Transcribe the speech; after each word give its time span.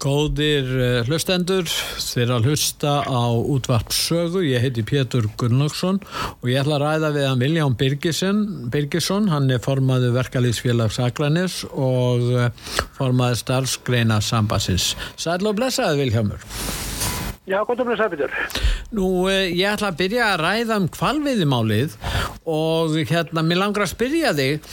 Góðir 0.00 0.68
uh, 0.80 0.84
hlustendur, 1.04 1.66
þeir 2.00 2.30
að 2.32 2.46
hlusta 2.48 2.92
á 3.04 3.24
útvart 3.36 3.92
sögu, 3.92 4.40
ég 4.46 4.64
heiti 4.64 4.84
Pétur 4.86 5.28
Gunnlaugsson 5.40 6.00
og 6.40 6.46
ég 6.48 6.62
ætla 6.62 6.78
að 6.78 6.84
ræða 6.86 7.10
við 7.16 7.26
hann 7.28 7.42
Vilján 7.44 7.76
Birgisson, 7.76 9.28
hann 9.28 9.52
er 9.52 9.60
formaður 9.60 10.16
verkalýsfélags 10.16 11.00
Akranis 11.04 11.60
og 11.70 12.30
uh, 12.32 12.48
formaður 12.96 13.42
starfsgreina 13.42 14.22
sambassins. 14.24 14.94
Sæl 15.20 15.44
og 15.44 15.60
blessaði 15.60 16.00
Viljámur. 16.06 16.48
Já, 17.50 17.58
gott 17.66 17.80
að 17.82 17.88
blessa 17.88 18.06
Pétur. 18.12 18.34
Nú, 18.94 19.06
uh, 19.26 19.32
ég 19.50 19.66
ætla 19.72 19.90
að 19.90 20.00
byrja 20.04 20.26
að 20.30 20.42
ræða 20.44 20.76
um 20.78 20.88
kvalviðimálið 20.94 21.96
og 22.50 22.94
hérna, 23.10 23.42
mér 23.46 23.62
langar 23.64 23.86
að 23.86 23.92
spyrja 23.94 24.30
þig 24.38 24.68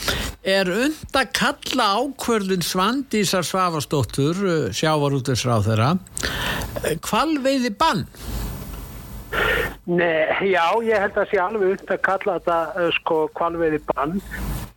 er 0.48 0.70
und 0.70 1.18
að 1.18 1.32
kalla 1.36 1.88
ákvörðun 1.98 2.62
Svandísar 2.64 3.46
Svavastóttur 3.46 4.70
sjávarútisráð 4.76 5.66
þeirra 5.72 5.90
kvalveiði 7.04 7.72
bann? 7.78 8.06
Nei, 9.88 10.28
já, 10.52 10.64
ég 10.84 11.02
held 11.02 11.18
að 11.18 11.30
sé 11.32 11.42
alveg 11.42 11.74
und 11.74 11.92
að 11.92 12.02
kalla 12.06 12.38
þetta 12.38 12.88
sko 13.00 13.20
kvalveiði 13.36 13.82
bann 13.90 14.18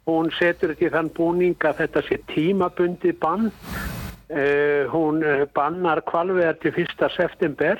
hún 0.09 0.31
setur 0.39 0.73
þetta 0.73 0.87
í 0.87 0.93
þann 0.95 1.11
búning 1.15 1.67
að 1.67 1.83
þetta 1.83 2.05
sé 2.07 2.17
tímabundi 2.31 3.13
bann 3.21 3.51
uh, 4.31 4.89
hún 4.93 5.21
bannar 5.55 6.01
kvalveiðar 6.07 6.57
til 6.63 6.73
1. 6.85 7.07
september 7.17 7.79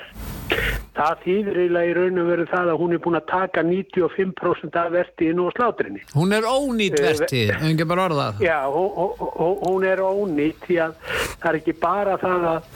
það 0.92 1.20
þýðir 1.24 1.58
eiginlega 1.62 1.88
í 1.88 1.94
raun 1.96 2.20
og 2.20 2.28
veru 2.28 2.46
það 2.50 2.70
að 2.72 2.80
hún 2.82 2.94
er 2.94 3.02
búin 3.04 3.18
að 3.18 3.28
taka 3.30 3.64
95% 3.64 4.78
af 4.82 4.90
vertiðinu 4.92 5.46
og 5.48 5.54
slátrinni. 5.56 6.02
Hún 6.12 6.36
er 6.36 6.46
ónýtt 6.48 6.98
vertið, 7.00 7.52
hefur 7.54 7.70
ekki 7.72 7.88
bara 7.88 8.06
orðað? 8.10 8.42
Já, 8.44 8.58
hún, 8.68 9.22
hún 9.62 9.86
er 9.88 10.02
ónýtt 10.04 10.66
því 10.66 10.80
að 10.86 10.96
það 11.08 11.48
er 11.52 11.60
ekki 11.62 11.76
bara 11.80 12.18
það 12.20 12.48
að 12.52 12.68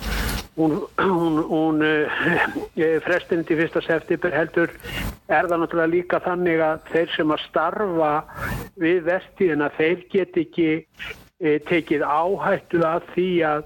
hún, 0.56 0.78
hún, 1.02 1.36
hún 1.50 1.84
uh, 1.84 2.24
frestinni 3.04 3.44
til 3.48 3.60
1. 3.66 3.76
september 3.84 4.32
heldur 4.36 4.72
er 5.26 5.50
það 5.50 5.62
náttúrulega 5.62 5.92
líka 5.92 6.22
þannig 6.24 6.64
að 6.64 6.90
þeir 6.94 7.14
sem 7.18 7.36
að 7.36 7.44
starfa 7.50 8.10
við 8.80 9.04
vertiðina, 9.10 9.70
þeir 9.76 10.04
get 10.12 10.40
ekki 10.40 10.70
tekið 11.40 12.02
áhættu 12.02 12.80
af 12.86 13.04
því 13.12 13.28
að 13.44 13.64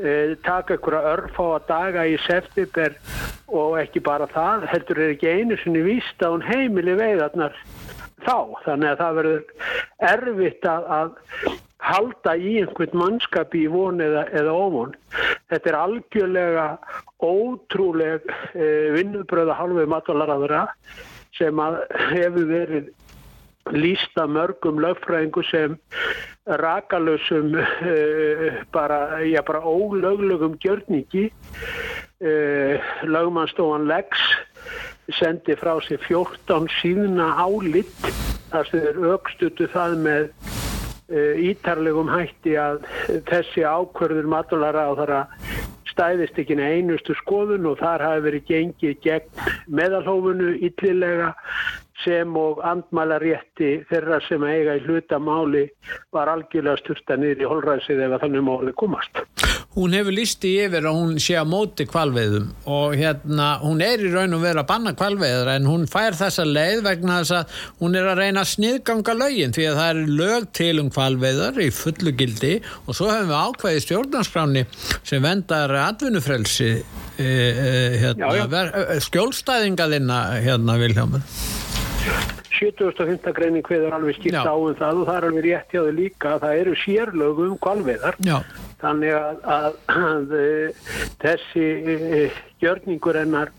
e, 0.00 0.12
taka 0.46 0.78
einhverja 0.78 1.12
örfá 1.12 1.44
að 1.58 1.66
daga 1.68 2.06
í 2.08 2.14
september 2.24 2.96
og 3.52 3.76
ekki 3.82 4.00
bara 4.04 4.28
það, 4.32 4.64
heldur 4.72 5.02
er 5.02 5.12
ekki 5.12 5.28
einu 5.28 5.58
sinni 5.60 5.82
víst 5.84 6.24
að 6.24 6.38
hún 6.38 6.46
heimili 6.46 6.96
veiðarnar 6.96 7.58
þá, 8.24 8.38
þannig 8.64 8.88
að 8.94 9.02
það 9.02 9.18
verður 9.18 9.44
erfitt 10.12 10.68
að, 10.72 10.88
að 10.96 11.60
halda 11.82 12.36
í 12.38 12.56
einhvern 12.62 12.98
mannskap 12.98 13.54
í 13.58 13.66
von 13.68 14.00
eða, 14.00 14.24
eða 14.32 14.52
óvon. 14.54 14.96
Þetta 15.50 15.68
er 15.68 15.78
algjörlega 15.80 16.66
ótrúleg 17.22 18.28
e, 18.54 18.68
vinnubröða 18.96 19.58
halvið 19.58 19.90
matvalaraðura 19.92 20.64
sem 21.36 21.60
að 21.60 21.80
hefur 22.12 22.48
verið 22.48 22.90
lísta 23.70 24.26
mörgum 24.26 24.80
lögfræðingu 24.82 25.44
sem 25.46 25.76
rakalösum 26.46 27.54
uh, 27.54 28.62
bara, 28.72 29.22
já, 29.22 29.42
bara 29.46 29.62
ólöglögum 29.62 30.56
gjörningi. 30.58 31.30
Uh, 32.22 32.78
lögmannstofan 33.02 33.86
Lex 33.86 34.18
sendi 35.18 35.56
frá 35.58 35.80
sig 35.82 35.98
14 36.06 36.68
síðna 36.80 37.32
álitt 37.38 38.10
þar 38.52 38.68
sem 38.68 38.84
þeir 38.84 39.00
aukstutu 39.12 39.66
það 39.72 39.96
með 40.04 40.28
uh, 41.10 41.34
ítarlegum 41.50 42.10
hætti 42.12 42.54
að 42.60 42.84
þessi 43.30 43.66
ákverður 43.66 44.30
matulara 44.30 44.86
á 44.86 44.92
þara 44.98 45.20
stæðist 45.92 46.38
ekki 46.40 46.56
einustu 46.56 47.14
skoðun 47.20 47.66
og 47.68 47.80
þar 47.82 48.06
hafi 48.06 48.24
verið 48.26 48.46
gengið 48.48 49.00
gegn 49.04 49.42
meðalhófunu 49.76 50.54
yllilega 50.68 51.32
sem 52.04 52.36
og 52.38 52.60
andmæla 52.66 53.18
rétti 53.22 53.72
þeirra 53.90 54.20
sem 54.28 54.42
eiga 54.46 54.76
í 54.78 54.84
hlutamáli 54.86 55.66
var 56.14 56.30
algjörlega 56.32 56.80
styrta 56.82 57.16
niður 57.20 57.44
í 57.44 57.50
holræsið 57.50 58.04
ef 58.06 58.16
þannig 58.22 58.46
máli 58.46 58.74
komast. 58.78 59.22
Hún 59.72 59.94
hefur 59.96 60.12
listi 60.12 60.50
yfir 60.66 60.84
að 60.84 60.98
hún 60.98 61.20
sé 61.22 61.38
að 61.40 61.48
móti 61.48 61.86
kvalveðum 61.88 62.50
og 62.68 62.96
hérna 63.00 63.54
hún 63.62 63.80
er 63.84 64.02
í 64.04 64.10
raun 64.12 64.36
og 64.36 64.42
veru 64.44 64.60
að 64.60 64.68
banna 64.68 64.92
kvalveður 64.98 65.52
en 65.54 65.68
hún 65.70 65.86
fær 65.88 66.18
þessa 66.18 66.44
leið 66.44 66.82
vegna 66.84 67.20
þess 67.22 67.36
að 67.38 67.62
hún 67.80 67.96
er 67.96 68.10
að 68.10 68.20
reyna 68.20 68.42
að 68.44 68.50
sniðganga 68.52 69.16
lögin 69.16 69.56
því 69.56 69.68
að 69.70 69.80
það 69.80 69.94
er 69.94 70.12
lög 70.20 70.50
til 70.60 70.74
um 70.82 70.90
kvalveður 70.92 71.62
í 71.64 71.70
fullu 71.72 72.12
gildi 72.20 72.52
og 72.84 72.98
svo 72.98 73.08
hefum 73.12 73.32
við 73.32 73.48
ákveði 73.48 73.86
stjórnarskráni 73.86 74.66
sem 75.08 75.24
vendar 75.24 75.72
atvinnufrelsi 75.86 76.70
e, 76.72 77.24
e, 77.24 77.72
hérna, 78.04 78.68
skjólstæðingaðina 79.08 80.22
hérna 80.44 80.78
Viljámur. 80.84 81.51
75. 82.58 83.32
greining 83.34 83.66
hveður 83.66 83.96
alveg 83.96 84.18
skipt 84.18 84.38
á 84.38 84.54
um 84.54 84.76
það 84.78 85.00
og 85.00 85.08
það 85.08 85.16
er 85.16 85.26
alveg 85.28 85.46
rétt 85.48 85.74
hjá 85.74 85.80
þau 85.82 85.96
líka 85.96 86.34
að 86.34 86.44
það 86.44 86.60
eru 86.62 86.76
sérlögum 86.82 87.58
kvalveðar 87.62 88.18
þannig 88.82 89.16
að, 89.18 89.42
að, 89.56 89.76
að, 89.96 90.32
að 90.32 90.32
þessi 91.22 91.66
gjörningur 92.62 93.18
hennar 93.18 93.52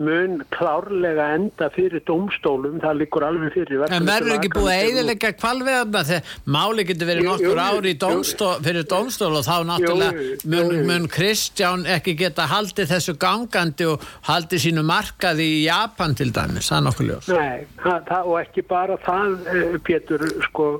mun 0.00 0.40
klárlega 0.48 1.26
enda 1.34 1.68
fyrir 1.74 2.00
domstólum, 2.08 2.78
það 2.80 3.00
likur 3.02 3.24
alveg 3.26 3.52
fyrir 3.52 3.82
En 3.92 4.06
verður 4.08 4.36
ekki 4.38 4.50
búið 4.54 4.70
að 4.72 4.84
eiðilega 4.86 5.32
kvalveðarna 5.36 6.02
þegar 6.08 6.30
máli 6.56 6.86
getur 6.88 7.10
verið 7.10 7.28
nokkur 7.28 7.60
ári 7.60 7.92
domstól, 8.00 8.54
fyrir 8.64 8.86
domstól 8.88 9.30
og 9.36 9.44
þá 9.44 9.56
náttúrulega 9.68 10.24
mun, 10.54 10.72
mun 10.88 11.08
Kristján 11.12 11.84
ekki 11.96 12.16
geta 12.22 12.48
haldið 12.48 12.94
þessu 12.94 13.16
gangandi 13.20 13.90
og 13.90 14.06
haldið 14.30 14.64
sínu 14.64 14.86
markaði 14.88 15.50
í 15.58 15.60
Japan 15.66 16.16
til 16.16 16.30
dæmis, 16.32 16.70
það 16.70 16.78
er 16.78 16.86
nokkuð 16.88 17.10
ljós 17.10 17.30
Nei, 17.34 17.68
það, 17.84 17.98
það, 18.08 18.30
og 18.32 18.40
ekki 18.40 18.66
bara 18.72 19.00
það 19.04 19.36
eh, 19.52 19.78
Pétur, 19.84 20.28
sko 20.48 20.70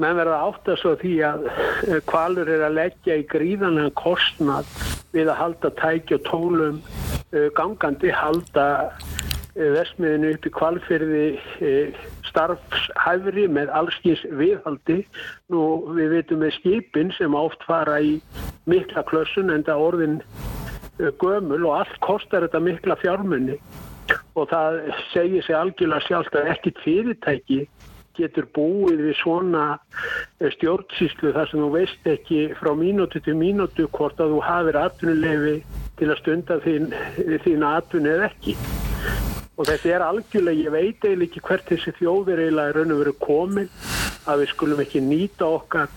menn 0.00 0.18
verða 0.18 0.42
átt 0.48 0.72
að 0.72 0.80
svo 0.82 0.96
því 0.98 1.14
að 1.28 1.46
kvalur 2.10 2.50
eh, 2.50 2.56
er 2.58 2.66
að 2.66 2.78
leggja 2.80 3.20
í 3.20 3.28
gríðanlega 3.30 3.94
kostnad 4.00 4.78
við 5.14 5.30
að 5.30 5.38
halda 5.44 5.70
tæki 5.78 6.18
og 6.18 6.26
tólum 6.26 6.79
uh, 6.80 7.48
gangandi 7.56 8.12
halda 8.14 8.66
uh, 8.90 9.68
vesmiðinu 9.76 10.34
upp 10.36 10.48
í 10.48 10.54
kvalfyrði 10.56 11.26
uh, 11.36 12.00
starfshæfri 12.30 13.48
með 13.50 13.72
allskins 13.74 14.22
viðhaldi. 14.38 15.02
Nú 15.52 15.64
við 15.96 16.16
veitum 16.16 16.44
með 16.44 16.56
skipin 16.60 17.12
sem 17.18 17.36
oft 17.36 17.62
fara 17.68 17.98
í 18.00 18.18
mikla 18.70 19.04
klössun 19.10 19.52
en 19.54 19.66
það 19.66 19.86
orðin 19.88 20.18
gömul 21.20 21.62
og 21.64 21.78
allt 21.80 22.00
kostar 22.04 22.44
þetta 22.44 22.60
mikla 22.60 22.96
fjármunni 23.00 23.56
og 24.38 24.50
það 24.50 24.80
segir 25.12 25.44
sig 25.46 25.56
algjörlega 25.56 26.06
sjálft 26.06 26.36
að 26.36 26.50
ekkit 26.54 26.80
fyrirtæki 26.84 27.60
getur 28.20 28.48
búið 28.56 29.04
við 29.08 29.16
svona 29.20 29.64
eh, 29.74 30.50
stjórnsýslu 30.56 31.34
þar 31.36 31.50
sem 31.50 31.64
þú 31.64 31.70
veist 31.74 32.10
ekki 32.14 32.42
frá 32.60 32.72
mínútu 32.78 33.22
til 33.24 33.36
mínútu 33.40 33.88
hvort 33.96 34.20
að 34.20 34.36
þú 34.36 34.44
hafir 34.46 34.80
atvinnulefi 34.84 35.56
til 36.00 36.08
að 36.08 36.20
stunda 36.22 36.60
þín, 36.64 36.92
þín 37.44 37.66
atvinnu 37.66 38.14
eða 38.14 38.30
ekki. 38.30 38.56
Og 39.60 39.66
þetta 39.68 39.90
er 39.92 40.02
algjörlega, 40.06 40.64
ég 40.64 40.72
veit 40.72 41.04
eiginlega 41.04 41.28
ekki 41.28 41.42
hvert 41.44 41.66
þessi 41.68 41.92
þjóðir 41.98 42.44
eiginlega 42.46 42.72
er 42.72 42.78
raun 42.78 42.94
og 42.94 43.02
veru 43.02 43.16
komin 43.20 43.68
að 44.30 44.42
við 44.42 44.52
skulum 44.54 44.80
ekki 44.84 45.02
nýta 45.04 45.48
okkar 45.48 45.90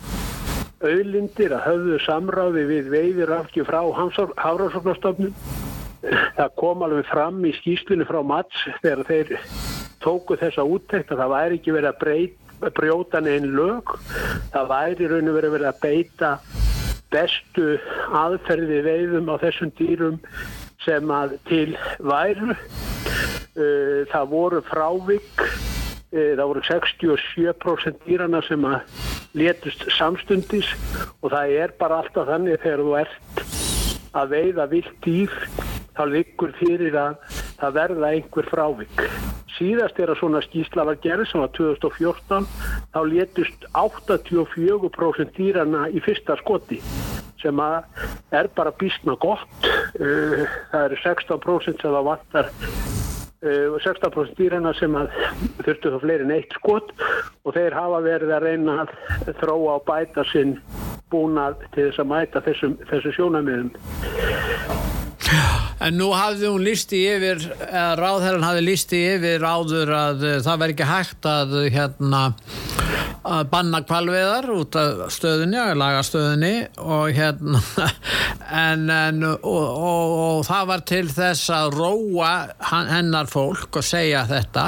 auðlindir 0.83 1.53
að 1.55 1.65
höfðu 1.69 1.99
samráði 2.03 2.65
við 2.67 2.89
veiðir 2.91 3.31
afgjur 3.37 3.69
frá 3.69 3.79
Hafrásóknarstofnun. 4.43 5.35
Það 6.35 6.55
kom 6.59 6.83
alveg 6.83 7.07
fram 7.07 7.39
í 7.47 7.53
skýslunni 7.61 8.07
frá 8.09 8.19
Mats 8.27 8.65
þegar 8.81 9.05
þeir 9.07 9.37
tóku 10.03 10.37
þessa 10.39 10.65
úttækt 10.67 11.13
að 11.13 11.23
það 11.23 11.33
væri 11.33 11.59
ekki 11.59 11.75
verið 11.75 11.89
að 11.91 12.01
breyta, 12.03 12.71
brjóta 12.77 13.21
neinn 13.23 13.53
lög. 13.57 13.95
Það 14.53 14.69
væri 14.73 15.09
raun 15.11 15.31
og 15.31 15.39
verið 15.39 15.69
að 15.69 15.81
beita 15.83 16.33
bestu 17.13 17.67
aðferði 18.17 18.81
veiðum 18.87 19.29
á 19.29 19.35
þessum 19.43 19.71
dýrum 19.77 20.19
sem 20.83 21.13
að 21.13 21.37
til 21.49 21.69
væru. 22.01 22.55
Uh, 23.53 24.01
það 24.09 24.29
voru 24.31 24.59
frávik 24.65 25.43
uh, 25.43 26.31
það 26.33 26.47
voru 26.49 26.63
67% 26.65 28.07
dýrana 28.07 28.41
sem 28.47 28.65
að 28.65 28.79
létust 29.37 29.85
samstundis 29.93 30.71
og 31.21 31.31
það 31.33 31.53
er 31.61 31.75
bara 31.77 32.01
alltaf 32.01 32.29
þannig 32.29 32.61
þegar 32.63 32.81
þú 32.81 32.95
ert 33.01 33.43
að 34.13 34.33
veiða 34.33 34.65
vilt 34.69 34.97
dýr 35.05 35.37
þá 35.93 36.03
liggur 36.09 36.53
fyrir 36.57 36.97
að 36.97 37.39
það 37.63 37.77
verða 37.79 38.11
einhver 38.17 38.49
frávik. 38.51 39.01
Síðast 39.53 39.99
er 40.01 40.11
að 40.11 40.19
svona 40.19 40.41
skýsla 40.43 40.85
var 40.89 40.99
gerð 41.03 41.29
sem 41.29 41.43
var 41.43 41.51
2014 41.57 42.47
þá 42.93 42.99
létust 43.09 43.67
84% 43.77 45.35
dýrana 45.37 45.85
í 45.93 46.01
fyrsta 46.03 46.37
skoti 46.41 46.81
sem 47.43 47.59
er 48.31 48.47
bara 48.55 48.71
bísna 48.79 49.17
gott. 49.19 49.67
Uh, 49.99 50.47
það 50.71 50.85
eru 50.87 50.99
16% 51.03 51.83
sem 51.83 51.91
það 51.93 52.07
vantar 52.07 52.49
uh, 53.43 53.75
16% 53.83 54.39
dýrana 54.39 54.73
sem 54.79 54.95
þurftu 55.59 55.91
þá 55.93 55.99
fleiri 56.05 56.27
en 56.27 56.35
eitt 56.37 56.55
skot 56.57 56.95
og 57.43 57.53
þeir 57.57 57.77
hafa 57.77 57.99
verið 58.05 58.33
að 58.37 58.47
reyna 58.47 58.79
að 58.85 58.95
þróa 59.41 59.77
og 59.77 59.85
bæta 59.89 60.25
sinn 60.31 60.57
búnað 61.13 61.61
til 61.75 61.91
þess 61.91 62.01
að 62.01 62.09
mæta 62.15 62.41
þessum, 62.47 62.79
þessu 62.89 63.13
sjónamiðum. 63.19 63.69
En 65.83 65.97
nú 65.99 66.11
hafði 66.15 66.47
hún 66.47 66.63
listi 66.63 67.01
yfir, 67.11 67.43
eða 67.67 67.95
ráðherran 67.99 68.45
hafði 68.47 68.65
listi 68.69 69.01
yfir 69.15 69.43
áður 69.43 69.95
að 69.97 70.25
uh, 70.27 70.37
það 70.45 70.61
verði 70.63 70.77
ekki 70.77 70.91
hægt 70.93 71.29
að 71.33 71.57
hérna 71.73 72.23
að 73.23 73.45
banna 73.51 73.79
kvalveðar 73.87 74.49
út 74.51 74.75
af 74.79 75.03
stöðunni, 75.13 75.59
að 75.59 75.77
laga 75.79 76.01
stöðunni 76.03 76.53
og 76.83 77.13
hérna 77.15 77.61
en, 78.65 78.89
en 78.91 79.23
og, 79.27 79.45
og, 79.47 80.15
og 80.23 80.41
það 80.47 80.67
var 80.71 80.83
til 80.91 81.05
þess 81.11 81.53
að 81.55 81.77
róa 81.79 82.31
hennar 82.91 83.31
fólk 83.31 83.79
og 83.79 83.87
segja 83.87 84.25
þetta 84.29 84.65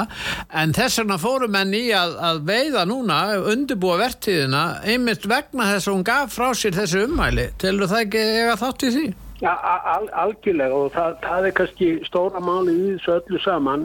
en 0.62 0.72
þess 0.76 1.02
vegna 1.02 1.20
fórum 1.20 1.60
henni 1.60 1.84
í 1.90 1.92
að, 1.96 2.16
að 2.30 2.42
veiða 2.48 2.86
núna, 2.88 3.20
undirbúa 3.52 4.00
vertíðina 4.06 4.64
einmitt 4.88 5.28
vegna 5.28 5.68
þess 5.74 5.90
að 5.90 5.98
hún 5.98 6.08
gaf 6.08 6.34
frá 6.36 6.48
sér 6.56 6.80
þessu 6.80 7.06
umæli, 7.10 7.50
tilur 7.60 7.92
það 7.92 8.04
ekki 8.06 8.26
eiga 8.40 8.58
þátt 8.64 8.88
í 8.88 8.96
því? 8.96 9.06
Ja, 9.42 9.52
al 9.92 10.06
algjörlega 10.16 10.72
og 10.72 10.94
það, 10.94 11.16
það 11.24 11.46
er 11.46 11.54
kannski 11.58 11.88
stóra 12.08 12.40
máli 12.40 12.72
í 12.72 12.92
þessu 12.94 13.16
öllu 13.18 13.40
saman. 13.44 13.84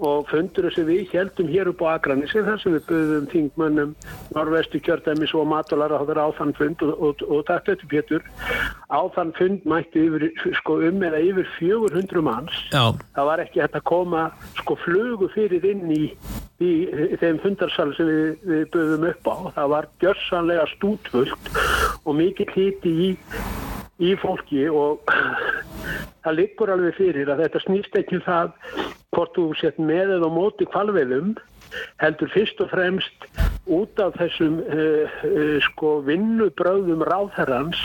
Og 0.00 0.26
fundur 0.30 0.66
þessu 0.66 0.86
við 0.88 1.12
heldum 1.12 1.50
hér 1.52 1.70
upp 1.70 1.84
á 1.84 1.94
Akranissi 1.94 2.42
þar 2.46 2.58
sem 2.62 2.74
við 2.74 2.86
buðum 2.88 3.28
þingmönnum 3.30 3.94
norvestu 4.34 4.80
kjördæmis 4.82 5.34
og 5.36 5.46
matulara 5.52 6.00
á 6.00 6.28
þann 6.38 6.54
fund 6.58 6.82
og, 6.86 6.94
og, 6.98 7.24
og 7.28 7.44
þetta 7.50 7.78
Pétur. 7.90 8.26
Á 8.90 9.00
þann 9.14 9.32
fund 9.38 9.66
mætti 9.68 10.06
yfir, 10.08 10.28
sko, 10.58 10.80
um 10.88 11.02
eða 11.06 11.22
yfir 11.22 11.48
400 11.58 12.24
manns. 12.26 12.58
Já. 12.74 12.90
það 13.14 13.30
var 13.30 13.44
ekki 13.44 13.62
hægt 13.62 13.78
að 13.78 13.88
koma 13.90 14.26
sko 14.58 14.76
flugu 14.82 15.30
fyrir 15.34 15.64
inn 15.70 15.86
í 15.94 16.04
í 16.60 16.70
þeim 17.20 17.38
fundarsal 17.40 17.88
sem 17.96 18.08
við, 18.08 18.32
við 18.44 18.64
buðum 18.74 19.06
upp 19.10 19.30
á. 19.30 19.36
Það 19.56 19.72
var 19.74 19.88
gjörsanlega 20.02 20.66
stútvöld 20.74 21.52
og 22.04 22.16
mikið 22.18 22.56
hliti 22.56 22.92
í 23.06 23.10
í 24.00 24.14
fólki 24.20 24.66
og 24.72 25.04
það 26.24 26.36
liggur 26.38 26.72
alveg 26.74 26.96
fyrir 26.98 27.30
að 27.30 27.44
þetta 27.44 27.64
snýst 27.66 28.00
ekki 28.00 28.18
um 28.18 28.26
það 28.26 28.52
hvort 29.14 29.36
þú 29.36 29.46
sett 29.60 29.80
með 29.82 30.16
eða 30.18 30.32
móti 30.32 30.68
kvalveðum 30.70 31.34
heldur 32.02 32.30
fyrst 32.34 32.60
og 32.62 32.70
fremst 32.72 33.28
út 33.70 34.00
af 34.02 34.16
þessum 34.18 34.60
uh, 34.64 35.18
uh, 35.26 35.58
sko 35.70 36.00
vinnubröðum 36.06 37.04
ráðherrans 37.06 37.80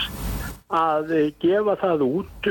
að 0.74 1.12
uh, 1.14 1.26
gefa 1.42 1.76
það 1.82 2.06
út 2.08 2.48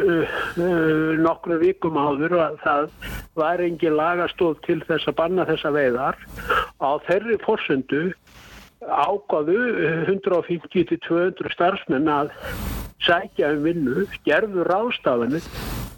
nokkru 1.19 1.59
vikum 1.59 1.97
áður 1.99 2.37
og 2.37 2.43
að 2.45 2.59
það 2.63 2.85
var 3.35 3.63
engin 3.63 3.97
lagastóð 3.97 4.61
til 4.67 4.79
þess 4.87 5.09
að 5.11 5.17
banna 5.17 5.47
þessa 5.49 5.73
veiðar. 5.75 6.19
Á 6.79 6.89
þeirri 7.07 7.35
fórsöndu 7.43 8.05
ágáðu 8.81 9.57
150-200 10.09 11.53
starfsmenn 11.53 12.09
að 12.11 12.33
sækja 13.05 13.53
um 13.55 13.63
vinnu, 13.65 14.05
gerðu 14.25 14.65
ráðstafinu, 14.67 15.41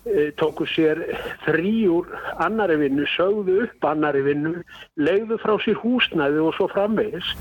e, 0.06 0.30
tóku 0.40 0.68
sér 0.68 1.02
úr 1.48 2.08
annari 2.44 2.78
vinnu, 2.84 3.06
sögðu 3.16 3.64
upp 3.66 3.88
annari 3.88 4.24
vinnu, 4.26 4.62
legðu 4.96 5.40
frá 5.42 5.58
sér 5.64 5.80
húsnæði 5.84 6.44
og 6.44 6.56
svo 6.58 6.68
framvegis. 6.72 7.34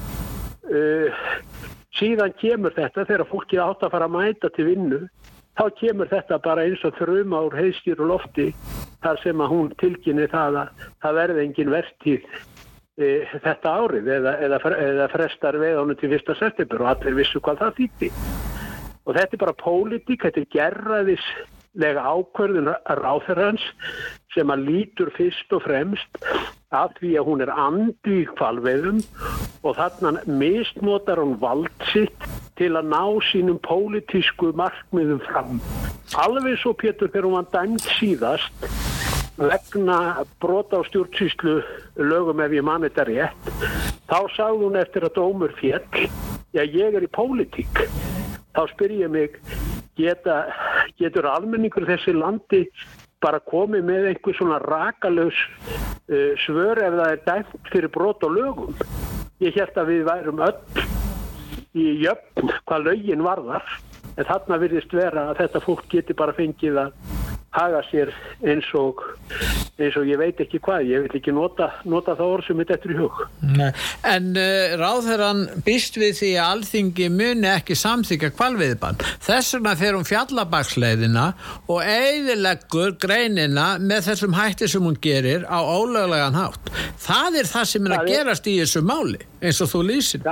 E, 0.67 1.11
síðan 1.97 2.35
kemur 2.41 2.75
þetta 2.77 3.06
þegar 3.06 3.31
fólki 3.31 3.59
átt 3.59 3.87
að 3.87 3.94
fara 3.94 4.11
að 4.11 4.17
mæta 4.19 4.50
til 4.55 4.69
vinnu, 4.71 5.06
þá 5.56 5.65
kemur 5.81 6.11
þetta 6.11 6.43
bara 6.44 6.67
eins 6.67 6.83
og 6.85 6.97
þrjum 6.99 7.33
ár 7.33 7.56
heiðstýru 7.56 8.11
lofti 8.11 8.50
þar 9.03 9.23
sem 9.23 9.41
að 9.41 9.53
hún 9.53 9.73
tilkynni 9.81 10.27
það 10.33 10.61
að 10.62 10.85
það 11.05 11.19
verði 11.21 11.44
engin 11.47 11.73
vertíð 11.73 12.29
þetta 12.97 13.73
árið 13.83 14.07
eða, 14.09 14.33
eða, 14.47 14.61
eða 14.81 15.09
frestar 15.13 15.59
veð 15.61 15.83
ánum 15.83 15.99
til 16.01 16.13
fyrsta 16.15 16.37
september 16.39 16.85
og 16.85 16.93
allir 16.95 17.19
vissu 17.19 17.43
hvað 17.45 17.61
það 17.61 17.75
þýtti 17.81 18.11
og 19.07 19.15
þetta 19.15 19.37
er 19.37 19.43
bara 19.43 19.61
pólitík, 19.61 20.25
þetta 20.25 20.41
er 20.41 20.49
gerraðislega 20.57 22.07
ákverðin 22.11 22.73
ráþerrans 23.03 23.67
sem 24.35 24.51
að 24.53 24.65
lítur 24.71 25.13
fyrst 25.17 25.53
og 25.57 25.63
fremst 25.67 26.19
af 26.75 26.97
því 26.99 27.13
að 27.21 27.29
hún 27.29 27.45
er 27.45 27.53
andi 27.53 28.17
í 28.23 28.27
kvalveðum 28.33 29.05
og 29.63 29.79
þarna 29.79 30.25
misnotar 30.41 31.23
hún 31.23 31.37
vald 31.43 31.87
sitt 31.93 32.27
til 32.57 32.73
að 32.79 32.91
ná 32.91 33.05
sínum 33.29 33.61
pólitísku 33.63 34.53
markmiðum 34.57 35.21
fram. 35.29 35.61
Alveg 36.17 36.59
svo 36.63 36.73
Pétur 36.77 37.13
þegar 37.13 37.29
hún 37.29 37.39
var 37.39 37.51
dæmt 37.53 37.89
síðast 37.99 38.96
vegna 39.37 40.25
brota 40.41 40.81
á 40.81 40.83
stjórnsýslu 40.88 41.61
lögum 42.00 42.41
ef 42.41 42.55
ég 42.56 42.65
mani 42.65 42.88
þetta 42.88 43.05
rétt 43.11 43.50
þá 44.09 44.19
sagði 44.37 44.65
hún 44.65 44.81
eftir 44.81 45.06
að 45.06 45.17
dómur 45.19 45.53
fjell 45.61 46.09
já 46.56 46.62
ég 46.65 46.94
er 46.97 47.05
í 47.05 47.12
pólitík. 47.12 47.83
Þá 48.56 48.62
spyr 48.73 48.94
ég 49.03 49.12
mig 49.12 49.35
geta, 49.99 50.47
getur 50.97 51.29
almenningur 51.29 51.87
þessi 51.88 52.15
landi 52.17 52.65
bara 53.25 53.41
komið 53.41 53.85
með 53.88 54.11
einhver 54.12 54.37
svona 54.37 54.61
rakalös 54.62 55.37
uh, 55.37 56.33
svör 56.44 56.81
ef 56.81 56.97
það 57.00 57.11
er 57.11 57.25
dæmt 57.27 57.73
fyrir 57.73 57.93
brot 57.93 58.25
og 58.25 58.37
lögum? 58.37 58.79
Ég 59.44 59.56
held 59.56 59.77
að 59.77 59.93
við 59.93 60.06
værum 60.09 60.44
öll 60.47 60.87
í 61.77 61.87
jöfn 62.06 62.55
hvað 62.65 62.88
lögin 62.88 63.25
varðar 63.25 63.67
en 64.17 64.25
þarna 64.25 64.61
virðist 64.62 64.94
vera 64.97 65.29
að 65.31 65.43
þetta 65.43 65.65
fólk 65.65 65.85
geti 65.93 66.17
bara 66.17 66.37
fengið 66.37 66.81
að 66.87 67.16
haga 67.56 67.82
sér 67.91 68.12
eins 68.44 68.69
og 68.76 69.03
eins 69.76 69.97
og 69.99 70.06
ég 70.08 70.17
veit 70.20 70.38
ekki 70.41 70.58
hvað, 70.64 70.87
ég 70.88 71.05
vil 71.05 71.19
ekki 71.19 71.32
nota, 71.37 71.69
nota 71.88 72.14
það 72.17 72.32
orð 72.32 72.47
sem 72.49 72.61
er 72.62 72.69
þetta 72.70 72.93
í 72.93 72.97
hug. 72.97 73.19
Nei. 73.58 73.69
En 74.08 74.31
uh, 74.41 74.76
ráðherran 74.81 75.43
býst 75.67 75.99
við 76.00 76.14
því 76.20 76.31
að 76.41 76.53
alþingi 76.55 77.08
muni 77.12 77.50
ekki 77.50 77.76
samþykja 77.76 78.32
kvalviðbann. 78.38 79.03
Þess 79.26 79.56
vegna 79.58 79.75
fer 79.76 79.99
hún 79.99 80.08
fjallabaksleiðina 80.08 81.26
og 81.73 81.83
eiðileggur 81.83 82.97
greinina 83.02 83.69
með 83.83 84.11
þessum 84.11 84.37
hætti 84.38 84.71
sem 84.73 84.87
hún 84.87 84.97
gerir 85.04 85.45
á 85.45 85.61
ólöglegan 85.61 86.40
hátt. 86.40 86.73
Það 87.07 87.40
er 87.42 87.52
það 87.52 87.71
sem 87.73 87.90
er 87.90 87.99
að 87.99 88.12
gerast 88.14 88.49
í 88.49 88.57
þessu 88.62 88.85
máli, 88.87 89.21
eins 89.40 89.61
og 89.64 89.71
þú 89.73 89.83
lýsir. 89.90 90.25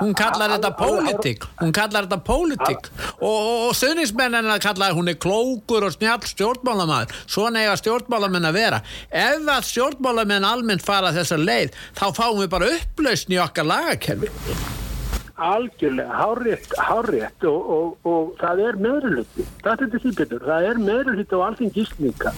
Hún 0.00 0.14
kallar 0.18 0.54
þetta 0.56 0.70
pólitík, 0.78 1.46
hún 1.60 1.74
kallar 1.74 2.06
þetta 2.06 2.20
pólitík. 2.26 2.90
Og, 3.18 3.32
og, 3.32 3.64
og 3.68 3.74
stuðnismennina 3.78 4.58
kallar 4.62 4.94
hún 4.96 5.10
er 5.12 5.18
klókur 5.20 5.88
og 5.88 5.96
snjall 5.96 6.22
stjórnmálamæður. 6.28 7.16
Svona 7.26 7.64
eiga 7.64 7.74
stjórnmálamenn 7.80 8.50
að 8.50 8.60
vera. 8.60 8.80
Ef 9.10 9.50
að 9.56 9.68
stjórnmálamenn 9.72 10.48
almennt 10.48 10.84
fara 10.84 11.12
þessa 11.14 11.40
leið 11.40 11.74
þá 11.98 12.06
fáum 12.14 12.40
við 12.42 12.54
bara 12.54 12.72
upplausn 12.78 13.34
í 13.34 13.42
okkar 13.42 13.70
lagakerfi. 13.70 14.32
Algjörlega, 15.34 16.14
hárétt, 16.14 16.74
hárétt 16.78 17.44
og, 17.50 17.70
og, 17.74 18.06
og 18.06 18.28
það 18.38 18.60
er 18.68 18.76
meðruluti 18.84 19.46
það 19.64 19.72
er 19.72 19.80
þetta 19.82 20.00
því 20.04 20.12
betur, 20.20 20.44
það 20.46 20.66
er 20.68 20.80
meðruluti 20.84 21.34
á 21.34 21.46
allting 21.48 21.74
gíslinga 21.74 22.34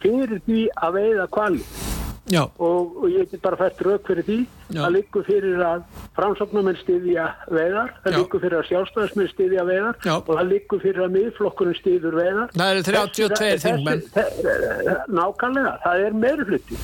fyrir 0.00 0.40
því 0.46 0.62
að 0.80 0.96
veiða 0.96 1.26
kvali 1.36 1.89
og, 2.38 2.96
og 3.02 3.06
ég 3.10 3.30
get 3.30 3.42
bara 3.42 3.58
fætt 3.58 3.82
rauk 3.86 4.06
fyrir 4.06 4.26
því. 4.26 4.38
Já. 4.70 4.80
það 4.84 4.92
liggur 4.94 5.24
fyrir 5.26 5.62
að 5.66 5.84
framsóknumenn 6.14 6.78
stiðja 6.78 7.26
veiðar 7.50 7.92
það 8.04 8.16
liggur 8.16 8.42
fyrir 8.44 8.58
að 8.60 8.68
sjálfstæðismenn 8.70 9.30
stiðja 9.32 9.66
veiðar 9.66 10.00
Já. 10.06 10.14
og 10.20 10.30
það 10.30 10.50
liggur 10.52 10.82
fyrir 10.84 11.04
að 11.06 11.14
miðflokkurinn 11.18 11.78
stiður 11.80 12.18
veiðar. 12.20 12.56
Það 12.56 12.74
eru 12.74 12.84
32 12.90 13.52
þingmenn. 13.66 14.04
nákvæmlega, 15.20 15.76
það 15.84 16.04
er 16.06 16.18
meirflutti 16.24 16.82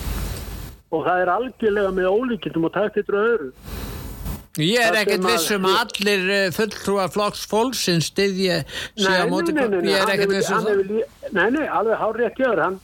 og 0.94 1.02
það 1.06 1.22
er 1.22 1.34
algjörlega 1.36 1.92
með 1.94 2.10
ólíkildum 2.10 2.66
og 2.68 2.74
takt 2.74 2.98
eitthvað 3.00 3.30
öðru 3.34 3.52
Ég 4.56 4.80
er 4.80 4.96
ekkert 5.02 5.26
vissum 5.26 5.66
að 5.68 5.78
allir 5.82 6.30
eh, 6.32 6.46
fulltrúa 6.54 7.10
flokks 7.12 7.44
fólksins 7.50 8.08
stiðja 8.12 8.62
sig 8.96 9.12
á 9.12 9.28
móti 9.28 9.52
ég 9.52 9.98
er 10.00 10.12
ekkert 10.14 10.32
vissum 10.32 10.70
Nei, 11.34 11.48
nei, 11.50 11.66
alveg 11.66 11.98
hár 11.98 12.16
rétt 12.20 12.38
gjör 12.38 12.60
hann. 12.62 12.76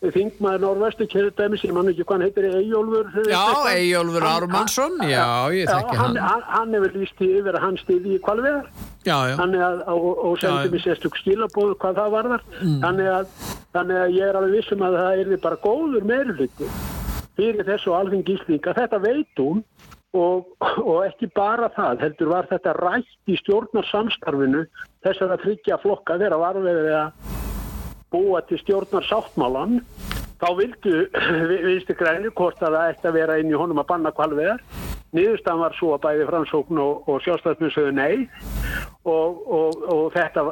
Þingmaður 0.00 0.62
Norrvestu 0.64 1.04
kjöðdæmi 1.12 1.58
sem 1.60 1.76
hann 1.76 1.90
ekki 1.90 2.06
hvað 2.08 2.22
heitir 2.24 2.46
Eyjólfur 2.48 3.10
Já, 3.28 3.42
Eyjólfur 3.68 4.24
Ármannsson 4.24 4.94
Já, 5.04 5.26
ég 5.52 5.68
þekki 5.68 5.98
hann 5.98 6.16
Hann, 6.16 6.72
hefur 6.72 6.96
líst 6.96 7.20
í 7.20 7.28
yfir 7.36 7.58
að 7.58 7.66
hann 7.66 7.76
stiði 7.82 8.14
í 8.16 8.20
kvalveðar 8.24 8.70
Já, 9.04 9.18
já 9.28 9.34
Þannig 9.42 9.66
að, 9.66 9.82
og, 9.92 10.08
og 10.30 10.38
sendi 10.40 10.72
mér 10.72 10.84
sérstök 10.86 11.20
skilabóð 11.20 11.74
hvað 11.82 12.00
það 12.00 12.14
varðar. 12.16 12.46
Mm. 12.60 12.78
þannig, 12.86 13.12
að, 14.00 14.16
ég 14.16 14.24
er 14.24 14.40
alveg 14.40 14.56
vissum 14.56 14.86
að 14.88 14.98
það 15.02 15.22
er 15.26 15.36
bara 15.44 15.60
góður 15.68 16.08
meiruluti 16.08 16.70
fyrir 17.36 17.68
þessu 17.68 17.94
alþing 17.96 18.24
gíslinga 18.28 18.74
þetta 18.76 19.00
veit 19.04 19.40
hún 19.40 19.62
og, 20.16 20.48
og 20.82 21.04
ekki 21.06 21.30
bara 21.36 21.70
það, 21.76 22.04
heldur 22.06 22.32
var 22.32 22.48
þetta 22.50 22.74
rætt 22.78 23.30
í 23.30 23.36
stjórnarsamstarfinu 23.44 24.64
þessar 25.06 25.36
að 25.36 25.44
tryggja 25.44 25.78
flokka 25.82 26.18
þeirra 26.20 26.40
var 26.40 26.60
verið 26.64 26.96
að 26.98 27.36
búa 28.10 28.42
til 28.48 28.58
stjórnarsáttmálan 28.64 29.80
þá 30.40 30.48
vildu 30.58 30.96
viðstu 31.68 31.96
grænir 31.98 32.34
hvort 32.34 32.62
að 32.62 32.78
það 32.78 32.94
ætti 32.94 33.10
að 33.12 33.18
vera 33.20 33.38
inn 33.38 33.52
í 33.52 33.60
honum 33.60 33.82
að 33.82 33.90
banna 33.92 34.14
kvalveðar 34.16 34.64
niðurstaðan 35.16 35.64
var 35.64 35.76
svo 35.78 35.94
að 35.94 36.02
bæði 36.04 36.26
framsókn 36.28 36.80
og, 36.82 37.08
og 37.10 37.22
sjálfstæðsmjög 37.24 37.72
sögðu 37.74 37.94
nei. 37.96 38.28
Og, 39.08 39.40
og, 39.50 40.10
þetta, 40.14 40.44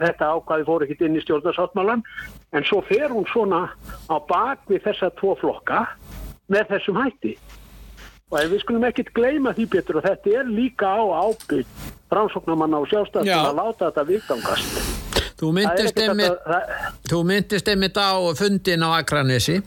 þetta 0.00 0.30
ákvaði 0.32 0.64
fór 0.66 0.84
ekkit 0.86 1.04
inn 1.06 1.18
í 1.18 1.22
stjórnarsáttmálan 1.22 2.02
en 2.56 2.66
svo 2.66 2.80
fer 2.88 3.12
hún 3.12 3.28
svona 3.30 3.66
á 4.08 4.16
bak 4.30 4.64
við 4.70 4.86
þessa 4.88 5.10
tvo 5.20 5.34
flokka 5.38 5.84
með 6.50 6.72
þessum 6.72 6.98
hætti 7.02 7.34
og 8.26 8.42
við 8.50 8.62
skulum 8.64 8.84
ekkit 8.88 9.12
gleyma 9.14 9.52
því 9.54 9.68
betur 9.70 10.00
og 10.00 10.06
þetta 10.06 10.32
er 10.40 10.48
líka 10.50 10.88
á 10.90 11.04
ábyrg 11.22 11.66
framsóknamanna 12.10 12.80
og 12.82 12.88
sjálfstæðsmjög 12.90 13.50
að 13.52 13.58
láta 13.60 13.90
þetta 13.90 14.02
að, 16.02 16.64
þú 17.10 17.18
myndist 17.28 17.68
einmitt 17.68 17.98
á 18.00 18.10
fundin 18.38 18.82
á 18.82 18.88
Akranesi 18.98 19.60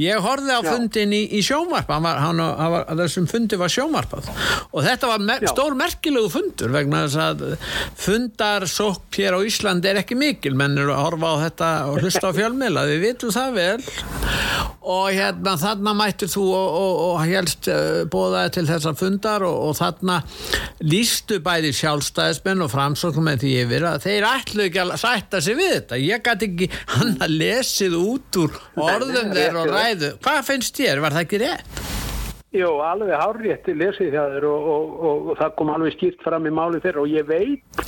ég 0.00 0.24
horfið 0.24 0.54
á 0.54 0.60
já. 0.60 0.70
fundin 0.70 1.14
í, 1.14 1.22
í 1.38 1.42
sjómarpa 1.44 1.98
hann 1.98 2.06
var, 2.08 2.22
hann 2.24 2.42
var, 2.74 2.88
þessum 3.04 3.28
fundi 3.30 3.58
var 3.60 3.72
sjómarpað 3.72 4.30
og 4.70 4.80
þetta 4.84 5.10
var 5.12 5.26
mer, 5.30 5.46
stór 5.50 5.76
merkilegu 5.78 6.32
fundur 6.32 6.74
vegna 6.74 7.04
þess 7.04 7.20
að 7.22 7.44
fundarsokk 8.04 9.20
hér 9.20 9.38
á 9.38 9.40
Íslandi 9.46 9.90
er 9.90 10.00
ekki 10.02 10.18
mikil. 10.18 10.54
Menn 10.58 10.78
eru 10.78 10.94
að 10.94 11.02
horfa 11.04 11.32
á 11.32 11.36
þetta 11.44 11.70
og 11.90 12.00
hlusta 12.02 12.30
á 12.30 12.32
fjölmila 12.38 12.86
við 12.90 13.08
vitum 13.08 13.34
það 13.34 13.58
vel. 13.58 13.78
Og 14.84 15.06
hérna 15.16 15.54
þarna 15.56 15.94
mættir 15.96 16.28
þú 16.28 16.44
og, 16.52 16.74
og, 16.76 16.98
og 17.06 17.20
helst 17.24 17.68
uh, 17.72 18.02
bóðaði 18.12 18.52
til 18.58 18.66
þessa 18.68 18.92
fundar 18.98 19.46
og, 19.46 19.56
og 19.70 19.78
þarna 19.78 20.18
lístu 20.84 21.38
bæði 21.44 21.72
sjálfstæðismenn 21.78 22.64
og 22.66 22.72
framsóknum 22.72 23.30
með 23.30 23.44
því 23.44 23.54
yfir 23.62 23.86
að 23.88 24.04
þeir 24.04 24.28
ætlu 24.28 24.66
ekki 24.66 24.82
að 24.82 24.94
sætta 25.00 25.40
sig 25.44 25.56
við 25.56 25.72
þetta. 25.78 26.00
Ég 26.04 26.24
gæti 26.26 26.50
ekki 26.50 26.70
hann 26.96 27.14
að 27.24 27.36
lesið 27.40 27.96
út 28.02 28.40
úr 28.42 28.58
orðum 28.84 29.32
þeir 29.32 29.60
og 29.62 29.72
ræðu 29.84 30.14
hvað 30.24 30.46
finnst 30.48 30.78
þér, 30.80 31.02
var 31.04 31.14
það 31.14 31.26
ekki 31.26 31.42
rétt? 31.42 31.82
Jó, 32.54 32.68
alveg 32.86 33.18
hárétti 33.18 33.74
lesið 33.74 34.14
þér 34.14 34.44
og, 34.46 34.66
og, 34.70 34.90
og, 34.94 35.28
og 35.32 35.38
það 35.40 35.54
kom 35.58 35.72
alveg 35.74 35.96
skýrt 35.96 36.22
fram 36.22 36.46
í 36.46 36.52
máli 36.54 36.80
þeirra 36.84 37.02
og 37.02 37.10
ég 37.10 37.26
veit 37.26 37.80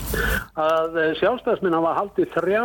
að 0.58 0.98
sjálfstæðismenn 1.20 1.76
hafa 1.78 1.92
haldið 2.00 2.32
þrjá 2.34 2.64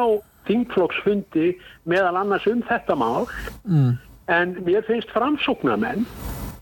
þingflokksfundi 0.49 1.51
meðal 1.85 2.15
annars 2.23 2.47
um 2.49 2.63
þetta 2.65 2.97
mál 2.97 3.29
mm. 3.69 3.91
en 4.33 4.55
mér 4.65 4.87
finnst 4.89 5.13
framsóknarmenn 5.13 6.07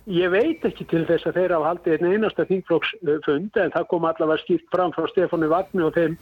Ég 0.10 0.32
veit 0.34 0.64
ekki 0.66 0.88
til 0.90 1.04
þess 1.06 1.28
að 1.30 1.36
þeirra 1.38 1.58
á 1.62 1.68
haldið 1.68 1.96
einn 1.96 2.14
einasta 2.16 2.46
þingflokksfund 2.50 3.60
en 3.62 3.74
það 3.76 3.86
kom 3.92 4.08
allavega 4.10 4.42
skýrt 4.42 4.66
fram 4.74 4.94
frá 4.96 5.06
Stefáni 5.12 5.50
Vagni 5.52 5.86
og 5.86 5.94
þeim, 5.94 6.16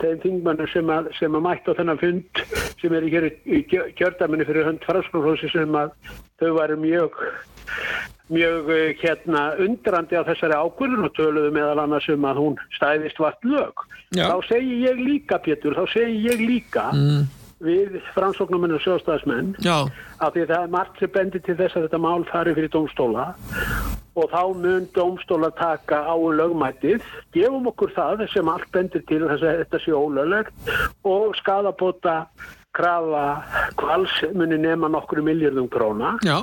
þeim 0.00 0.22
þingmannum 0.22 0.70
sem, 0.72 0.92
sem 1.18 1.36
að 1.36 1.44
mætt 1.44 1.68
á 1.68 1.76
þennan 1.76 2.00
fund 2.00 2.40
sem 2.80 2.96
er 2.96 3.04
í, 3.04 3.12
í 3.44 3.60
kjördaminni 3.68 4.48
fyrir 4.48 4.70
hönd 4.70 4.88
franskóflósi 4.88 5.52
sem 5.52 5.76
að 5.76 5.92
þau 6.40 6.54
varu 6.56 6.80
mjög, 6.80 7.20
mjög 8.32 8.72
eh, 8.72 8.88
hérna, 9.04 9.46
undrandi 9.66 10.16
á 10.16 10.24
þessari 10.32 10.56
ákvörðun 10.56 11.10
og 11.10 11.16
töluðu 11.20 11.52
meðal 11.58 11.82
annars 11.84 12.08
um 12.12 12.24
að 12.24 12.40
hún 12.40 12.60
stæðist 12.78 13.20
vart 13.20 13.44
lög. 13.44 13.84
Já. 14.16 14.30
Þá 14.32 14.48
segi 14.48 14.84
ég 14.86 15.02
líka 15.02 15.42
Pétur, 15.44 15.76
þá 15.76 15.98
segi 15.98 16.22
ég 16.24 16.40
líka 16.40 16.88
mm 16.96 17.35
við 17.64 18.00
framsóknuminn 18.14 18.74
og 18.76 18.82
sjóstæðismenn 18.84 19.54
af 19.64 20.34
því 20.34 20.46
það 20.48 20.58
er 20.58 20.72
margt 20.72 20.98
sem 21.00 21.12
bendir 21.12 21.44
til 21.46 21.56
þess 21.56 21.76
að 21.76 21.86
þetta 21.86 22.02
mál 22.04 22.26
fari 22.28 22.54
fyrir 22.56 22.72
domstóla 22.74 23.30
og 24.16 24.28
þá 24.32 24.42
mun 24.60 24.88
domstóla 24.96 25.50
taka 25.56 26.02
á 26.04 26.16
lögmætið, 26.16 27.04
gefum 27.36 27.68
okkur 27.72 27.92
það 27.96 28.26
sem 28.32 28.48
allt 28.48 28.68
bendir 28.72 29.04
til 29.08 29.24
þess 29.24 29.44
að 29.44 29.62
þetta 29.64 29.82
sé 29.84 29.96
ólöglegt 29.96 30.72
og 31.08 31.36
skadabota 31.40 32.18
krafa 32.76 33.26
hvals 33.80 34.18
muni 34.36 34.60
nema 34.60 34.92
nokkru 34.92 35.24
miljardum 35.24 35.68
króna 35.72 36.16
Já 36.24 36.42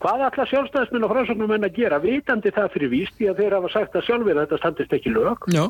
Hvað 0.00 0.22
ætla 0.30 0.44
sjálfstæðisminn 0.48 1.04
og 1.04 1.10
framsóknumenn 1.12 1.66
að 1.66 1.74
gera? 1.76 1.98
Vitandi 2.00 2.48
það 2.56 2.70
fyrir 2.72 2.88
víst, 2.94 3.12
því 3.18 3.26
að 3.28 3.42
þeir 3.42 3.56
hafa 3.58 3.72
sagt 3.74 3.98
að 4.00 4.06
sjálfur 4.06 4.40
þetta 4.40 4.58
standist 4.62 4.94
ekki 4.96 5.12
lög. 5.12 5.44
Já. 5.52 5.66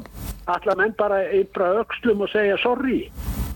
Ætla 0.54 0.76
menn 0.78 0.94
bara 1.00 1.18
einbra 1.34 1.72
aukslum 1.80 2.22
og 2.22 2.30
segja 2.30 2.60
sorry. 2.62 3.00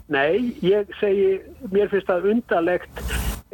Nei, 0.06 0.56
ég 0.60 0.90
segi, 1.00 1.38
mér 1.72 1.88
finnst 1.88 2.10
það 2.10 2.26
undarlegt 2.34 2.98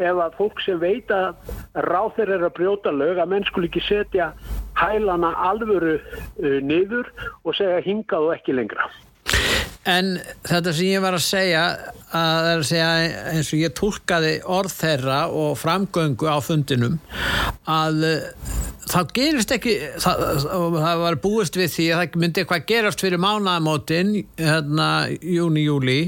ef 0.01 0.19
að 0.19 0.39
fólk 0.39 0.63
sem 0.65 0.81
veit 0.81 1.13
að 1.15 1.53
ráð 1.87 2.17
þeir 2.17 2.33
eru 2.37 2.49
að 2.49 2.57
brjóta 2.57 2.93
lög 2.95 3.21
að 3.23 3.31
menn 3.31 3.47
skul 3.47 3.67
ekki 3.69 3.83
setja 3.87 4.33
hælana 4.81 5.31
alvöru 5.51 5.99
uh, 6.01 6.59
niður 6.65 7.13
og 7.45 7.55
segja 7.55 7.79
hingað 7.85 8.27
og 8.27 8.35
ekki 8.35 8.57
lengra. 8.57 8.89
En 9.89 10.19
þetta 10.45 10.75
sem 10.77 10.91
ég 10.91 11.01
var 11.01 11.17
að 11.17 11.25
segja, 11.25 11.63
að, 12.13 12.49
að 12.51 12.65
segja 12.69 12.89
eins 13.33 13.53
og 13.55 13.63
ég 13.63 13.77
tólkaði 13.79 14.33
orð 14.45 14.75
þeirra 14.77 15.21
og 15.33 15.55
framgöngu 15.57 16.29
á 16.29 16.37
fundinum 16.45 16.99
að 17.65 18.05
það 18.91 19.15
gerist 19.17 19.55
ekki 19.57 19.79
það, 20.03 20.45
það 20.77 21.03
var 21.05 21.19
búist 21.25 21.57
við 21.57 21.73
því 21.77 21.89
að 21.95 22.03
það 22.03 22.21
myndi 22.25 22.43
eitthvað 22.43 22.69
gerast 22.69 23.05
fyrir 23.05 23.23
mánaðamótin 23.25 24.13
hérna 24.37 24.91
júni-júli 25.09 26.01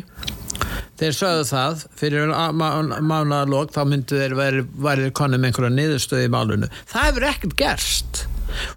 þeir 1.00 1.17
sögðu 1.17 1.47
það 1.49 1.87
fyrir 1.99 2.33
mánaðalók 2.33 3.73
þá 3.75 3.83
myndi 3.88 4.21
þeir 4.21 4.37
verið 4.85 5.14
konum 5.19 5.49
einhverja 5.49 5.75
niðurstöði 5.75 6.29
í 6.29 6.33
málunu 6.33 6.69
það 6.93 7.09
hefur 7.09 7.29
ekkert 7.33 7.57
gerst. 7.59 8.25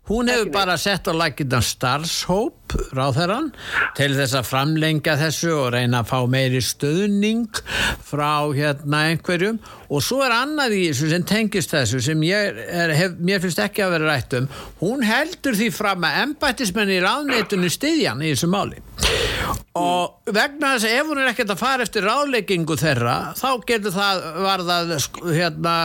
Hún 0.08 0.32
hefur 0.32 0.54
bara 0.54 0.78
sett 0.80 1.10
á 1.10 1.14
laginna 1.14 1.60
starfshóp 1.60 2.64
ráðherran 2.96 3.51
til 3.98 4.12
þess 4.15 4.36
að 4.39 4.50
framlengja 4.50 5.17
þessu 5.20 5.51
og 5.55 5.72
reyna 5.75 6.01
að 6.03 6.12
fá 6.12 6.20
meiri 6.32 6.62
stöðning 6.63 7.62
frá 8.05 8.46
hérna 8.55 9.05
einhverjum. 9.12 9.60
Og 9.94 10.01
svo 10.01 10.24
er 10.25 10.34
annað 10.34 10.77
í 10.79 10.82
þessu 10.89 11.12
sem 11.12 11.25
tengist 11.27 11.74
þessu 11.75 12.01
sem 12.03 12.24
ég 12.25 12.58
er, 12.65 12.94
hef, 12.98 13.20
mér 13.22 13.44
finnst 13.44 13.62
ekki 13.62 13.86
að 13.86 13.98
vera 13.98 14.12
rætt 14.12 14.38
um. 14.39 14.50
Hún 14.82 15.05
heldur 15.05 15.58
því 15.58 15.70
fram 15.75 16.08
að 16.08 16.22
embættismenni 16.24 16.98
í 16.98 17.03
ráðneitunni 17.05 17.72
stiðjan 17.74 18.24
í 18.25 18.34
þessu 18.34 18.50
máli. 18.51 18.82
Og 19.75 20.32
vegna 20.34 20.74
þess 20.75 20.88
að 20.88 20.98
ef 20.98 21.10
hún 21.12 21.22
er 21.22 21.29
ekkert 21.29 21.53
að 21.53 21.62
fara 21.62 21.86
eftir 21.86 22.05
ráðleggingu 22.08 22.77
þeirra 22.79 23.15
þá 23.38 23.50
getur 23.67 23.94
það 23.94 24.22
varðað 24.46 24.94
hérna 25.36 25.75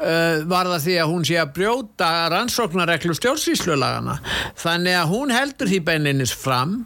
uh, 0.00 0.42
varðað 0.50 0.84
því 0.86 0.96
að 1.00 1.12
hún 1.12 1.26
sé 1.28 1.38
að 1.40 1.52
brjóta 1.58 2.10
rannsóknarreglu 2.32 3.16
stjórnsýslulagana 3.18 4.18
þannig 4.60 4.98
að 4.98 5.12
hún 5.12 5.34
heldur 5.34 5.70
því 5.70 5.80
beininnis 6.04 6.34
fram 6.36 6.82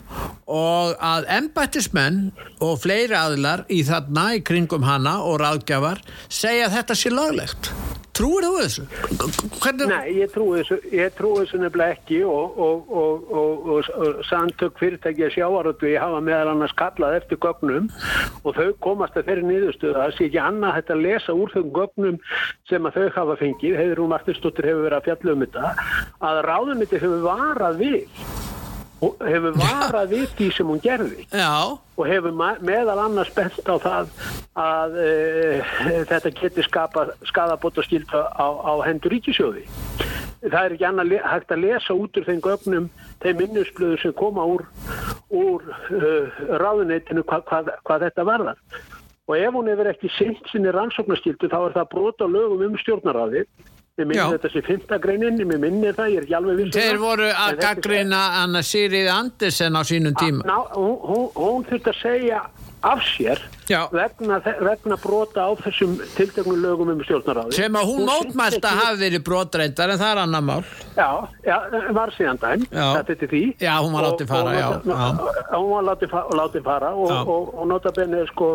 og 0.47 0.95
að 1.03 1.27
embættismenn 1.39 2.29
og 2.65 2.79
fleiri 2.85 3.17
aðlar 3.19 3.67
í 3.69 3.83
þarna 3.87 4.31
í 4.39 4.45
kringum 4.47 4.87
hana 4.87 5.19
og 5.27 5.41
ráðgjafar 5.43 6.03
segja 6.29 6.69
að 6.69 6.79
þetta 6.79 6.99
sé 6.99 7.15
laglegt 7.15 7.73
Trúir 8.19 8.43
þú 8.43 8.55
þessu? 8.59 8.85
Hvernig... 9.63 9.91
Nei, 9.93 10.07
ég 10.19 10.33
trúi 10.35 10.57
þessu, 10.59 10.79
ég 10.91 11.13
trúi 11.15 11.45
þessu 11.45 11.61
nefnilega 11.63 11.95
ekki 11.95 12.17
og, 12.27 12.57
og, 12.59 12.89
og, 12.91 13.69
og 13.71 14.25
samtök 14.27 14.81
fyrirtækja 14.81 15.29
sjáarötu 15.37 15.87
ég 15.87 16.03
hafa 16.03 16.19
meðal 16.27 16.51
annars 16.57 16.75
kallað 16.81 17.21
eftir 17.21 17.39
gögnum 17.45 17.87
og 18.43 18.59
þau 18.59 18.73
komast 18.83 19.15
að 19.21 19.31
þeirri 19.31 19.47
nýðustuða 19.53 20.01
það 20.01 20.17
sé 20.17 20.27
ekki 20.27 20.43
annað 20.43 20.77
hægt 20.81 20.93
að 20.97 21.05
lesa 21.07 21.39
úr 21.39 21.55
þau 21.55 21.63
gögnum 21.79 22.19
sem 22.67 22.91
að 22.91 22.99
þau 22.99 23.09
hafa 23.21 23.39
fengið, 23.45 23.79
hefur 23.85 24.03
hún 24.03 24.13
Martinsdóttir 24.17 24.71
hefur 24.73 24.87
verið 24.89 24.99
að 24.99 25.09
fjalla 25.13 25.37
um 25.37 25.47
þetta, 25.47 25.73
að 26.33 26.45
ráðuniti 26.49 27.03
hefur 27.05 27.27
varað 27.29 27.83
við 27.85 28.23
og 29.05 29.21
hefur 29.23 29.55
varað 29.59 30.15
við 30.15 30.27
því 30.39 30.49
sem 30.57 30.71
hún 30.73 30.83
gerði. 30.83 31.27
Já. 31.31 31.79
og 31.99 32.07
hefur 32.07 32.35
meðal 32.63 32.99
annars 33.03 33.31
bent 33.35 33.59
á 33.67 33.75
það 33.83 34.11
að 34.59 34.99
e, 35.03 35.09
þetta 36.11 36.35
getur 36.41 36.69
skadabóta 37.27 37.85
skilta 37.87 38.27
á, 38.35 38.47
á 38.47 38.73
hendur 38.87 39.15
ríkisjóði 39.15 39.67
það 40.43 40.61
er 40.65 40.75
ekki 40.75 40.87
annað 40.87 41.15
hægt 41.27 41.55
að 41.55 41.65
lesa 41.65 41.97
út 41.97 42.19
úr 42.19 42.27
þeim 42.29 42.43
gögnum, 42.45 42.87
þeim 43.25 43.41
minnusblöður 43.43 44.03
sem 44.03 44.15
koma 44.19 44.45
úr, 44.47 44.65
úr 45.35 45.65
uh, 45.67 46.39
ráðuneytinu 46.63 47.25
hva, 47.27 47.41
hvað, 47.49 47.73
hvað 47.89 48.07
þetta 48.07 48.27
varðar. 48.29 48.63
Og 49.29 49.35
ef 49.37 49.57
hún 49.59 49.69
hefur 49.69 49.91
ekki 49.91 50.13
sint 50.17 50.53
sinni 50.53 50.73
rannsóknarskiltu 50.73 51.51
þá 51.51 51.59
er 51.61 51.75
það 51.77 51.91
brota 51.95 52.31
lögum 52.31 52.65
um 52.71 52.79
stjórnaráðið 52.81 53.49
Mér 53.99 54.07
minnir 54.07 54.37
þetta 54.37 54.49
sem 54.53 54.63
fymta 54.63 54.97
greinin, 55.03 55.41
mér 55.43 55.59
minnir 55.59 55.95
það, 55.97 56.11
ég 56.13 56.21
er 56.21 56.27
ekki 56.29 56.35
alveg 56.39 56.59
viss. 56.61 56.69
Um 56.71 56.77
Þeir 56.79 56.99
voru 57.03 57.31
að 57.35 57.57
gaggrina 57.65 58.21
Anna 58.45 58.61
Sýrið 58.63 59.09
Andersen 59.11 59.75
á 59.75 59.83
sínum 59.89 60.15
tíma. 60.15 60.45
Ná, 60.47 60.59
hún, 60.77 60.95
hún, 61.03 61.25
hún 61.35 61.65
þurft 61.67 61.91
að 61.91 61.99
segja 61.99 62.45
af 62.81 63.03
sér 63.03 63.41
vegna, 63.93 64.39
vegna 64.63 64.97
brota 65.03 65.45
á 65.45 65.51
þessum 65.59 65.97
tiltegnum 66.15 66.61
lögum 66.63 66.93
um 66.93 67.01
stjórnaráði 67.05 67.57
sem 67.59 67.79
að 67.79 67.91
hún, 67.91 68.03
hún 68.03 68.11
mótmælt 68.11 68.65
að 68.65 68.81
hafi 68.83 69.01
verið 69.03 69.25
brotreindar 69.27 69.93
en 69.93 70.01
það 70.01 70.13
er 70.13 70.21
annar 70.23 70.45
mál. 70.47 70.63
Já, 70.97 71.09
já, 71.45 71.57
var 71.97 72.15
síðan 72.17 72.41
dæm 72.43 72.65
þetta 72.71 73.17
til 73.23 73.31
því. 73.33 73.43
Já, 73.65 73.73
hún 73.83 73.97
var 73.97 74.07
látið 74.09 74.31
fara 74.33 74.55
og, 74.69 74.89
og, 74.89 75.41
já, 75.41 75.57
hún 75.57 75.73
var 75.75 75.89
látið, 75.91 76.17
látið 76.41 76.67
fara 76.71 76.93
og, 76.95 77.15
og, 77.35 77.53
og 77.59 77.71
nota 77.73 77.95
benni 77.97 78.25
sko 78.33 78.51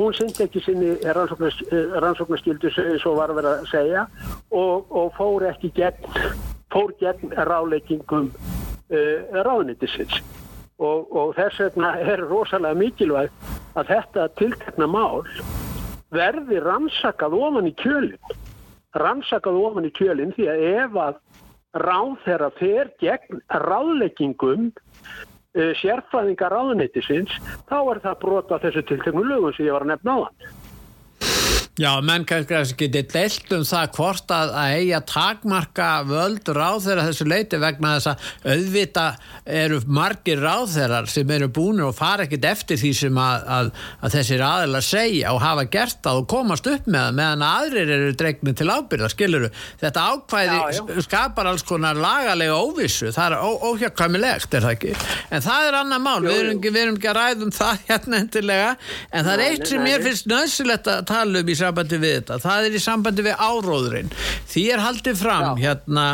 hún 0.00 0.16
syndi 0.18 0.46
ekki 0.48 0.64
sinni 0.64 0.92
rannsóknarskildu 1.04 2.74
svo 2.74 3.16
var 3.18 3.34
vera 3.38 3.58
að 3.60 3.70
segja 3.70 4.06
og 4.50 5.12
fór 5.18 5.48
ekki 5.52 5.72
gegn 5.78 6.18
fór 6.74 6.94
gegn 7.00 7.34
ráleikingum 7.46 8.32
uh, 8.34 9.42
ráðnýttisins 9.46 10.22
og, 10.78 11.10
og 11.14 11.34
þess 11.36 11.60
vegna 11.62 11.94
er 12.02 12.22
rosalega 12.28 12.78
mikilvægt 12.78 13.52
að 13.78 13.90
þetta 13.92 14.26
tiltekna 14.38 14.88
mál 14.90 15.22
verði 16.14 16.60
rannsakað 16.62 17.36
ofan 17.38 17.68
í 17.70 17.74
kjölinn. 17.80 18.34
Rannsakað 18.94 19.58
ofan 19.58 19.88
í 19.88 19.92
kjölinn 19.94 20.34
því 20.36 20.48
að 20.50 20.66
ef 20.70 20.98
að 21.04 21.20
ráð 21.82 22.12
þeirra 22.24 22.50
fer 22.58 22.90
gegn 23.02 23.40
ráðleggingum 23.64 24.68
uh, 24.70 25.72
sérfæðinga 25.80 26.50
ráðnýttisins 26.52 27.34
þá 27.70 27.78
er 27.80 28.02
það 28.04 28.20
brota 28.22 28.60
þessu 28.62 28.84
tilteknu 28.90 29.24
lögum 29.26 29.56
sem 29.56 29.66
ég 29.66 29.74
var 29.74 29.86
að 29.86 29.94
nefna 29.94 30.14
á 30.14 30.18
hann 30.26 30.63
Já, 31.74 31.96
menn 32.06 32.22
kannski 32.22 32.86
getið 32.86 33.08
deilt 33.10 33.52
um 33.56 33.62
það 33.66 33.88
hvort 33.96 34.30
að, 34.30 34.52
að 34.54 34.72
eiga 34.78 34.98
takmarka 35.10 35.86
völd 36.06 36.46
ráðherra 36.54 37.08
þessu 37.08 37.24
leiti 37.26 37.58
vegna 37.58 37.96
þess 37.96 38.10
að 38.12 38.52
auðvita 38.52 39.06
eru 39.58 39.80
margir 39.90 40.38
ráðherrar 40.38 41.10
sem 41.10 41.32
eru 41.34 41.48
búin 41.50 41.82
og 41.82 41.96
fara 41.98 42.28
ekkit 42.28 42.46
eftir 42.46 42.78
því 42.78 42.92
sem 42.94 43.18
að, 43.18 43.46
að, 43.56 43.70
að 44.06 44.14
þessir 44.14 44.44
aðeins 44.46 44.90
segja 44.94 45.32
og 45.34 45.40
hafa 45.42 45.64
gert 45.72 45.98
það 46.06 46.20
og 46.20 46.28
komast 46.30 46.68
upp 46.70 46.86
með 46.86 47.08
það 47.08 47.18
meðan 47.18 47.42
aðrir 47.48 47.90
eru 47.96 48.14
dregnið 48.22 48.56
til 48.60 48.68
ábyrða, 48.70 49.10
skiluru. 49.10 49.50
Þetta 49.82 50.06
ákvæði 50.12 50.60
já, 50.60 50.78
já. 50.78 51.02
skapar 51.08 51.50
alls 51.50 51.66
konar 51.66 51.98
lagalega 51.98 52.54
óvissu, 52.54 53.10
það 53.18 53.34
er 53.40 53.66
óhjákvæmilegt, 53.72 54.54
er 54.54 54.68
það 54.68 54.76
ekki? 54.76 54.94
En 55.34 55.42
það 55.42 55.72
er 55.72 55.80
annar 55.80 56.06
mál, 56.06 56.22
við 56.22 56.38
erum 56.38 56.62
ekki, 56.62 56.86
ekki 56.94 57.10
að 57.10 57.18
ræðum 57.18 57.52
það 57.58 57.84
hérna 57.90 58.22
endilega, 58.22 58.72
en 59.10 59.26
það 59.26 59.34
er 59.34 59.44
eitt 59.50 59.68
sem 59.74 59.86
mér 59.90 60.06
finnst 60.06 60.30
nöðsilegt 60.30 60.94
að 60.94 61.04
tala 61.10 61.42
um 61.42 61.50
í 61.50 61.60
sambandi 61.64 62.00
við 62.02 62.16
þetta. 62.18 62.40
Það 62.44 62.68
er 62.68 62.78
í 62.78 62.82
sambandi 62.84 63.26
við 63.26 63.42
áróðurinn. 63.48 64.12
Því 64.54 64.64
er 64.74 64.84
haldið 64.84 65.20
fram 65.20 65.44
Já. 65.44 65.52
hérna 65.64 66.06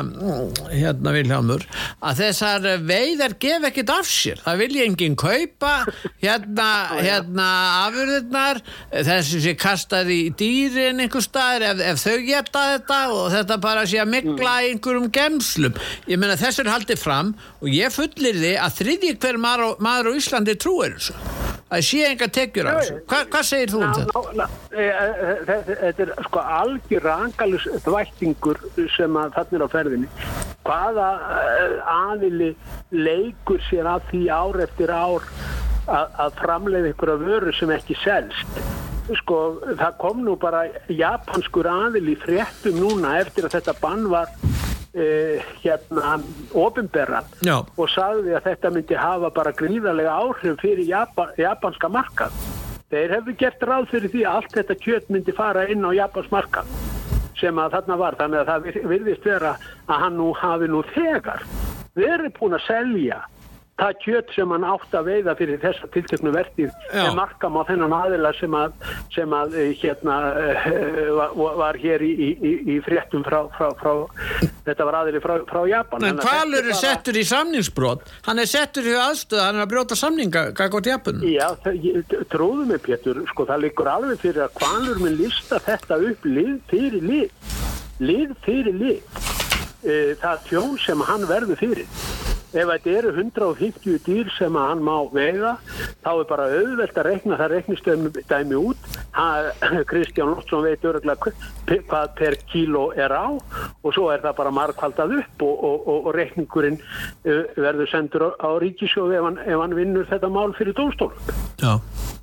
hérna 0.71 1.15
Viljámur 1.15 1.65
að 2.01 2.23
þessar 2.23 2.69
veiðar 2.87 3.35
gef 3.43 3.67
ekkit 3.71 3.93
af 3.95 4.09
sér. 4.09 4.41
Það 4.45 4.63
vilja 4.65 4.87
enginn 4.89 5.17
kaupa 5.19 5.75
hérna, 6.23 6.69
hérna 7.07 7.49
afurðirnar. 7.87 8.63
Þessi 8.91 9.43
sem 9.45 9.59
kastaði 9.61 10.21
í 10.27 10.33
dýrin 10.41 11.03
einhver 11.05 11.25
staðir 11.25 11.69
ef, 11.71 11.85
ef 11.93 12.03
þau 12.05 12.19
geta 12.27 12.65
þetta 12.75 13.01
og 13.17 13.29
þetta 13.35 13.61
bara 13.63 13.87
sé 13.89 14.01
að 14.03 14.13
mikla 14.17 14.57
mm. 14.57 14.71
einhverjum 14.71 15.11
gemslum. 15.15 15.79
Ég 16.11 16.21
menna 16.21 16.39
þessu 16.41 16.65
er 16.65 16.75
haldið 16.75 17.03
fram 17.03 17.35
og 17.61 17.71
ég 17.73 17.95
fullir 17.95 18.41
þið 18.41 18.59
að 18.61 18.81
þriðji 18.81 19.15
hver 19.21 19.41
maður, 19.41 19.79
maður 19.83 20.13
á 20.15 20.19
Íslandi 20.21 20.57
trúir 20.61 20.97
þessu. 20.99 21.17
Að 21.71 21.85
sé 21.87 22.01
enga 22.09 22.27
tekjur 22.35 22.67
á 22.67 22.73
þessu. 22.81 22.95
Hva, 23.07 23.19
hvað 23.31 23.45
segir 23.47 23.71
þú 23.71 23.83
um 23.87 23.93
þetta? 23.95 24.47
Þetta 25.49 26.05
er 26.05 26.13
sko 26.27 26.43
algjör 26.59 27.07
rangalus 27.07 27.67
þvættingur 27.85 28.61
sem 28.97 29.17
að 29.17 29.37
þarna 29.39 29.59
er 29.59 29.65
á 29.65 29.69
ferðinni. 29.75 30.11
Hvaða 30.67 31.09
e, 31.17 31.65
aðili 31.95 32.51
leikur 32.93 33.63
sér 33.69 33.89
að 33.89 34.05
því 34.11 34.23
ár 34.29 34.61
eftir 34.67 34.93
ár 34.93 35.25
að, 35.89 36.13
að 36.27 36.39
framleiða 36.43 36.93
ykkur 36.93 37.15
af 37.15 37.25
vöru 37.25 37.55
sem 37.57 37.73
ekki 37.75 37.97
selst? 38.03 38.61
Sko 39.23 39.41
það 39.67 39.97
kom 39.99 40.23
nú 40.27 40.37
bara 40.39 40.67
japanskur 40.93 41.67
aðili 41.71 42.15
fréttum 42.21 42.79
núna 42.79 43.17
eftir 43.23 43.49
að 43.49 43.57
þetta 43.57 43.75
bann 43.81 44.07
var 44.13 44.31
uh, 44.95 45.51
hérna 45.65 46.17
ofinberra 46.55 47.25
og 47.75 47.91
sagði 47.91 48.37
að 48.37 48.51
þetta 48.53 48.75
myndi 48.77 48.99
hafa 48.99 49.33
bara 49.35 49.55
gríðarlega 49.57 50.15
áhrif 50.23 50.61
fyrir 50.63 50.87
Japan, 50.87 51.33
japanska 51.41 51.91
markað. 51.91 52.37
Þeir 52.91 53.13
hefðu 53.15 53.33
gert 53.39 53.61
ráð 53.69 53.85
fyrir 53.93 54.11
því 54.11 54.23
að 54.27 54.37
allt 54.37 54.55
þetta 54.57 54.75
kjöt 54.83 55.11
myndi 55.15 55.33
fara 55.37 55.63
inn 55.71 55.85
á 55.87 55.91
Japans 55.95 56.31
markað 56.33 56.71
sem 57.39 57.59
að 57.63 57.77
þarna 57.77 57.99
var. 58.01 58.17
Þannig 58.19 58.41
að 58.41 58.49
það 58.51 58.89
virðist 58.91 59.29
vera 59.29 59.53
að 59.87 60.01
hann 60.05 60.17
nú 60.19 60.31
hafi 60.35 60.71
nú 60.73 60.81
þegar 60.91 61.45
verið 61.95 62.33
búin 62.41 62.57
að 62.59 62.65
selja 62.67 63.21
það 63.81 63.97
kjöt 64.05 64.33
sem 64.37 64.53
hann 64.55 64.67
átt 64.67 64.95
að 64.97 65.09
veiða 65.11 65.35
fyrir 65.39 65.61
þessa 65.63 65.89
tiltöknu 65.95 66.33
vertið 66.35 66.71
með 66.93 67.17
markam 67.19 67.59
á 67.59 67.63
þennan 67.69 67.95
aðila 67.97 68.33
sem 68.39 68.57
að, 68.57 68.75
sem 69.15 69.35
að 69.37 69.57
eh, 69.61 69.71
hérna 69.81 70.17
uh, 70.31 71.43
var 71.61 71.79
hér 71.81 72.05
í, 72.05 72.11
í, 72.31 72.53
í 72.75 72.79
fréttum 72.85 73.25
frá, 73.27 73.41
frá, 73.57 73.71
frá 73.81 73.93
þetta 74.67 74.89
var 74.89 75.01
aðili 75.01 75.23
frá, 75.25 75.35
frá 75.49 75.63
Japan. 75.71 76.07
En 76.11 76.21
Kvalur 76.21 76.71
er 76.71 76.79
settur 76.79 77.19
í 77.21 77.25
samningsbrot? 77.29 78.05
Hann 78.29 78.43
er 78.43 78.51
settur 78.51 78.89
í 78.91 78.97
aðstöða, 78.99 79.49
hann 79.49 79.61
er 79.61 79.67
að 79.67 79.73
brjóta 79.75 79.99
samninga 79.99 80.47
hvað 80.59 80.73
gott 80.77 80.93
Japan? 80.93 81.25
Já, 81.27 81.49
trúðu 82.33 82.69
mig 82.71 82.85
Pétur, 82.85 83.25
sko 83.33 83.49
það 83.49 83.67
likur 83.67 83.93
alveg 83.93 84.23
fyrir 84.23 84.47
að 84.47 84.57
Kvalur 84.61 85.03
minn 85.05 85.19
lista 85.21 85.61
þetta 85.67 86.01
upp 86.11 86.29
lið 86.29 86.57
fyrir 86.71 87.13
lið. 87.13 87.53
Lið 88.01 88.33
fyrir 88.47 88.77
lið 88.81 89.50
uh, 89.85 90.11
það 90.23 90.49
tjón 90.49 90.75
sem 90.85 91.07
hann 91.11 91.29
verður 91.31 91.61
fyrir. 91.61 91.89
Ef 92.51 92.67
þetta 92.67 92.95
eru 92.99 93.11
150 93.15 94.01
dýr 94.09 94.31
sem 94.35 94.57
hann 94.59 94.81
má 94.83 94.97
veiða 95.15 95.53
þá 96.03 96.09
er 96.11 96.25
bara 96.27 96.49
auðvelt 96.51 96.97
að 96.99 97.07
rekna 97.07 97.39
það 97.39 97.53
reknistöðum 97.55 98.57
út. 98.59 98.89
Kristján 99.91 100.33
Lótsson 100.33 100.65
veit 100.67 100.85
öruglega 100.85 101.33
hvað 101.67 102.13
per 102.19 102.37
kíló 102.51 102.91
er 102.95 103.15
á 103.15 103.31
og 103.31 103.95
svo 103.95 104.09
er 104.11 104.23
það 104.25 104.37
bara 104.41 104.55
markvaldað 104.55 105.17
upp 105.21 105.45
og, 105.47 105.65
og, 105.71 105.87
og, 105.87 106.11
og 106.11 106.19
rekningurinn 106.19 106.79
verður 107.25 107.91
sendur 107.91 108.27
á, 108.27 108.31
á 108.39 108.51
ríkisjóð 108.63 109.17
ef, 109.19 109.31
ef 109.47 109.63
hann 109.63 109.79
vinnur 109.79 110.11
þetta 110.11 110.31
mál 110.33 110.55
fyrir 110.59 110.77
dómstól 110.79 111.13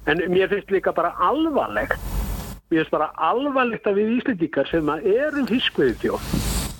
en 0.07 0.23
mér 0.31 0.51
finnst 0.51 0.71
líka 0.71 0.95
bara 0.95 1.13
alvarlegt 1.23 1.99
mér 2.71 2.83
finnst 2.83 2.95
bara 2.95 3.11
alvarlegt 3.29 3.87
að 3.89 4.01
við 4.01 4.15
Íslandíkar 4.19 4.71
sem 4.71 4.93
að 4.95 5.11
erum 5.15 5.49
fiskveið 5.49 5.99
þjóð 6.05 6.31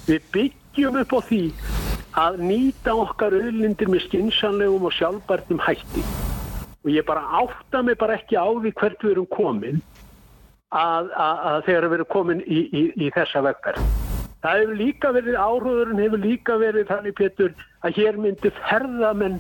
við 0.08 0.32
byggjum 0.32 0.67
upp 0.86 1.14
á 1.18 1.20
því 1.26 1.42
að 2.18 2.40
nýta 2.46 2.94
okkar 2.94 3.34
auðlindir 3.34 3.90
með 3.90 4.06
skinsanlegum 4.08 4.86
og 4.90 4.94
sjálfbærtum 4.94 5.62
hætti 5.66 6.04
og 6.84 6.90
ég 6.94 7.06
bara 7.06 7.24
átta 7.42 7.82
mig 7.84 7.98
bara 7.98 8.18
ekki 8.18 8.38
á 8.38 8.48
því 8.48 8.72
hvert 8.78 9.04
við 9.04 9.12
erum 9.12 9.30
komin 9.34 9.82
að, 10.72 11.10
að, 11.12 11.40
að 11.50 11.58
þegar 11.66 11.88
við 11.88 11.98
erum 11.98 12.12
komin 12.14 12.44
í, 12.46 12.60
í, 12.72 12.84
í 12.96 13.10
þessa 13.16 13.42
vegverð. 13.44 13.82
Það 14.44 14.60
hefur 14.62 14.80
líka 14.80 15.12
verið 15.16 15.40
áhröðurinn, 15.42 16.02
hefur 16.06 16.24
líka 16.24 16.58
verið 16.62 16.88
þannig 16.92 17.18
Pétur 17.18 17.56
að 17.82 17.98
hér 17.98 18.20
myndi 18.22 18.52
ferðamenn 18.70 19.40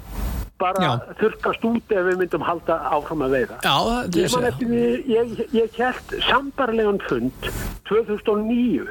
bara 0.62 0.84
Já. 0.84 0.92
þurkast 1.20 1.66
út 1.70 1.94
ef 1.94 2.08
við 2.08 2.20
myndum 2.22 2.46
halda 2.46 2.78
áfram 2.96 3.24
að 3.28 3.36
veiða. 3.38 3.60
Já, 3.64 3.76
ég, 4.18 4.38
eftir, 4.50 4.74
ég, 5.12 5.36
ég 5.56 5.78
held 5.78 6.16
sambarlegan 6.28 7.00
fund 7.08 7.50
2009 7.90 8.88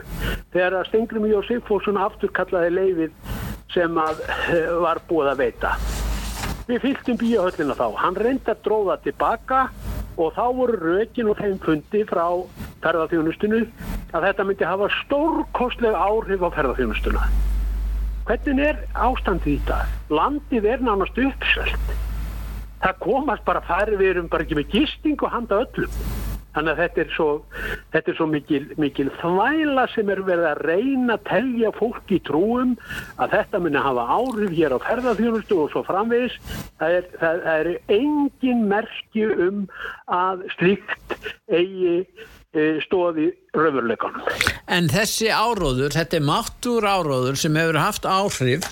þegar 0.54 0.78
að 0.80 0.88
Stengrim 0.90 1.28
Jósef 1.30 1.66
Fórsson 1.68 2.00
afturkallaði 2.00 2.72
leifið 2.76 3.34
sem 3.74 3.98
að 4.00 4.22
eh, 4.28 4.70
var 4.82 5.02
búið 5.10 5.32
að 5.34 5.42
veita. 5.42 5.74
Við 6.66 6.80
fylgtum 6.82 7.18
bíahöllina 7.20 7.76
þá. 7.78 7.86
Hann 8.00 8.16
reyndi 8.18 8.50
að 8.50 8.62
dróða 8.64 8.96
tilbaka 9.04 9.66
og 10.16 10.32
þá 10.34 10.44
voru 10.56 10.78
rökin 10.80 11.28
og 11.30 11.38
þeim 11.38 11.58
fundi 11.62 12.02
frá 12.08 12.24
ferðarþjónustinu 12.84 13.60
að 14.16 14.30
þetta 14.30 14.46
myndi 14.48 14.66
hafa 14.66 14.88
stórkostlega 15.02 16.00
áhrif 16.08 16.42
á 16.42 16.48
ferðarþjónustuna. 16.56 17.28
Hvernig 18.26 18.58
er 18.66 18.78
ástandið 18.98 19.52
í 19.52 19.58
dag? 19.68 19.90
Landið 20.10 20.64
er 20.66 20.80
nánast 20.82 21.18
uppselt. 21.22 21.90
Það 22.82 22.96
komast 23.04 23.44
bara 23.46 23.60
færið, 23.62 24.00
við 24.00 24.08
erum 24.12 24.30
bara 24.32 24.42
ekki 24.42 24.56
með 24.58 24.72
gisting 24.72 25.22
og 25.22 25.30
handa 25.30 25.60
öllum. 25.62 25.92
Þannig 26.56 26.72
að 26.72 26.80
þetta 26.80 27.00
er 27.02 27.12
svo, 27.12 27.28
þetta 27.94 28.10
er 28.10 28.18
svo 28.18 28.26
mikil, 28.32 28.60
mikil 28.82 29.06
þvæla 29.20 29.84
sem 29.92 30.10
er 30.10 30.24
verið 30.26 30.48
að 30.48 30.62
reyna 30.66 31.14
að 31.14 31.24
telja 31.28 31.72
fólk 31.76 32.14
í 32.16 32.18
trúum 32.26 32.74
að 33.20 33.36
þetta 33.36 33.60
muni 33.62 33.82
hafa 33.86 34.08
áhrif 34.16 34.54
hér 34.58 34.74
á 34.74 34.78
ferðarþjónustu 34.88 35.60
og 35.62 35.70
svo 35.70 35.84
framvegis. 35.86 36.38
Það 36.80 36.98
er, 36.98 37.10
það, 37.20 37.42
það 37.46 37.60
er 37.60 37.72
engin 38.00 38.66
merki 38.72 39.28
um 39.46 39.62
að 40.18 40.46
slíkt 40.56 41.18
eigi 41.46 41.98
e, 42.02 42.66
stóði 42.88 43.30
röfurleikanum. 43.56 44.22
en 44.78 44.90
þessi 44.92 45.32
áróður, 45.32 45.96
þetta 45.96 46.20
er 46.20 46.26
máttur 46.26 46.86
áróður 46.86 47.40
sem 47.40 47.58
hefur 47.58 47.80
haft 47.80 48.08
áhrif 48.08 48.62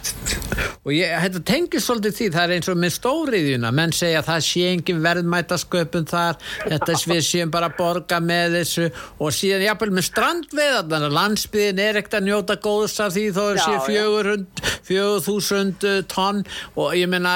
og 0.85 0.92
ég, 0.92 1.09
þetta 1.25 1.40
tengir 1.49 1.83
svolítið 1.83 2.16
því, 2.18 2.27
það 2.35 2.44
er 2.44 2.53
eins 2.59 2.70
og 2.70 2.79
með 2.81 2.92
stóriðjuna 2.99 3.70
menn 3.75 3.92
segja 3.97 4.20
að 4.20 4.29
það 4.29 4.40
sé 4.49 4.62
engin 4.70 5.05
verðmætasköpun 5.05 6.11
þar, 6.11 6.35
þetta 6.64 6.99
við 7.09 7.23
séum 7.25 7.51
bara 7.55 7.70
að 7.70 7.79
borga 7.79 8.18
með 8.25 8.49
þessu 8.59 8.85
og 9.18 9.29
síðan 9.35 9.64
jápil 9.64 9.90
með 9.94 10.05
strandveðarnar 10.11 11.12
landsbyðin 11.14 11.83
er 11.85 11.94
ekkert 12.01 12.18
að 12.20 12.27
njóta 12.29 12.55
góðs 12.64 12.97
af 13.03 13.11
því 13.16 13.27
þó 13.37 13.44
er 13.47 13.59
sé 13.64 13.75
400.000 13.88 15.94
tonn 16.12 16.38
og 16.81 16.88
ég 16.99 17.09
menna 17.11 17.35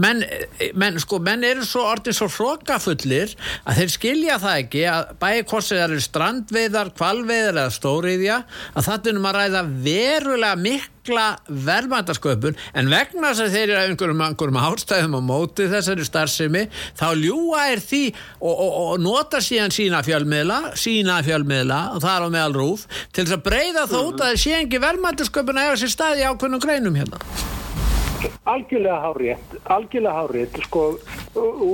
menn, 0.00 0.20
menn, 0.74 1.00
sko, 1.02 1.16
menn 1.22 1.42
eru 1.46 1.64
svo 1.66 1.82
orðin 1.92 2.16
svo 2.16 2.28
hrókafullir 2.32 3.28
að 3.64 3.76
þeir 3.80 3.90
skilja 3.94 4.36
það 4.42 4.60
ekki 4.64 4.82
að 4.90 5.02
bæði 5.22 5.42
hvort 5.50 5.66
sem 5.68 5.76
það 5.78 5.86
eru 5.88 6.00
strandveðar, 6.64 6.92
kvalveðar 6.96 7.58
eða 7.58 7.72
stóriðja 7.72 8.36
að 8.74 8.86
það 8.86 9.08
er 9.08 9.18
um 9.18 9.26
að 9.28 9.36
ræða 9.36 9.62
verulega 9.84 10.60
mikla 10.60 11.24
verðmæntasköpun 11.48 12.56
en 12.74 12.90
vegna 12.92 13.32
þess 13.32 13.44
að 13.44 13.56
þeir 13.56 13.72
eru 13.74 13.80
einhverjum, 13.82 14.22
einhverjum 14.24 14.60
ástæðum 14.60 15.18
á 15.18 15.20
móti 15.24 15.68
þessari 15.72 16.06
starfsemi 16.06 16.64
þá 16.96 17.06
ljúa 17.20 17.66
er 17.72 17.82
því 17.84 18.04
og, 18.40 18.54
og, 18.54 18.78
og 18.84 19.02
nota 19.04 19.42
síðan 19.44 19.74
sína 19.74 20.04
fjölmiðla 20.06 20.60
sína 20.78 21.20
fjölmiðla 21.26 21.82
og 21.96 22.04
það 22.04 22.16
er 22.16 22.28
á 22.28 22.34
meðal 22.38 22.56
rúf 22.60 22.88
til 23.12 23.26
þess 23.26 23.38
að 23.38 23.44
breyða 23.50 23.84
þótt 23.90 24.22
að 24.22 24.30
það 24.30 24.40
sé 24.46 24.56
ekki 24.62 24.82
verðmæntasköpun 24.86 25.60
að 25.60 25.70
hefa 25.70 25.84
sér 25.84 25.94
staði 25.98 26.26
ákveðnum 26.30 26.64
greinum 26.64 26.98
hérna 27.02 27.62
algjörlega 28.44 28.98
hárétt, 29.04 29.54
algjörlega 29.76 30.14
hárétt 30.18 30.58
sko, 30.66 30.82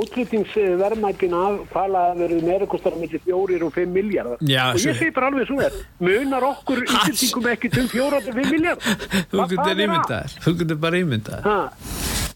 útfluttingsverðmækin 0.01 1.35
af 1.37 1.59
hvala 1.73 2.05
verið 2.19 2.47
meira 2.47 2.69
kostar 2.71 2.97
með 3.01 3.19
fjórir 3.25 3.65
og 3.67 3.75
fimm 3.77 3.93
miljardar 3.97 4.41
og 4.41 4.81
ég 4.81 4.99
segi 4.99 5.11
bara 5.17 5.31
alveg 5.31 5.51
svo 5.51 5.61
er 5.65 5.81
munar 6.01 6.47
okkur 6.53 6.83
útfluttingum 6.87 7.51
ekki 7.55 7.73
til 7.75 7.89
fjóra 7.93 8.21
og 8.21 8.31
fimm 8.31 8.55
miljardar 8.57 9.09
þú 9.33 9.49
getur 9.55 9.85
ímyndar 9.87 10.39
þú 10.41 10.57
getur 10.63 10.81
bara 10.87 11.03
ímyndar 11.05 11.51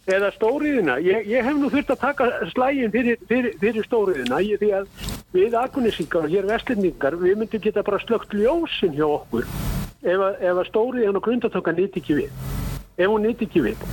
eða 0.05 0.31
stóriðina, 0.35 0.99
ég, 1.01 1.29
ég 1.33 1.47
hef 1.47 1.57
nú 1.57 1.71
þurft 1.73 1.95
að 1.95 2.03
taka 2.03 2.27
slægin 2.51 2.93
fyrir, 2.93 3.21
fyrir, 3.29 3.55
fyrir 3.63 3.87
stóriðina 3.87 4.41
ég, 4.45 4.61
því 4.61 4.73
að 4.81 5.15
við 5.35 5.57
aðgunnisingar 5.63 6.27
og 6.29 6.35
hér 6.35 6.51
vestlendingar, 6.51 7.17
við 7.23 7.41
myndum 7.41 7.65
geta 7.65 7.85
bara 7.87 8.03
slögt 8.05 8.37
ljósin 8.37 8.93
hjá 8.99 9.07
okkur 9.09 9.49
ef 10.05 10.27
að, 10.29 10.45
að 10.51 10.63
stóriðin 10.69 11.17
og 11.17 11.25
grundatöka 11.25 11.73
nýtt 11.73 11.97
ekki 12.03 12.21
við 12.21 12.64
ef 12.97 13.07
hún 13.11 13.25
nýtt 13.27 13.47
ekki 13.47 13.65
við 13.65 13.87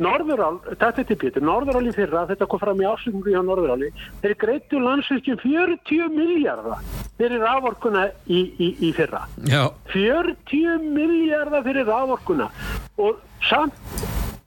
Norðurál, 0.00 0.56
þetta 0.64 1.02
er 1.02 1.06
til 1.10 1.16
Pétur, 1.20 1.44
Norðuráli 1.44 1.90
fyrra, 1.92 2.22
þetta 2.30 2.46
kom 2.48 2.60
fram 2.62 2.78
í 2.80 2.86
ásynningu 2.88 3.34
hjá 3.34 3.42
Norðuráli, 3.44 3.90
þeir 4.22 4.34
greitu 4.40 4.80
landsveikjum 4.80 5.40
40 5.42 6.14
miljardar 6.14 6.80
fyrir 7.20 7.42
rávorkuna 7.44 8.06
í, 8.24 8.40
í, 8.56 8.70
í 8.88 8.92
fyrra. 8.96 9.26
Já. 9.44 9.66
40 9.92 10.86
miljardar 10.96 11.66
fyrir 11.66 11.84
rávorkuna 11.90 12.48
og 12.96 13.20
samt 13.44 13.76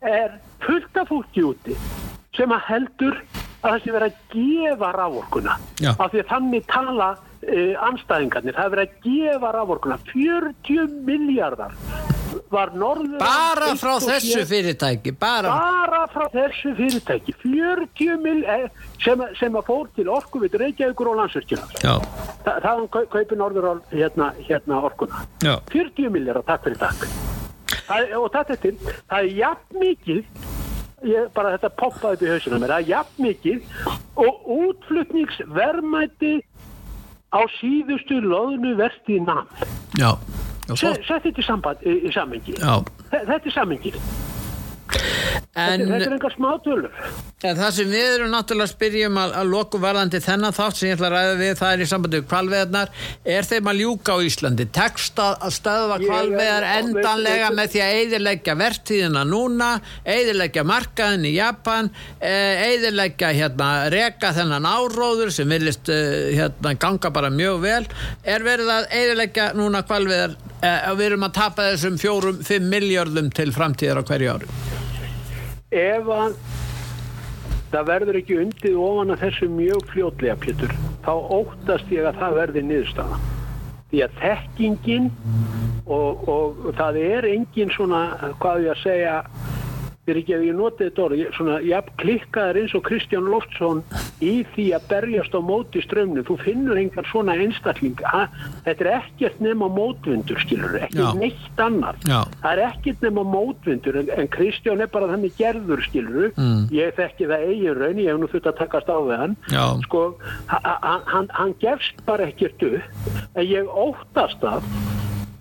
er 0.01 0.39
fullt 0.65 0.97
af 0.97 1.11
fólki 1.13 1.45
úti 1.45 1.77
sem 2.33 2.49
að 2.49 2.65
heldur 2.71 3.21
að 3.61 3.75
það 3.75 3.77
sé 3.83 3.93
verið 3.93 4.09
að 4.09 4.33
gefa 4.33 4.89
rávorkuna. 4.97 5.59
Af 5.93 6.09
því 6.09 6.23
að 6.23 6.31
þannig 6.33 6.65
tala 6.73 7.11
uh, 7.43 7.85
anstæðingarnir, 7.89 8.57
það 8.57 8.65
er 8.65 8.75
verið 8.75 8.89
að 8.89 9.07
gefa 9.07 9.53
rávorkuna 9.57 9.99
40 10.11 10.99
miljardar 11.07 11.77
var 12.53 12.71
norður 12.77 13.19
bara 13.21 13.73
frá 13.79 13.93
þessu 14.01 14.43
fyrirtæki 14.49 15.13
bara, 15.19 15.53
bara 15.53 16.01
frá 16.13 16.25
þessu 16.33 16.73
fyrirtæki. 16.77 17.35
40 17.43 18.21
mil 18.23 18.39
eh, 18.49 18.65
sem, 19.03 19.21
sem 19.39 19.57
að 19.57 19.67
fór 19.69 19.91
til 19.97 20.07
orku 20.13 20.41
við 20.43 20.57
Reykjavíkur 20.61 21.11
og 21.13 21.19
landsverkina 21.21 21.67
Þa, 22.43 22.55
það 22.65 22.87
kaupi 22.91 23.37
norður 23.39 23.69
hérna, 23.93 24.33
hérna 24.43 24.81
orkuna. 24.83 25.23
Já. 25.45 25.55
40 25.71 26.11
miljardar 26.13 26.43
takk 26.49 26.65
fyrir 26.67 26.81
takk. 26.81 27.05
Það, 27.87 28.09
og 28.19 28.27
þetta 28.33 28.55
er 28.55 28.59
til. 28.65 28.73
Það 28.83 29.19
er 29.19 29.37
jafn 29.37 29.79
mikið 29.79 30.25
ég, 31.07 31.29
bara 31.35 31.53
þetta 31.55 31.71
poppaði 31.79 32.17
upp 32.17 32.25
í 32.25 32.31
hausina 32.31 32.59
mér 32.61 32.73
það 32.73 32.83
er 32.83 32.91
jafn 32.91 33.27
mikið 33.27 33.57
og 34.23 34.49
útflutningsverðmæti 34.57 36.33
á 37.33 37.41
síðustu 37.57 38.21
loðnu 38.21 38.77
namn 39.25 39.49
Já 39.99 40.13
Sett 40.71 41.03
þetta 41.03 41.41
í 41.41 41.43
samband, 41.43 41.81
í, 41.83 41.97
í 42.07 42.11
sammengi. 42.15 42.55
Þetta 43.11 43.35
er 43.35 43.51
sammengið. 43.51 43.97
En, 45.53 45.83
þetta 45.85 46.05
er 46.07 46.13
engar 46.15 46.33
smá 46.33 46.49
tölur 46.65 46.93
en 47.43 47.57
það 47.59 47.73
sem 47.75 47.89
við 47.91 48.07
erum 48.15 48.31
náttúrulega 48.31 48.65
að 48.65 48.71
spyrjum 48.71 49.17
að, 49.19 49.33
að 49.37 49.49
loku 49.51 49.79
varðandi 49.83 50.21
þennan 50.23 50.55
þátt 50.55 50.79
sem 50.79 50.87
ég 50.87 50.95
ætla 50.95 51.09
að 51.09 51.13
ræða 51.13 51.33
við 51.41 51.51
það 51.59 51.73
er 51.73 51.83
í 51.83 51.87
sambandi 51.91 52.19
við 52.19 52.27
kvalveðarnar 52.31 52.93
er 53.35 53.47
þeim 53.49 53.69
að 53.69 53.81
ljúka 53.83 54.15
á 54.15 54.17
Íslandi? 54.23 54.65
Tekst 54.73 55.19
að 55.21 55.43
stöðva 55.53 55.97
kvalveðar 56.01 56.65
endanlega 56.71 57.49
með 57.53 57.73
því 57.73 57.83
að 57.83 57.97
eiðilegja 57.99 58.55
vertíðina 58.63 59.25
núna, 59.27 59.69
eiðilegja 60.15 60.63
markaðin 60.67 61.27
í 61.29 61.33
Japan 61.35 61.91
eiðilegja 62.23 63.33
hérna 63.37 63.71
reka 63.93 64.31
þennan 64.33 64.69
áróður 64.69 65.33
sem 65.35 65.51
vilist 65.53 65.91
eh, 65.93 66.31
hérna 66.37 66.73
ganga 66.79 67.11
bara 67.13 67.29
mjög 67.33 67.59
vel. 67.65 67.83
Er 68.23 68.45
verið 68.47 68.71
að 68.73 68.87
eiðilegja 68.89 69.51
núna 69.59 69.83
kvalveðar 69.85 70.37
eh, 70.63 70.89
við 70.95 71.11
erum 71.11 71.27
að 71.27 71.37
tapa 71.37 71.67
þessum 71.73 71.99
fjórum, 72.01 72.41
fimm 72.47 72.71
miljardum 72.71 73.29
til 73.35 73.51
framtíðar 73.53 74.01
á 74.01 74.07
hverju 74.07 74.33
ári 74.37 74.81
ef 75.73 76.09
að 76.13 76.35
það 77.73 77.87
verður 77.89 78.19
ekki 78.19 78.39
undið 78.43 78.75
ofan 78.77 79.13
að 79.13 79.23
þessu 79.25 79.49
mjög 79.49 79.87
fljótlega 79.93 80.35
Pétur, 80.43 80.75
þá 81.05 81.13
óttast 81.39 81.93
ég 81.93 82.05
að 82.05 82.19
það 82.21 82.37
verði 82.39 82.63
niðurstaða. 82.67 83.17
Því 83.89 84.03
að 84.05 84.19
þekkingin 84.21 85.09
og, 85.85 86.29
og 86.29 86.61
það 86.77 86.99
er 87.01 87.27
engin 87.29 87.73
svona, 87.73 88.03
hvað 88.41 88.67
ég 88.67 88.73
að 88.73 88.83
segja 88.83 89.17
fyrir 90.03 90.19
ekki 90.19 90.33
að 90.35 90.45
ég 90.49 90.57
noti 90.57 90.87
þetta 90.87 91.03
orð, 91.05 91.21
svona, 91.37 91.57
ég 91.63 91.91
klikkaður 92.01 92.59
eins 92.59 92.73
og 92.75 92.83
Kristján 92.87 93.27
Loftsson 93.31 93.79
í 94.23 94.33
því 94.51 94.65
að 94.75 94.87
berjast 94.89 95.37
á 95.37 95.39
móti 95.43 95.83
strömmnu, 95.83 96.25
þú 96.27 96.35
finnur 96.41 96.79
einhver 96.79 97.07
svona 97.07 97.37
einstakling, 97.39 98.01
ha? 98.11 98.25
þetta 98.65 98.83
er 98.83 98.89
ekkert 98.97 99.39
nema 99.43 99.69
mótvindur, 99.71 100.41
skilur, 100.43 100.75
ekki 100.81 100.99
Já. 100.99 101.07
neitt 101.21 101.63
annar, 101.63 101.99
Já. 102.03 102.19
það 102.43 102.51
er 102.51 102.63
ekkert 102.67 103.05
nema 103.07 103.23
mótvindur, 103.31 103.99
en, 104.01 104.11
en 104.17 104.31
Kristján 104.35 104.83
er 104.83 104.91
bara 104.91 105.07
þannig 105.13 105.37
gerður, 105.39 105.85
skilur, 105.87 106.33
mm. 106.35 106.65
ég 106.75 106.91
þekki 106.99 107.29
það 107.31 107.47
eigin 107.47 107.79
raun, 107.79 108.03
ég 108.03 108.11
hef 108.11 108.19
nú 108.19 108.31
þurft 108.33 108.51
að 108.51 108.59
takast 108.59 108.91
á 108.91 108.97
við 108.99 109.23
hann, 109.23 109.37
Já. 109.55 109.65
sko, 109.87 110.03
hann, 110.51 111.31
hann, 111.31 111.55
gefst 111.63 112.03
bara 112.09 112.27
ekkert 112.27 112.67
upp, 112.67 113.07
en 113.37 113.47
ég 113.47 113.71
óttast 113.71 114.43
af 114.43 114.67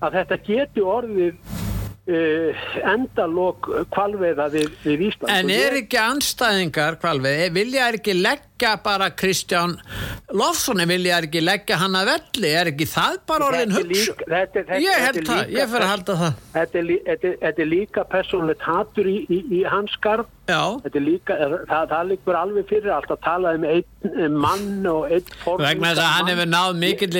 að 0.03 0.19
þetta 0.19 0.41
geti 0.47 0.83
orðið 0.83 1.61
Uh, 2.03 2.51
endalók 2.83 3.69
kvalveiða 3.95 4.49
við, 4.51 4.73
við 4.83 5.05
Ísland 5.07 5.31
En 5.31 5.53
er 5.55 5.77
ekki 5.79 6.01
anstæðingar 6.03 6.97
kvalveið, 6.99 7.45
vilja 7.55 7.85
er 7.87 7.99
ekki 8.01 8.17
leggja 8.63 8.83
bara 8.83 9.11
Kristján 9.11 9.81
Lofssoni 10.33 10.87
vilja 10.87 11.19
ekki 11.19 11.43
leggja 11.43 11.77
hann 11.81 11.97
að 11.99 12.13
velli? 12.13 12.53
Er 12.53 12.71
ekki 12.71 12.87
það 12.87 13.17
bara 13.27 13.49
orðin 13.49 13.75
hugsa 13.75 14.15
ég 14.79 15.03
held 15.07 15.27
það, 15.27 15.51
ég 15.53 15.73
fyrir 15.73 15.87
að 15.87 15.91
halda 15.93 16.17
það. 16.21 16.39
Þetta 16.55 16.79
er, 16.79 16.93
þetta, 17.09 17.33
þetta 17.43 17.65
er 17.65 17.71
líka 17.73 18.05
personlegt 18.13 18.63
hatur 18.67 19.11
í, 19.11 19.19
í, 19.27 19.41
í 19.59 19.65
hans 19.67 19.99
skarf 19.99 20.31
þetta 20.47 20.99
er 20.99 21.05
líka, 21.05 21.37
það, 21.69 21.85
það 21.93 22.09
líkur 22.11 22.37
alveg 22.39 22.67
fyrir 22.71 22.93
allt 22.97 23.13
að 23.15 23.21
tala 23.23 23.53
um 23.57 23.67
einn 23.69 24.35
mann 24.35 24.87
og 24.91 25.13
einn 25.15 25.29
fórn 25.45 25.63
vegna 25.63 25.93
þess 25.93 26.03
að 26.03 26.11
hann 26.17 26.31
hefur 26.33 26.51
náð, 26.51 26.79
mikil, 26.83 27.11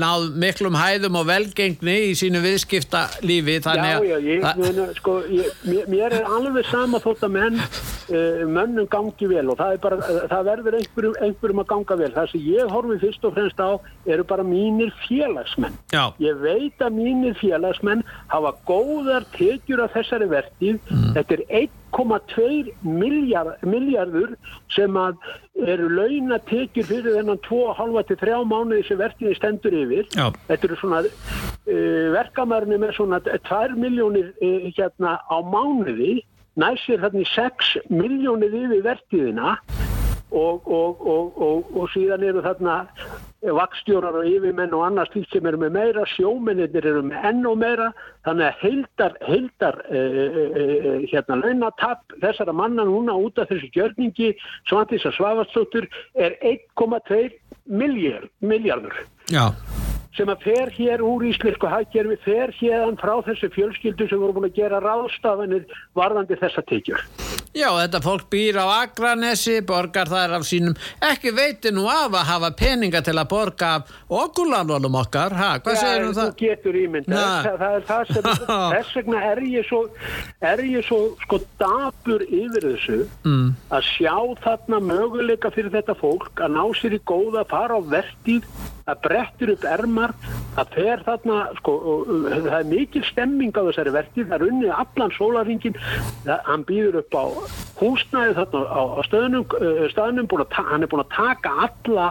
náð 0.00 0.26
miklum 0.42 0.78
hæðum 0.78 1.18
og 1.20 1.28
velgengni 1.30 1.96
í 2.08 2.14
sínu 2.18 2.42
viðskiptalífi 2.44 3.60
Já, 3.64 4.00
já, 4.02 4.16
ég, 4.18 4.44
mena, 4.58 4.88
sko, 4.98 5.16
ég, 5.30 5.50
mér, 5.68 5.86
mér 5.92 6.16
er 6.18 6.26
alveg 6.26 6.66
sama 6.68 6.98
þótt 7.02 7.22
að 7.28 7.34
menn 7.36 7.60
uh, 7.62 8.42
mönnum 8.50 8.88
gangi 8.90 9.30
vel 9.30 9.46
og 9.52 9.60
það, 9.60 9.78
bara, 9.84 10.00
það 10.32 10.50
verður 10.50 10.78
einhverjum, 10.84 11.16
einhverjum 11.24 11.62
að 11.62 11.70
ganga 11.72 11.98
vel 12.00 12.10
það 12.14 12.30
sem 12.32 12.44
ég 12.48 12.72
horfi 12.72 12.98
fyrst 13.02 13.24
og 13.28 13.36
fremst 13.36 13.60
á 13.60 13.70
eru 14.06 14.26
bara 14.28 14.44
mínir 14.46 14.92
félagsmenn 15.04 15.76
já. 15.92 16.12
ég 16.22 16.40
veit 16.42 16.84
að 16.84 16.98
mínir 16.98 17.38
félagsmenn 17.40 18.04
hafa 18.32 18.54
góðar 18.68 19.26
tekjur 19.34 19.84
af 19.84 19.96
þessari 19.96 20.28
vertið 20.30 20.78
mm. 20.78 21.08
þetta 21.16 21.38
er 21.38 21.44
1,2 21.94 22.74
miljard, 22.82 23.64
miljardur 23.66 24.34
sem 24.74 24.96
að 24.98 25.18
eru 25.62 25.88
launatekjur 25.94 26.88
fyrir 26.88 27.18
þennan 27.18 27.40
2,5-3 27.46 28.40
mánuði 28.50 28.84
sem 28.88 28.98
verkefni 28.98 29.34
stendur 29.38 29.76
yfir. 29.84 30.08
Já. 30.16 30.26
Þetta 30.48 30.68
eru 30.68 30.78
svona 30.80 31.02
uh, 31.06 32.06
verkamærni 32.16 32.80
með 32.82 32.96
svona 32.98 33.20
2 33.22 33.78
miljónir 33.78 34.32
uh, 34.34 34.68
hérna 34.74 35.16
á 35.22 35.36
mánuði, 35.46 36.24
næsir 36.58 37.02
hérna 37.02 37.26
6 37.30 37.74
miljónir 37.94 38.54
yfir 38.64 38.86
verkefnina 38.90 39.58
og, 40.30 40.66
og, 40.66 41.04
og, 41.06 41.70
og 41.76 41.88
síðan 41.92 42.24
eru 42.26 42.42
þarna 42.44 42.78
vakstjórar 43.52 44.16
og 44.16 44.28
yfirmenn 44.28 44.72
og 44.76 44.86
annars 44.86 45.10
því 45.12 45.24
sem 45.28 45.46
eru 45.48 45.60
með 45.60 45.74
meira, 45.76 46.04
sjómennir 46.14 46.78
eru 46.80 47.02
með 47.04 47.28
enn 47.28 47.44
og 47.48 47.58
meira, 47.60 47.90
þannig 48.24 48.46
að 48.48 48.62
heildar, 48.62 49.18
heildar 49.28 49.80
e, 49.90 50.00
e, 50.00 50.24
e, 50.32 50.96
hérna 51.12 51.40
launatapp 51.42 52.16
þessara 52.22 52.56
manna 52.56 52.86
núna 52.88 53.16
út 53.20 53.38
af 53.42 53.50
þessu 53.52 53.70
gjörningi 53.76 54.32
Svandísa 54.70 55.12
Svavastóttur 55.16 55.88
er 56.14 56.38
1,2 56.40 57.28
miljard, 57.68 58.30
miljardur 58.40 59.04
sem 60.14 60.30
að 60.30 60.44
fer 60.46 60.70
hér 60.76 61.02
úr 61.02 61.24
íslensku 61.26 61.66
hagkerfi, 61.66 62.20
fer 62.22 62.52
hérðan 62.60 63.00
frá 63.00 63.16
þessu 63.26 63.50
fjölskyldu 63.54 64.06
sem 64.06 64.22
voru 64.22 64.36
búin 64.36 64.46
að 64.46 64.60
gera 64.60 64.82
ráðstafanir 64.84 65.66
varðandi 65.98 66.38
þessa 66.38 66.62
tekjur. 66.70 67.02
Já, 67.54 67.68
þetta 67.70 68.00
fólk 68.02 68.24
býr 68.32 68.56
á 68.58 68.66
Akranesi, 68.82 69.60
borgar 69.66 70.10
þær 70.10 70.36
af 70.40 70.46
sínum, 70.48 70.74
ekki 71.06 71.30
veitir 71.36 71.74
nú 71.76 71.84
af 71.86 72.10
að 72.10 72.26
hafa 72.26 72.50
peninga 72.58 73.02
til 73.06 73.14
að 73.14 73.28
borga 73.30 73.68
af 73.78 73.92
okkurlandunum 74.10 74.98
okkar, 74.98 75.36
ha, 75.38 75.50
hvað 75.62 75.78
segir 75.78 76.08
um 76.08 76.16
það? 76.16 76.32
Þú 76.32 76.48
getur 76.48 76.78
ímyndað, 76.80 77.46
það, 77.46 77.60
það 77.62 77.76
er 77.78 77.86
það 77.90 78.10
sem, 78.10 78.28
þess 78.74 78.98
vegna 78.98 79.22
er 79.30 79.42
ég 79.52 79.68
svo, 79.70 79.80
er 80.50 80.64
ég 80.66 80.88
svo 80.88 81.00
sko 81.22 81.40
dabur 81.62 82.26
yfir 82.26 82.68
þessu 82.72 83.00
mm. 83.22 83.48
að 83.78 83.90
sjá 83.92 84.16
þarna 84.44 84.82
möguleika 84.90 85.54
fyrir 85.54 85.74
þetta 85.74 85.94
fólk 86.02 86.42
að 86.42 86.56
ná 86.58 86.64
sér 86.80 86.98
í 86.98 87.02
góða, 87.06 87.46
fara 87.50 87.78
á 87.78 87.80
vertið, 87.86 88.50
að 88.90 88.98
brettir 89.06 89.54
upp 89.54 89.62
ermar 89.64 90.12
það 90.54 90.74
fer 90.74 91.02
þarna 91.06 91.38
sko, 91.58 91.74
það 92.34 92.56
er 92.58 92.66
mikil 92.68 93.02
stemming 93.08 93.54
á 93.56 93.62
þessari 93.62 93.94
vertið 93.94 94.28
það 94.28 94.36
er 94.36 94.46
unnið 94.50 94.74
allan 94.74 95.14
sólaringin 95.16 95.78
hann 96.26 96.66
býður 96.68 97.00
upp 97.00 97.16
á 97.16 97.23
húsnæði 97.78 98.34
þarna 98.38 98.60
á, 98.70 98.82
á 98.96 99.00
stöðnum, 99.08 99.44
stöðnum 99.92 100.28
hann 100.54 100.84
er 100.84 100.90
búin 100.90 101.02
að 101.02 101.14
taka 101.14 101.54
alla 101.66 102.06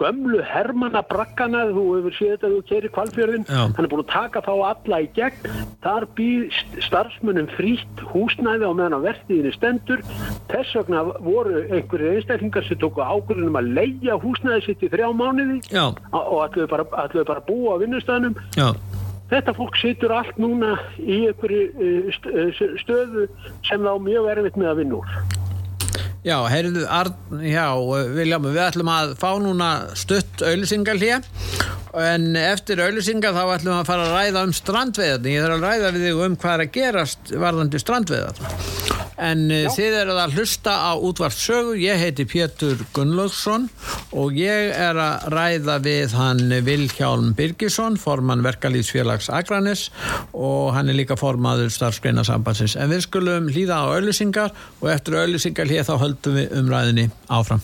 gömlu 0.00 0.42
hermana 0.44 1.02
brakkana 1.06 1.64
þú 1.72 1.84
hefur 1.96 2.16
séð 2.18 2.32
þetta 2.34 2.48
að 2.48 2.54
þú 2.56 2.60
keirir 2.70 2.94
kvalfjörðin 2.96 3.46
hann 3.50 3.84
er 3.84 3.90
búin 3.92 4.04
að 4.04 4.12
taka 4.12 4.42
þá 4.44 4.52
alla 4.70 5.00
í 5.02 5.08
gegn. 5.16 5.56
Þar 5.86 6.08
býð 6.18 6.60
starfsmunum 6.86 7.48
frítt 7.54 8.04
húsnæði 8.12 8.68
á 8.68 8.72
meðan 8.72 8.98
á 8.98 9.06
vertiðinu 9.06 9.54
stendur. 9.54 10.04
Þess 10.50 10.76
vegna 10.80 11.04
voru 11.24 11.62
einhverju 11.64 12.12
einstaklingar 12.16 12.66
sem 12.66 12.80
tóku 12.82 13.04
ákvörðunum 13.04 13.60
að 13.60 13.72
leia 13.78 14.18
húsnæði 14.22 14.66
sitt 14.66 14.86
í 14.86 14.92
þrjá 14.92 15.10
mánuði 15.16 15.60
Já. 15.70 15.88
og 16.10 16.38
ætluðu 16.46 16.70
bara, 16.72 16.88
bara 16.90 17.40
að 17.40 17.48
búa 17.50 17.76
á 17.78 17.82
vinnustæðnum 17.82 18.38
þetta 19.30 19.56
fólk 19.56 19.78
situr 19.80 20.14
allt 20.14 20.38
núna 20.42 20.76
í 21.02 21.26
einhverju 21.30 21.64
eh, 21.82 22.20
eh, 22.32 22.62
stöðu 22.82 23.26
sem 23.66 23.82
þá 23.82 23.92
mjög 24.02 24.30
erfitt 24.34 24.60
með 24.60 24.72
að 24.72 24.80
vinna 24.82 25.02
úr 25.02 25.45
Já, 26.26 26.40
heyrðu, 26.50 26.82
já, 27.46 27.66
Viljám, 28.16 28.48
við 28.50 28.64
ætlum 28.64 28.88
að 28.90 29.12
fá 29.20 29.28
núna 29.38 29.68
stutt 29.94 30.42
auðlisingal 30.42 30.98
hér 30.98 31.28
en 31.96 32.34
eftir 32.36 32.82
auðlisingal 32.82 33.30
þá 33.36 33.44
ætlum 33.44 33.70
við 33.70 33.78
að 33.78 33.88
fara 33.88 34.06
að 34.08 34.16
ræða 34.16 34.42
um 34.48 34.54
strandveðarni. 34.58 35.36
Ég 35.36 35.44
þarf 35.46 35.56
að 35.56 35.66
ræða 35.68 35.92
við 35.94 36.06
þig 36.08 36.24
um 36.26 36.36
hvað 36.42 36.56
er 36.56 36.64
að 36.64 36.74
gerast 36.74 37.32
varðandi 37.46 37.80
strandveðar. 37.80 38.42
En 39.16 39.46
eh, 39.48 39.62
Já. 39.64 39.70
þið 39.72 39.94
eruð 40.02 40.18
að 40.20 40.34
hlusta 40.36 40.74
á 40.76 40.92
útvartsögu, 41.08 41.76
ég 41.80 42.02
heiti 42.02 42.26
Pétur 42.28 42.82
Gunnlaugsson 42.92 43.70
og 44.12 44.36
ég 44.36 44.74
er 44.76 44.98
að 45.00 45.30
ræða 45.32 45.78
við 45.86 46.16
hann 46.18 46.52
Vilhjálm 46.66 47.30
Birgisson, 47.38 47.96
formann 48.00 48.44
verkalýtsfélags 48.44 49.30
Akranis 49.32 49.86
og 50.36 50.74
hann 50.76 50.92
er 50.92 50.98
líka 50.98 51.16
formaður 51.16 51.72
starfsgreina 51.72 52.26
sambansins. 52.28 52.76
En 52.76 52.92
við 52.92 53.06
skulum 53.06 53.48
hlýða 53.48 53.80
á 53.80 53.94
auðlisingar 53.94 54.52
og 54.82 54.92
eftir 54.92 55.16
auðlisingar 55.22 55.72
hér 55.72 55.88
þá 55.88 55.94
höldum 56.02 56.15
við 56.24 56.56
umræðinni 56.60 57.10
áfram. 57.28 57.62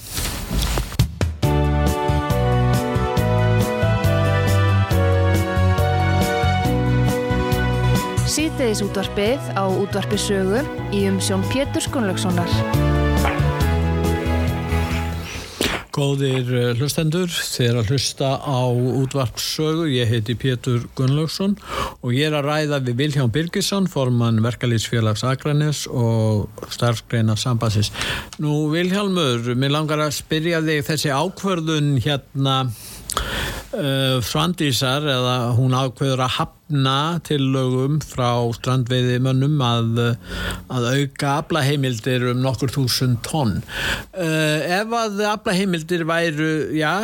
Síðdeis 8.32 8.80
útvarpið 8.84 9.50
á 9.52 9.64
útvarpisögu 9.68 10.62
í 10.96 11.04
umsjón 11.10 11.44
Pétur 11.52 11.84
Skunlökssonar. 11.84 13.11
Góðir 16.02 16.48
eh, 16.56 16.70
hlustendur, 16.80 17.30
þeir 17.30 17.76
að 17.78 17.90
hlusta 17.92 18.32
á 18.42 18.62
útvarpsögu, 18.72 19.84
ég 19.92 20.08
heiti 20.10 20.34
Pétur 20.34 20.88
Gunnlaugsson 20.98 21.54
og 22.00 22.14
ég 22.16 22.26
er 22.26 22.34
að 22.40 22.48
ræða 22.48 22.80
við 22.88 22.96
Vilhján 22.98 23.30
Birgisson, 23.34 23.86
formann 23.90 24.40
verkalýtsfélags 24.42 25.22
Akranes 25.28 25.84
og 25.86 26.50
starfsgreina 26.74 27.36
sambansins. 27.38 27.92
Nú 28.42 28.72
Vilhjálmur, 28.72 29.52
mér 29.54 29.76
langar 29.76 30.02
að 30.02 30.16
spyrja 30.18 30.62
þig 30.66 30.82
þessi 30.88 31.12
ákvörðun 31.14 31.94
hérna 32.02 32.56
uh, 32.66 34.18
Svandísar 34.26 35.06
eða 35.06 35.36
hún 35.58 35.76
ákveður 35.76 36.26
að 36.26 36.36
hafna 36.40 36.61
til 37.28 37.48
lögum 37.54 38.00
frá 38.04 38.30
strandveiði 38.56 39.18
mönnum 39.22 39.60
að, 39.62 40.02
að 40.72 40.88
auka 40.92 41.36
aflaheimildir 41.42 42.28
um 42.32 42.42
nokkur 42.44 42.72
þúsund 42.72 43.20
tonn. 43.26 43.60
Uh, 44.16 44.60
ef 44.80 44.92
að 44.96 45.24
aflaheimildir 45.32 46.06
væru 46.08 46.52
já 46.76 46.94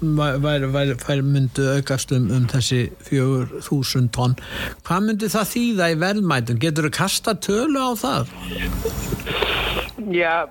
væri, 0.00 0.72
væri, 0.72 0.94
væri 1.08 1.22
myndu 1.22 1.64
aukast 1.76 2.12
um, 2.12 2.30
um 2.30 2.46
þessi 2.50 2.84
fjögur 3.08 3.48
þúsund 3.66 4.12
tonn 4.14 4.36
hvað 4.86 5.06
myndi 5.06 5.30
það 5.32 5.50
þýða 5.54 5.90
í 5.90 5.98
velmætum 6.02 6.60
getur 6.62 6.88
þú 6.88 6.94
kasta 7.00 7.34
tölu 7.34 7.82
á 7.82 7.92
það? 7.98 8.34
Já, 10.08 10.46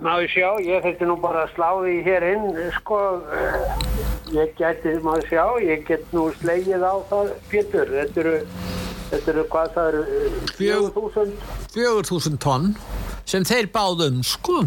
náðu 0.00 0.28
sjá, 0.32 0.48
ég 0.62 0.84
þurfti 0.84 1.08
nú 1.08 1.16
bara 1.20 1.42
að 1.44 1.56
slá 1.56 1.66
því 1.82 1.94
hér 2.06 2.24
inn, 2.30 2.44
sko, 2.78 3.00
ég 4.32 4.54
geti, 4.56 4.94
maður 5.04 5.26
sjá, 5.28 5.44
ég 5.60 5.82
get 5.88 6.14
nú 6.14 6.28
slegið 6.38 6.86
á 6.86 6.94
það, 7.10 7.32
Pétur, 7.54 7.86
þetta 7.86 8.22
eru, 8.24 8.30
þetta 9.12 9.30
eru 9.30 9.42
hvað 9.52 9.68
það 9.76 9.88
eru, 9.92 10.30
fjögur 10.58 10.88
þúsund? 10.96 11.44
Fjögur 11.70 12.08
þúsund 12.08 12.40
tonn, 12.42 12.72
sem 13.30 13.46
þeir 13.46 13.68
báðum, 13.76 14.16
sko. 14.26 14.64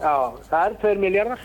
Já, 0.00 0.16
það 0.50 0.64
er 0.64 0.74
tveir 0.82 1.02
miljardar 1.04 1.44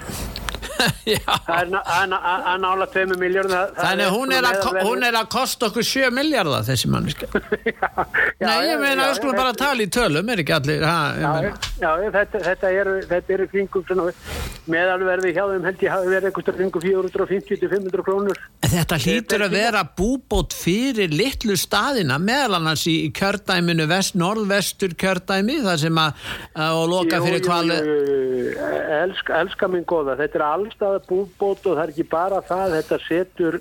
það 1.47 1.59
er 1.59 2.61
nála 2.63 2.89
2 2.93 3.17
miljardar 3.19 3.73
þannig 3.77 4.13
hún 4.15 4.35
er 4.35 4.49
að, 4.49 4.67
hún 4.87 5.05
er 5.07 5.17
að 5.19 5.31
kosta 5.33 5.69
okkur 5.69 5.87
7 5.87 6.11
miljardar 6.15 6.65
þessi 6.67 6.91
manniska 6.91 7.29
nei 8.47 8.57
ég 8.69 8.79
meina 8.81 9.09
við 9.09 9.19
skulum 9.19 9.39
bara 9.39 9.55
tala 9.57 9.85
í 9.85 9.89
tölum 9.91 10.33
er 10.33 10.43
ekki 10.43 10.55
allir 10.55 10.85
ha, 10.87 10.97
já, 11.19 11.33
já, 11.81 11.89
þetta, 12.15 12.43
þetta 12.49 12.73
eru 12.79 12.97
er 13.29 13.45
kringum 13.51 14.11
meðalverði 14.69 15.33
hjá 15.35 15.43
þeim 15.49 15.67
held 15.67 15.83
ég 15.83 15.93
hafi 15.93 16.11
verið 16.13 16.29
eitthvað 16.29 16.57
kringum 16.59 16.83
450-500 16.83 18.05
krónur. 18.05 18.41
Þetta 18.69 18.99
hlýtur 19.03 19.45
að 19.45 19.55
vera 19.57 19.83
búbót 19.97 20.55
fyrir 20.55 21.13
litlu 21.13 21.57
staðina 21.59 22.19
meðal 22.21 22.59
annars 22.59 22.85
í 22.89 22.97
kjördæminu 23.15 23.87
vest, 23.89 24.17
norðvestur 24.19 24.95
kjördæmi 24.99 25.59
þar 25.65 25.81
sem 25.83 26.01
að, 26.03 26.27
að 26.67 26.83
loka 26.93 27.21
fyrir 27.25 27.45
kvali 27.45 27.79
elska, 28.99 29.41
elska 29.43 29.69
minn 29.71 29.85
goða 29.89 30.17
þetta 30.19 30.39
er 30.39 30.45
alveg 30.45 30.68
allstaða 30.69 31.01
búbót 31.09 31.65
og 31.65 31.75
það 31.75 31.83
er 31.83 31.93
ekki 31.93 32.05
bara 32.09 32.41
það 32.45 32.75
þetta 32.77 32.99
setur, 33.05 33.57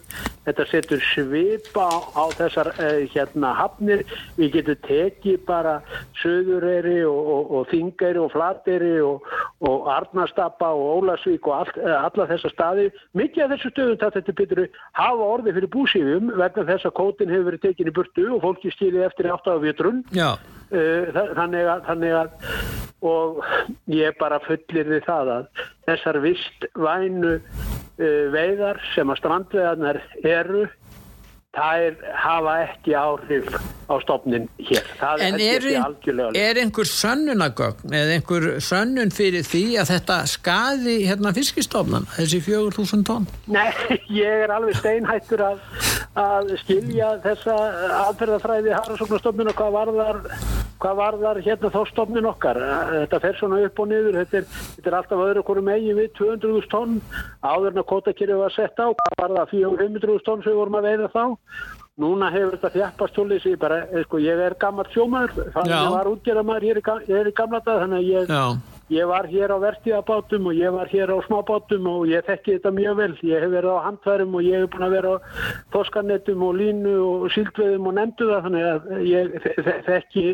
þetta 0.46 0.66
setur 0.70 1.04
svipa 1.08 1.86
á, 1.88 1.96
á 2.14 2.24
þessar 2.38 2.70
eh, 2.76 3.00
hérna 3.14 3.54
hafnir. 3.58 4.04
Við 4.38 4.52
getum 4.58 4.80
tekið 4.86 5.40
bara 5.48 5.78
söðureyri 6.20 7.00
og, 7.08 7.32
og, 7.34 7.52
og 7.58 7.68
þingeyri 7.72 8.22
og 8.22 8.36
og, 8.38 9.26
og 9.64 9.88
Arnastappa 9.90 10.70
og 10.76 11.02
Ólasvík 11.02 11.46
og 11.48 11.54
all, 11.62 11.72
eh, 11.80 11.96
alla 11.96 12.28
þessa 12.30 12.52
staði. 12.52 12.90
Mikið 13.18 13.44
af 13.44 13.50
þessu 13.54 13.72
stöðum 13.72 13.98
þetta 14.04 14.36
betur 14.38 14.64
hafa 14.92 15.32
orði 15.34 15.56
fyrir 15.56 15.72
búsífum 15.72 16.32
vegna 16.38 16.68
þess 16.68 16.88
að 16.88 16.96
kótin 17.00 17.32
hefur 17.32 17.50
verið 17.50 17.64
tekinni 17.66 17.96
burtu 17.96 18.28
og 18.36 18.44
fólki 18.44 18.72
skilji 18.74 19.04
eftir 19.06 19.30
átt 19.32 19.48
af 19.48 19.62
vjötrun 19.64 20.04
Já 20.14 20.36
þannig 20.70 21.70
að, 21.72 21.85
þannig 21.88 22.16
að 22.18 22.31
og 23.09 23.44
ég 23.87 24.16
bara 24.18 24.40
fullir 24.42 24.88
við 24.90 25.04
það 25.07 25.31
að 25.37 25.64
þessar 25.87 26.18
vistvænu 26.24 27.35
uh, 27.38 28.24
veiðar 28.35 28.81
sem 28.94 29.11
að 29.11 29.20
strandveðarnar 29.22 30.00
eru 30.26 30.66
það 31.58 31.84
er, 31.86 31.98
hafa 32.22 32.54
ekki 32.64 32.94
áhrif 32.98 33.50
á 33.88 33.94
stofnin 34.04 34.46
hér. 34.68 34.88
Það 35.00 35.24
en 35.26 35.38
er, 35.42 35.66
er 36.36 36.60
einhver 36.62 36.88
sönnunagögn 36.90 37.96
eða 37.98 38.16
einhver 38.18 38.48
sönnun 38.64 39.12
fyrir 39.14 39.46
því 39.48 39.64
að 39.82 39.92
þetta 39.94 40.18
skaði 40.30 40.96
hérna 41.08 41.32
fiskistofnan, 41.36 42.08
þessi 42.16 42.42
fjögur 42.44 42.76
þúsund 42.78 43.08
tónn? 43.08 43.28
Nei, 43.50 43.68
ég 44.22 44.44
er 44.44 44.54
alveg 44.54 44.78
steinhættur 44.78 45.44
að, 45.48 45.64
að 46.20 46.54
skilja 46.62 47.16
þessa 47.24 47.58
aðferðafræði 48.04 48.76
harðsóknastofnun 48.76 49.52
og 49.52 49.60
hvað 49.60 49.76
varðar 49.80 50.24
hvað 50.78 50.98
varðar 50.98 51.40
hérna 51.42 51.70
þá 51.74 51.78
stofnin 51.90 52.28
okkar. 52.28 52.58
Þetta 52.92 53.18
fer 53.24 53.38
svona 53.38 53.60
upp 53.66 53.80
og 53.82 53.88
niður. 53.90 54.18
Þetta 54.20 54.38
er, 54.38 54.44
þetta 54.76 54.90
er 54.90 54.96
alltaf 55.00 55.22
öðru 55.24 55.42
okkur 55.42 55.60
megin 55.66 55.98
við 55.98 56.12
200.000 56.20 56.70
tonn. 56.70 57.00
Áður 57.42 57.72
en 57.72 57.82
að 57.82 57.88
kótakirju 57.92 58.38
var 58.38 58.54
sett 58.54 58.78
á 58.78 58.86
hvað 58.86 59.16
var 59.18 59.34
það 59.40 59.56
400.000 59.56 60.26
tonn 60.28 60.44
sem 60.44 60.52
við 60.52 60.60
vorum 60.60 60.78
að 60.78 60.88
veiða 60.88 61.10
þá 61.16 61.24
núna 61.98 62.30
hefur 62.30 62.56
þetta 62.56 62.74
þjafpast 62.76 63.16
tólið 63.16 63.44
sér 63.44 63.61
bara, 63.61 63.82
eh, 63.90 64.02
sko, 64.06 64.20
ég 64.22 64.40
er 64.46 64.54
gammal 64.61 64.87
sjómaður 64.94 65.52
þannig 65.54 65.74
að 65.74 65.84
ég 65.84 65.94
var 65.96 66.11
útgerðamæður 66.12 66.66
hér, 66.68 66.82
hér 67.08 67.30
í 67.30 67.37
gamla 67.40 67.61
dag 67.66 67.80
þannig 67.82 67.98
að 67.98 68.11
ég, 68.12 68.32
ég 68.94 69.08
var 69.11 69.26
hér 69.26 69.54
á 69.54 69.58
vertíðabátum 69.64 70.46
og 70.46 70.54
ég 70.54 70.72
var 70.72 70.92
hér 70.92 71.11
á 71.11 71.18
smábátum 71.26 71.88
og 71.90 72.06
ég 72.08 72.24
þekki 72.28 72.56
þetta 72.56 72.72
mjög 72.78 72.96
vel. 73.02 73.11
Ég 73.26 73.42
hef 73.42 73.50
verið 73.50 73.74
á 73.74 73.87
handfærum 73.88 74.34
og 74.38 74.46
ég 74.46 74.62
hef 74.62 74.70
búin 74.70 74.87
að 74.87 74.94
vera 74.96 75.11
á 75.11 75.16
þoskarnetum 75.74 76.44
og 76.46 76.58
línu 76.61 76.94
og 77.02 77.28
síldveðum 77.34 77.90
og 77.90 77.98
nefndu 77.98 78.30
það 78.30 78.44
þannig 78.46 78.68
að 78.70 79.06
ég 79.11 79.34
þekki, 79.90 80.26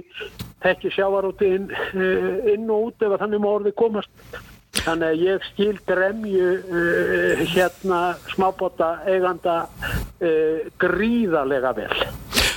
þekki 0.66 0.92
sjávarúti 0.98 1.54
inn, 1.56 1.70
eh, 1.72 2.52
inn 2.52 2.68
og 2.68 2.90
út 2.90 3.08
ef 3.08 3.16
þannig 3.24 3.40
má 3.40 3.50
orðið 3.56 3.80
komast 3.80 4.52
Þannig 4.84 5.06
að 5.08 5.22
ég 5.24 5.46
skil 5.52 5.78
gremju 5.88 6.50
uh, 6.60 7.44
hérna 7.54 8.00
smábóta 8.34 8.90
eiganda 9.08 9.64
uh, 9.64 10.60
gríðarlega 10.82 11.72
vel. 11.78 12.04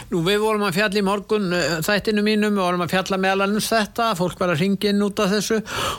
Nú 0.07 0.21
við 0.23 0.37
vorum 0.39 0.61
að 0.63 0.77
fjalla 0.77 0.99
í 1.01 1.03
morgun 1.03 1.49
uh, 1.51 1.63
þættinu 1.83 2.21
mínum, 2.23 2.53
við 2.55 2.63
vorum 2.63 2.83
að 2.85 2.93
fjalla 2.93 3.17
meðalannins 3.19 3.65
þetta, 3.67 4.05
fólk 4.15 4.37
var 4.39 4.53
að 4.53 4.61
ringa 4.63 4.87
inn 4.93 5.01
út 5.03 5.19
af 5.19 5.33
þessu. 5.33 5.57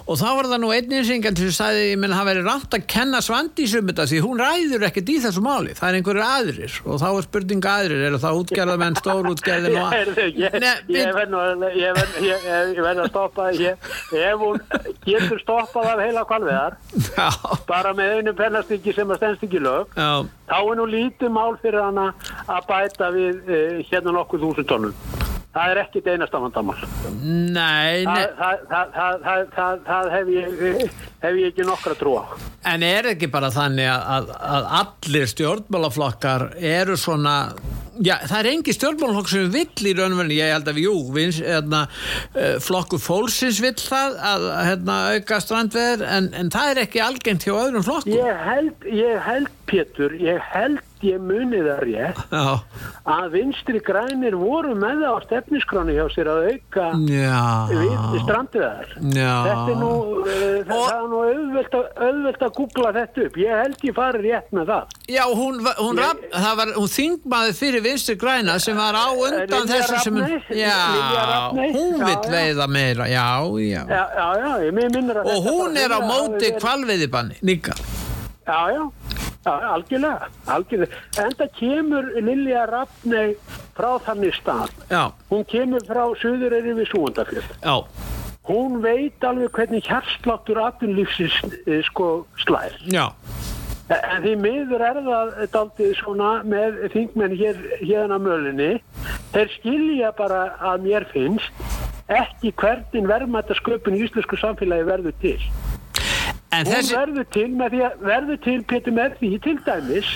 Og 0.09 0.17
þá 0.17 0.25
var 0.39 0.49
það 0.49 0.63
nú 0.63 0.71
einnig 0.73 1.05
syngan 1.05 1.37
sem 1.37 1.51
sagði, 1.53 1.83
ég 1.91 2.01
menn, 2.01 2.15
það 2.17 2.31
væri 2.31 2.45
rámt 2.47 2.77
að 2.79 2.87
kenna 2.89 3.21
Svandísum 3.27 3.91
þetta 3.91 4.07
því 4.09 4.23
hún 4.25 4.41
ræður 4.41 4.87
ekkert 4.89 5.13
í 5.13 5.19
þessu 5.27 5.43
máli, 5.45 5.75
það 5.77 5.91
er 5.91 5.99
einhverju 6.01 6.25
aðrir. 6.29 6.79
Og 6.89 7.03
þá 7.03 7.07
er 7.19 7.27
spurninga 7.29 7.75
aðrir, 7.83 8.07
eru 8.09 8.23
það 8.25 8.41
útgerðamenn, 8.45 8.99
stórútgerðin 9.03 9.77
og 9.83 9.93
að- 9.93 11.69
ég 11.77 11.95
verð- 12.01 12.19
ég- 12.25 12.49
ég- 12.49 12.73
ég 12.79 12.83
verð 12.89 13.05
að 13.05 13.11
stoppa 13.13 13.51
ég, 13.61 13.87
ef 14.25 14.41
hún 14.41 14.61
getur 15.05 15.41
stoppað 15.43 15.93
af 15.93 16.03
heila 16.07 16.25
kvalveðar 16.29 16.79
bara 17.69 17.93
með 17.97 18.17
einu 18.23 18.35
pennastykki 18.39 18.95
sem 18.97 19.11
að 19.13 19.21
stendst 19.21 19.45
ekki 19.49 19.61
lög 19.65 19.93
já, 19.99 20.11
þá 20.49 20.59
er 20.59 20.79
nú 20.81 20.87
lítið 20.89 21.35
mál 21.35 21.57
fyrir 21.63 21.83
hana 21.85 22.11
að 22.49 22.69
bæta 22.71 23.11
við 23.15 23.43
uh, 23.49 23.81
hérna 23.91 24.17
nokkuð 24.17 24.47
þúsund 24.47 24.71
tónum 24.73 25.28
það 25.59 25.73
er 25.73 25.81
ekkit 25.83 26.11
einasta 26.13 26.41
vandamál. 26.43 26.77
Nei, 27.19 28.05
nei. 28.07 28.07
það, 28.07 28.29
það, 28.39 28.63
það, 28.71 28.93
það, 28.95 29.19
það, 29.25 29.49
það, 29.57 29.83
það 29.89 30.13
hef, 30.15 30.31
ég, 30.37 31.03
hef 31.25 31.41
ég 31.43 31.51
ekki 31.53 31.67
nokkra 31.67 31.97
trú 31.99 32.15
á. 32.21 32.25
En 32.69 32.85
er 32.87 33.11
ekki 33.15 33.31
bara 33.33 33.51
þannig 33.55 33.91
að, 33.91 34.33
að, 34.37 34.71
allir 34.83 35.29
stjórnmálaflokkar 35.33 36.49
eru 36.59 36.97
svona, 37.01 37.37
já 37.99 38.15
það 38.29 38.39
er 38.41 38.51
engi 38.53 38.75
stjórnmálaflokk 38.77 39.33
sem 39.33 39.53
vill 39.55 39.91
í 39.91 39.95
raunverðinu, 39.99 40.39
ég 40.39 40.55
held 40.55 40.73
að 40.73 40.83
jú, 40.85 40.97
vins, 41.15 41.41
hérna, 41.43 41.85
uh, 42.35 42.59
flokku 42.63 43.01
fólksins 43.03 43.63
vill 43.65 43.77
það 43.81 44.19
að 44.33 44.49
hérna, 44.71 44.99
auka 45.17 45.41
strandveður 45.45 46.07
en, 46.09 46.31
en 46.39 46.53
það 46.55 46.75
er 46.75 46.83
ekki 46.87 47.05
algengt 47.05 47.49
hjá 47.49 47.55
öðrum 47.57 47.87
flokkum. 47.87 48.15
ég 48.15 48.45
held, 48.51 48.93
ég 48.93 49.25
held 49.27 49.55
Pétur, 49.69 50.15
ég 50.17 50.41
held 50.55 50.81
ég 51.07 51.21
muni 51.21 51.61
það 51.63 51.81
rétt. 51.87 52.21
Já, 52.33 52.61
að 53.09 53.27
vinstri 53.33 53.81
grænir 53.85 54.35
voru 54.39 54.75
með 54.79 55.03
það 55.05 55.15
á 55.15 55.19
stefniskráni 55.27 55.95
hjá 55.97 56.07
sér 56.15 56.31
að 56.33 56.41
auka 56.53 56.87
já, 57.09 57.43
við 57.73 58.23
strandiðar 58.25 58.89
já. 59.15 59.35
þetta 59.49 59.73
er 59.73 59.79
nú, 59.83 59.93
uh, 60.19 60.27
það, 60.29 60.75
Og- 60.79 60.89
það 60.89 60.99
er 60.99 61.09
nú 61.13 61.21
auðvelt 61.29 61.77
að, 61.79 61.87
auðvelt 62.09 62.43
að 62.49 62.53
googla 62.59 62.93
þetta 62.99 63.27
upp. 63.29 63.39
Ég 63.45 63.63
held 63.63 63.87
ég 63.89 63.95
fari 63.99 64.23
rétt 64.27 64.51
með 64.59 64.67
það. 64.73 64.97
Já, 65.09 65.25
hún, 65.33 65.61
hún, 65.79 66.03
var, 66.03 66.73
hún 66.77 66.93
þingmaði 66.93 67.55
fyrir 67.59 67.83
vinstri 67.87 68.17
græna 68.21 68.59
sem 68.61 68.77
var 68.77 68.95
á 68.99 69.07
undan 69.15 69.47
Lilja 69.49 69.79
þessu 69.79 70.03
sem 70.05 70.15
hún, 70.19 70.35
já, 70.53 70.75
hún 71.55 72.05
vill 72.05 72.31
veiða 72.33 72.67
meira, 72.69 73.07
já, 73.09 73.27
já. 73.63 73.85
já, 73.89 74.03
já, 74.19 74.27
já, 74.43 74.51
ég 74.67 74.75
mér 74.77 74.91
minnir 74.95 75.17
að 75.23 75.27
Og 75.29 75.39
þetta 75.39 75.51
hún 75.51 75.75
bara 75.75 75.85
er 75.85 75.95
á 75.97 76.01
móti 76.05 76.53
kvalveiðibanni 76.61 77.39
líka. 77.43 77.73
já, 78.49 78.61
já, 78.73 78.83
algjörlega 79.47 80.29
algjörlega, 80.51 81.01
en 81.23 81.37
það 81.39 81.53
kemur 81.59 82.11
Lilja 82.19 82.67
Rafney 82.71 83.35
frá 83.77 83.91
þannig 84.07 84.35
stað 84.39 84.73
Já, 84.91 85.13
hún 85.31 85.45
kemur 85.49 85.85
frá 85.89 86.05
Suðureyri 86.23 86.75
við 86.81 86.91
Súandafjöld 86.93 87.53
já, 87.63 87.77
hún 88.49 88.81
veit 88.85 89.25
alveg 89.25 89.53
hvernig 89.55 89.87
hjarsláttur 89.87 90.61
atvinnlífsins 90.67 91.39
eh, 91.67 91.83
sko 91.87 92.27
slær 92.45 92.75
já. 92.89 93.11
En 93.89 94.21
því 94.21 94.35
miður 94.37 94.83
er 94.85 94.99
það 95.01 95.31
daldið 95.55 95.95
svona 95.97 96.33
með 96.45 96.83
þingmenn 96.93 97.37
hér 97.41 97.61
hérna 97.81 98.19
mölinni. 98.21 98.83
Þeir 99.33 99.55
skilja 99.55 100.11
bara 100.19 100.43
að 100.61 100.85
mér 100.85 101.07
finnst 101.09 101.63
ekki 102.13 102.53
hvernig 102.61 103.09
verðmættasköpun 103.09 103.97
í 103.97 104.05
íslensku 104.05 104.37
samfélagi 104.41 104.89
verður 104.89 105.17
til. 105.25 105.39
En 106.49 106.65
Hún 106.65 106.73
þessi, 106.73 106.95
verður 106.97 107.27
til 107.35 107.49
með 107.53 107.75
því 107.75 107.81
að 107.85 108.05
verður 108.09 108.39
til 108.47 108.59
Pétur 108.71 108.95
með 108.97 109.17
því 109.21 109.33
til 109.45 109.57
dæmis 109.67 110.13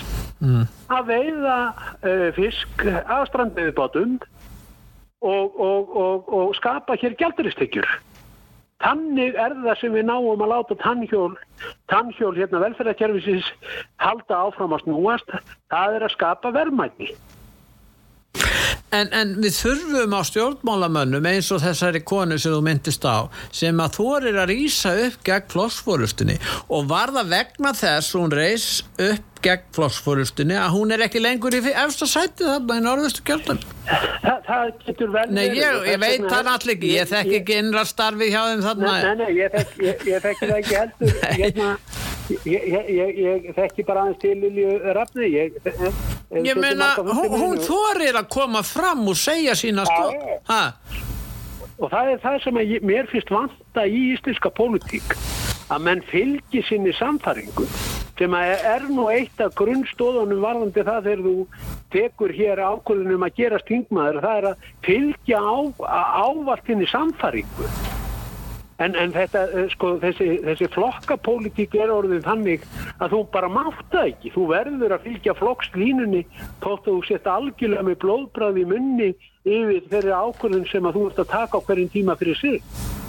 að 0.91 1.11
veiða 1.11 1.57
uh, 1.69 2.29
fisk 2.35 2.85
á 2.89 3.17
strandveiðbátum 3.29 4.17
og, 5.23 5.59
og, 5.61 5.93
og, 5.93 6.33
og 6.33 6.55
skapa 6.57 6.97
hér 6.99 7.15
gjalduristekjur. 7.19 7.87
Þannig 8.83 9.37
er 9.39 9.53
það 9.61 9.77
sem 9.79 9.93
við 9.95 10.09
náum 10.09 10.41
að 10.43 10.51
láta 10.51 10.75
tannhjól, 10.81 11.37
tannhjól 11.91 12.33
hérna 12.35 12.59
velferðarkerfisins 12.65 13.47
halda 14.03 14.41
áfram 14.49 14.75
að 14.75 14.83
snúast. 14.83 15.31
Það 15.71 15.99
er 15.99 16.07
að 16.09 16.15
skapa 16.17 16.51
verðmætni. 16.57 17.13
En, 18.93 19.11
en 19.13 19.35
við 19.41 19.57
þurfum 19.57 20.15
á 20.15 20.21
stjórnmálamönnum 20.29 21.27
eins 21.33 21.51
og 21.53 21.63
þessari 21.63 22.03
konu 22.05 22.37
sem 22.39 22.53
þú 22.53 22.61
myndist 22.65 23.05
á 23.07 23.27
sem 23.53 23.83
að 23.83 23.99
þorir 23.99 24.39
að 24.43 24.49
rýsa 24.53 24.95
upp 25.07 25.19
gegn 25.27 25.51
flokksfórustunni 25.53 26.39
og 26.69 26.89
var 26.91 27.13
það 27.15 27.35
vegna 27.37 27.75
þess 27.77 28.17
hún 28.17 28.33
reys 28.33 28.67
upp 29.01 29.29
gegn 29.43 29.65
flokksfórustunni 29.75 30.55
að 30.59 30.75
hún 30.77 30.95
er 30.95 31.03
ekki 31.07 31.21
lengur 31.23 31.55
í 31.57 31.61
efsta 31.73 32.07
sæti 32.07 32.47
þarna 32.47 32.79
í 32.79 32.83
norðustu 32.85 33.25
kjöldum. 33.27 33.59
Þa, 34.23 34.35
það 34.47 34.71
getur 34.85 35.11
vel 35.11 35.25
Nei, 35.35 35.43
ég, 35.57 35.81
ég 35.89 35.99
veit 35.99 36.23
það 36.23 36.47
náttúrulega 36.47 36.77
ekki, 36.77 36.93
ég 36.93 37.11
þekki 37.11 37.37
ekki 37.41 37.59
innra 37.59 37.83
starfi 37.89 38.31
hjá 38.31 38.39
þeim 38.53 38.63
þarna. 38.63 38.93
Nei, 38.93 39.03
nei, 39.03 39.15
nei, 39.19 39.35
ég 39.41 39.53
þekki, 39.57 39.85
ég, 39.89 40.07
ég 40.13 40.25
þekki 40.27 40.49
það 40.49 40.57
ekki 40.61 40.79
heldur. 40.79 41.15
Hérna, 41.41 41.69
ég, 42.31 42.67
ég, 42.71 42.91
ég, 42.95 43.15
ég 43.49 43.55
þekki 43.59 43.87
bara 43.89 44.05
aðeins 44.05 44.23
til 44.23 44.35
Lilju 44.45 44.77
Rafni. 44.95 45.31
Ég, 45.33 45.59
Ég 46.41 46.57
meina, 46.57 46.93
hún, 46.97 47.29
hún 47.29 47.59
þorir 47.61 48.17
að 48.17 48.29
koma 48.33 48.63
fram 48.65 49.05
og 49.11 49.17
segja 49.19 49.53
sína 49.57 49.85
sko. 49.85 50.09
Já. 50.13 50.37
Ha? 50.49 50.61
Og 51.77 51.89
það 51.91 52.11
er 52.13 52.21
það 52.23 52.37
sem 52.45 52.59
ég, 52.63 52.85
mér 52.85 53.09
finnst 53.11 53.33
vanta 53.33 53.85
í 53.85 53.99
íslenska 54.13 54.49
pólitík 54.55 55.15
að 55.73 55.85
menn 55.87 56.03
fylgi 56.09 56.63
sinni 56.67 56.93
samfæringu 56.97 57.67
sem 58.17 58.33
að 58.37 58.51
er 58.69 58.85
nú 58.93 59.07
eitt 59.09 59.41
af 59.41 59.55
grunnstóðunum 59.57 60.43
varðandi 60.43 60.83
það 60.85 61.07
þegar 61.07 61.23
þú 61.25 61.35
tekur 61.93 62.33
hér 62.37 62.61
ákvöðunum 62.61 63.25
að 63.25 63.35
gerast 63.39 63.69
þingmaður 63.71 64.21
það 64.25 64.37
er 64.37 64.47
að 64.51 64.67
fylgja 64.85 65.41
á, 65.41 65.55
ávalt 66.29 66.69
sinni 66.69 66.89
samfæringu 66.91 67.69
en, 68.77 68.95
en 68.95 69.13
þetta, 69.13 69.43
eh, 69.51 69.67
sko, 69.73 69.93
þessi, 70.01 70.29
þessi 70.45 70.69
flokkapólitík 70.73 71.75
er 71.77 71.93
orðið 71.93 72.25
þannig 72.27 72.65
að 72.97 73.15
þú 73.15 73.21
bara 73.35 73.51
mátt 73.51 73.85
það 73.91 74.09
ekki. 74.13 74.33
Þú 74.33 74.47
verður 74.53 74.95
að 74.97 75.05
fylgja 75.09 75.37
flokkslínunni 75.41 76.23
þótt 76.63 76.87
að 76.87 76.89
þú 76.89 76.97
setja 77.09 77.37
algjörlega 77.37 77.87
með 77.89 78.01
blóðbræð 78.05 78.59
í 78.63 78.65
munni 78.73 79.13
yfir 79.43 79.87
þeirri 79.91 80.17
ákvörðun 80.17 80.67
sem 80.71 80.87
að 80.87 80.99
þú 80.99 81.07
ert 81.09 81.23
að 81.23 81.31
taka 81.35 81.59
á 81.59 81.65
hverjum 81.67 81.93
tíma 81.93 82.19
fyrir 82.19 82.39
sig 82.39 83.02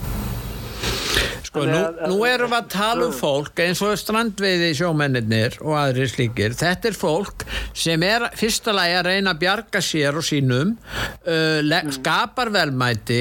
Sko, 1.55 1.62
nú, 1.71 1.81
nú 2.11 2.17
erum 2.27 2.51
við 2.51 2.57
að 2.59 2.71
tala 2.73 3.05
um 3.07 3.12
fólk 3.14 3.61
eins 3.62 3.79
og 3.87 3.93
strandveiði 4.01 4.73
sjómennir 4.75 5.55
og 5.62 5.77
aðrir 5.79 6.09
slíkir. 6.11 6.55
Þetta 6.59 6.88
er 6.90 6.97
fólk 6.99 7.45
sem 7.79 8.03
er 8.03 8.25
fyrsta 8.35 8.73
lagi 8.75 8.97
að 8.99 9.07
reyna 9.07 9.31
að 9.37 9.38
bjarga 9.45 9.83
sér 9.87 10.19
og 10.19 10.27
sínum, 10.27 10.73
uh, 10.75 11.61
le- 11.62 11.93
skapar 11.95 12.51
velmæti. 12.51 13.21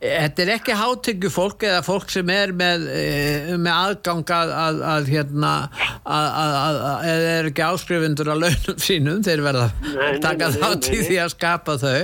Þetta 0.00 0.42
er 0.46 0.52
ekki 0.54 0.78
hátyggju 0.80 1.30
fólk 1.34 1.66
eða 1.68 1.82
fólk 1.84 2.08
sem 2.14 2.32
er 2.32 2.54
með, 2.56 2.86
uh, 2.88 3.52
með 3.60 3.74
aðgang 3.74 4.32
að, 4.38 4.54
að, 4.62 4.80
að 4.94 5.12
hérna, 5.12 5.52
að, 6.00 6.30
að, 6.30 6.56
að, 6.62 6.80
að 6.94 7.06
eða 7.12 7.36
er 7.36 7.50
ekki 7.52 7.66
áskrifundur 7.66 8.32
að 8.32 8.42
launum 8.46 8.80
sínum, 8.86 9.20
þeir 9.28 9.44
verða 9.50 9.68
að 10.08 10.18
taka 10.24 10.50
þátt 10.56 10.90
í 10.96 11.02
því 11.10 11.20
að 11.26 11.34
skapa 11.36 11.76
þau. 11.84 12.00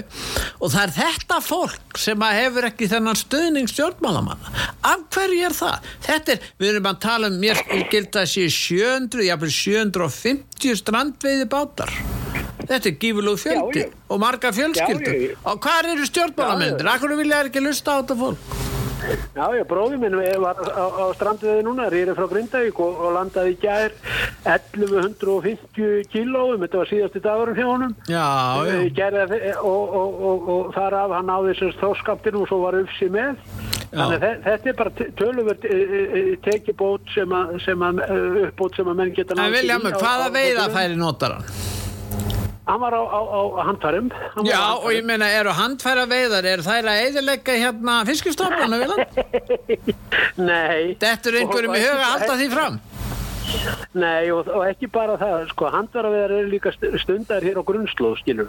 Og 0.60 0.76
það 0.76 0.84
er 0.84 0.94
þetta 1.00 1.40
fólk 1.48 2.04
sem 2.04 2.28
að 2.28 2.38
hefur 2.42 2.68
ekki 2.68 2.92
þennan 2.92 3.22
stuðning 3.24 3.72
stjórnmálamanna. 3.72 4.52
Af 4.92 5.08
hverju 5.16 5.40
er 5.48 5.56
það? 5.56 5.60
Þetta 6.06 6.34
er, 6.36 6.46
við 6.62 6.72
erum 6.74 6.88
að 6.92 6.98
tala 7.06 7.30
um, 7.32 7.38
mér 7.42 7.62
gilda 7.92 8.24
að 8.24 8.30
sé 8.34 8.48
700, 8.56 9.26
jáfnvel 9.28 9.52
750 9.58 10.80
strandveiði 10.82 11.48
bátar. 11.52 11.92
Þetta 12.62 12.88
er 12.92 12.98
gífurlegu 13.02 13.40
fjöldi 13.42 13.82
Já, 13.82 13.92
og 14.14 14.20
marga 14.22 14.52
fjölskyldur. 14.54 15.16
Já. 15.26 15.38
Og 15.50 15.58
hvað 15.64 15.92
eru 15.96 16.04
já. 16.86 16.92
Akkur 16.96 17.16
vilja 17.18 17.40
þær 17.42 17.50
ekki 17.50 17.64
lusta 17.64 17.96
á 17.96 18.00
þetta 18.02 18.18
fólk? 18.22 18.52
Já, 19.34 19.46
já, 19.58 19.64
bróði 19.66 19.96
minn 19.98 20.14
var 20.38 20.60
á, 20.62 20.84
á 20.86 21.04
strandveði 21.18 21.64
núna, 21.66 21.88
rýri 21.90 22.14
frá 22.14 22.28
Grindavík 22.30 22.78
og, 22.78 23.00
og 23.02 23.16
landaði 23.16 23.56
í 23.56 23.58
gær 23.64 23.96
1150 24.46 26.06
kílóum, 26.12 26.62
þetta 26.62 26.80
var 26.84 26.90
síðasti 26.92 27.22
dagurum 27.24 27.58
hjá 27.58 27.66
honum. 27.66 27.96
Já, 28.06 28.22
já. 28.68 28.78
Gerði, 29.00 29.26
það- 29.34 29.60
og, 29.66 29.98
og, 30.00 30.22
og, 30.30 30.48
og 30.54 30.72
þar 30.78 30.98
af 31.02 31.16
hann 31.18 31.30
náði 31.32 31.56
þessar 31.58 31.78
þóskaptinu 31.82 32.44
og 32.44 32.50
svo 32.52 32.62
var 32.62 32.78
ufsi 32.78 33.10
með. 33.10 33.42
Þannig 33.92 34.16
að 34.16 34.22
þe- 34.24 34.42
þetta 34.46 34.70
er 34.72 34.76
bara 34.78 34.90
töluvert 35.20 35.64
tekibót 36.46 37.10
sem 37.14 37.28
að, 37.36 37.50
sem 37.64 37.82
að 37.88 38.00
uppbót 38.46 38.78
sem 38.78 38.88
að 38.88 38.96
menn 39.02 39.12
geta 39.16 39.36
mig, 39.36 39.52
á- 39.68 40.00
hvaða 40.00 40.30
veiða 40.32 40.68
færi 40.72 40.96
notar 40.96 41.34
hann? 41.36 41.44
Hann 42.62 42.78
var 42.80 42.94
á, 42.94 43.02
á, 43.02 43.20
á 43.20 43.40
handfærum. 43.66 44.06
Hann 44.14 44.44
var 44.46 44.52
Já, 44.52 44.60
á 44.62 44.74
og 44.78 44.92
ég 44.94 45.04
meina, 45.04 45.26
eru 45.34 45.50
handfæra 45.58 46.04
veiðar, 46.08 46.46
er 46.46 46.60
þær 46.62 46.88
að 46.92 47.00
eðilegga 47.08 47.56
hérna 47.58 47.96
fiskistofnana 48.06 48.78
við 48.78 48.92
land? 48.92 49.18
Nei. 50.50 50.94
Þetta 51.02 51.32
er 51.32 51.38
einhverjum 51.42 51.74
í 51.76 51.82
huga 51.82 52.06
að 52.06 52.12
halda 52.14 52.36
því 52.38 52.48
fram? 52.54 52.78
Nei, 53.92 54.30
og, 54.32 54.48
og 54.48 54.62
ekki 54.64 54.88
bara 54.92 55.18
það, 55.20 55.42
sko, 55.52 55.68
handvaraveðar 55.74 56.32
eru 56.38 56.48
líka 56.52 56.70
st- 56.72 56.94
stundar 57.02 57.44
hér 57.44 57.60
á 57.60 57.62
grunnslóð, 57.68 58.14
skilur 58.22 58.48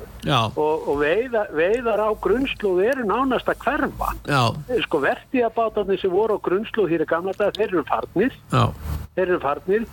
Og, 0.55 0.87
og 0.87 1.01
veiða, 1.01 1.41
veiðar 1.55 1.99
á 1.99 2.09
grunnslóð 2.23 2.79
eru 2.87 3.03
nánast 3.09 3.49
að 3.51 3.59
hverfa. 3.65 4.13
já, 4.29 4.43
Sko, 4.85 5.01
vertíðabátarnir 5.03 5.99
sem 6.01 6.11
voru 6.13 6.39
á 6.39 6.45
grunnslóð 6.47 6.93
hér 6.95 7.03
í 7.03 7.09
gamla 7.09 7.33
dag, 7.37 7.51
þeir 7.57 7.67
eru 7.73 7.83
farnir. 7.89 8.31
já, 8.53 8.63
Þeir 9.13 9.27
eru 9.27 9.39
farnir. 9.43 9.83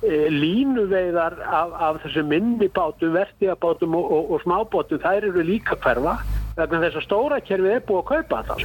E, 0.00 0.28
línuveiðar 0.32 1.34
af, 1.44 1.74
af 1.90 1.98
þessu 2.06 2.22
minni 2.24 2.68
bátum, 2.72 3.12
vertíðabátum 3.18 3.98
og, 3.98 4.06
og, 4.16 4.30
og 4.36 4.44
smábátum, 4.46 5.02
þær 5.02 5.26
eru 5.32 5.42
líka 5.44 5.76
hverfa. 5.82 6.20
Að 6.56 6.78
þess 6.80 6.96
að 7.02 7.04
stóra 7.08 7.40
kerfið 7.44 7.74
er 7.76 7.84
búið 7.88 8.00
að 8.00 8.08
kaupa 8.14 8.42
það. 8.48 8.64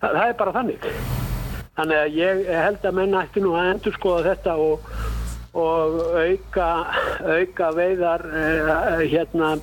Það, 0.00 0.14
það 0.18 0.22
er 0.28 0.36
bara 0.42 0.52
þannig. 0.58 0.86
Þannig 1.80 1.96
að 1.96 2.16
ég 2.18 2.40
held 2.52 2.82
að 2.84 2.96
menn 2.98 3.14
ætti 3.16 3.40
nú 3.40 3.54
að 3.56 3.70
endur 3.70 3.94
skoða 3.96 4.34
þetta 4.34 4.56
og, 4.60 4.82
og 5.56 5.94
auka, 6.20 6.66
auka 7.24 7.70
veiðar 7.72 8.24
uh, 8.28 9.00
hérna 9.00 9.54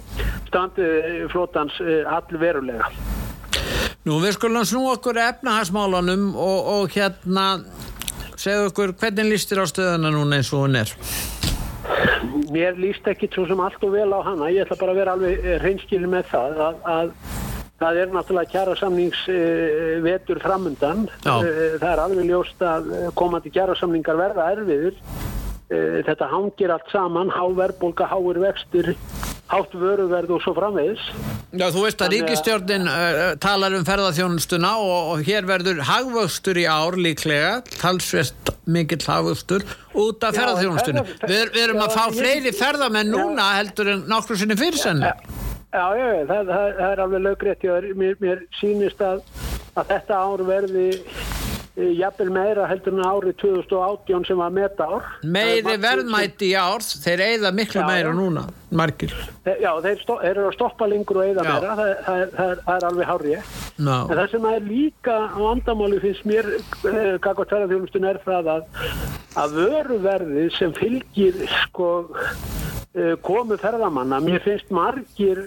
standið 0.47 1.28
flótans 1.30 1.78
uh, 1.84 2.09
all 2.09 2.41
verulega. 2.41 2.89
Nú 4.07 4.18
við 4.24 4.34
skulum 4.34 4.65
snú 4.65 4.88
okkur 4.95 5.20
efnahagsmálunum 5.28 6.32
og, 6.34 6.74
og 6.74 6.97
hérna 6.97 7.45
segðu 8.34 8.72
okkur 8.72 8.95
hvernig 8.97 9.30
lístir 9.36 9.61
á 9.61 9.70
stöðuna 9.70 10.09
núna 10.15 10.39
eins 10.39 10.49
og 10.55 10.65
hún 10.65 10.80
er 10.82 10.95
Mér 12.49 12.80
líst 12.82 13.05
ekki 13.05 13.30
svo 13.30 13.45
sem 13.45 13.61
allt 13.61 13.84
og 13.86 13.93
vel 13.93 14.09
á 14.09 14.26
hana. 14.26 14.49
Ég 14.49 14.65
ætla 14.65 14.80
bara 14.80 14.95
að 14.95 15.03
vera 15.03 15.13
alveg 15.13 15.45
reynskilin 15.61 16.09
með 16.09 16.32
það 16.32 16.63
að, 16.65 16.82
að 16.97 17.13
það 17.82 17.99
er 18.01 18.13
náttúrulega 18.15 18.51
kjara 18.55 18.75
samnings 18.80 19.19
uh, 19.30 20.01
vetur 20.05 20.39
framundan. 20.43 21.05
Uh, 21.25 21.78
það 21.78 21.89
er 21.93 22.03
alveg 22.07 22.30
ljóst 22.32 22.63
að 22.65 22.91
eh, 22.97 23.07
komandi 23.17 23.51
kjara 23.53 23.75
samningar 23.78 24.17
verða 24.19 24.47
erfiðir. 24.55 24.97
Uh, 25.67 26.01
þetta 26.07 26.30
hangir 26.32 26.71
allt 26.73 26.89
saman, 26.93 27.30
há 27.36 27.43
verðbólka, 27.57 28.07
háir 28.09 28.39
vextir, 28.39 28.93
hátt 29.51 29.71
vöruverð 29.80 30.34
og 30.38 30.41
svo 30.43 30.53
framvegis. 30.57 31.03
Já, 31.55 31.67
þú 31.71 31.84
veist 31.86 32.01
að 32.03 32.13
ríkistjórnin 32.17 32.88
uh, 32.91 33.21
talar 33.43 33.75
um 33.78 33.86
ferðarþjónustuna 33.88 34.73
og, 34.84 35.11
og 35.13 35.21
hér 35.28 35.45
verður 35.47 35.80
hagvöxtur 35.88 36.59
í 36.59 36.65
ár 36.67 36.97
líklega, 36.99 37.53
talsvert 37.78 38.51
mikill 38.67 39.05
hagvöxtur 39.07 39.63
út 39.95 40.25
af 40.28 40.34
Já, 40.36 40.41
ferðarþjónustunni. 40.41 41.05
ferðar- 41.13 41.32
Við, 41.32 41.43
við 41.55 41.63
erum 41.69 41.84
að 41.86 41.95
fá 41.95 42.03
fleiri 42.17 42.51
ferðamenn 42.57 43.13
núna 43.13 43.51
heldur 43.61 43.93
en 43.93 44.03
nokkru 44.11 44.36
sinni 44.41 44.57
fyrir 44.59 44.82
senni. 44.82 45.13
Já, 45.74 45.86
já, 45.99 46.05
já, 46.15 46.22
það, 46.30 46.45
það, 46.53 46.70
það 46.78 46.91
er 46.93 47.01
alveg 47.03 47.26
löggrétt. 47.26 47.65
Mér, 47.99 48.15
mér 48.24 48.45
sýnist 48.61 49.01
að, 49.03 49.20
að 49.78 49.89
þetta 49.91 50.20
ár 50.24 50.43
verði 50.47 50.86
e, 51.78 51.89
jafnvel 51.99 52.30
meira 52.34 52.68
heldur 52.72 52.95
en 52.95 53.03
árið 53.05 53.36
2018 53.43 54.24
sem 54.30 54.39
var 54.39 54.53
metár. 54.55 55.03
Meiri 55.28 55.76
verðmæti 55.84 56.53
í 56.53 56.55
ár, 56.57 56.82
þeir 57.03 57.26
eigða 57.28 57.51
miklu 57.59 57.84
Já, 57.84 57.88
meira 57.91 58.13
núna, 58.15 58.45
margir. 58.72 59.11
Já, 59.45 59.70
þeir, 59.84 59.99
stó, 60.05 60.18
þeir 60.24 60.32
eru 60.38 60.47
að 60.49 60.55
stoppa 60.57 60.88
lengur 60.89 61.20
og 61.22 61.28
Já. 61.28 61.43
meira, 61.43 61.76
það, 61.82 61.93
það, 62.07 62.24
er- 62.24 62.34
það, 62.39 62.74
er- 62.78 62.88
alveg 62.89 63.11
hárið. 63.11 63.53
Ná, 63.78 63.95
En 64.07 64.18
það 64.18 64.32
sem 64.32 64.49
er 64.55 64.65
líka 64.72 65.18
á 65.36 65.39
andamáli 65.51 65.99
finnst 66.01 66.26
mér, 66.32 66.47
eh, 66.55 67.18
kakvart 67.28 67.51
ferðarþjónustun 67.53 68.07
er 68.09 68.24
það 68.26 68.53
að, 68.55 68.63
að 69.43 69.59
vöruverðið 69.59 70.49
sem 70.57 70.74
fylgir 70.80 71.43
sko, 71.68 71.91
komu 73.21 73.57
ferðamanna, 73.61 74.21
mér 74.23 74.41
finnst 74.45 74.71
margir 74.73 75.45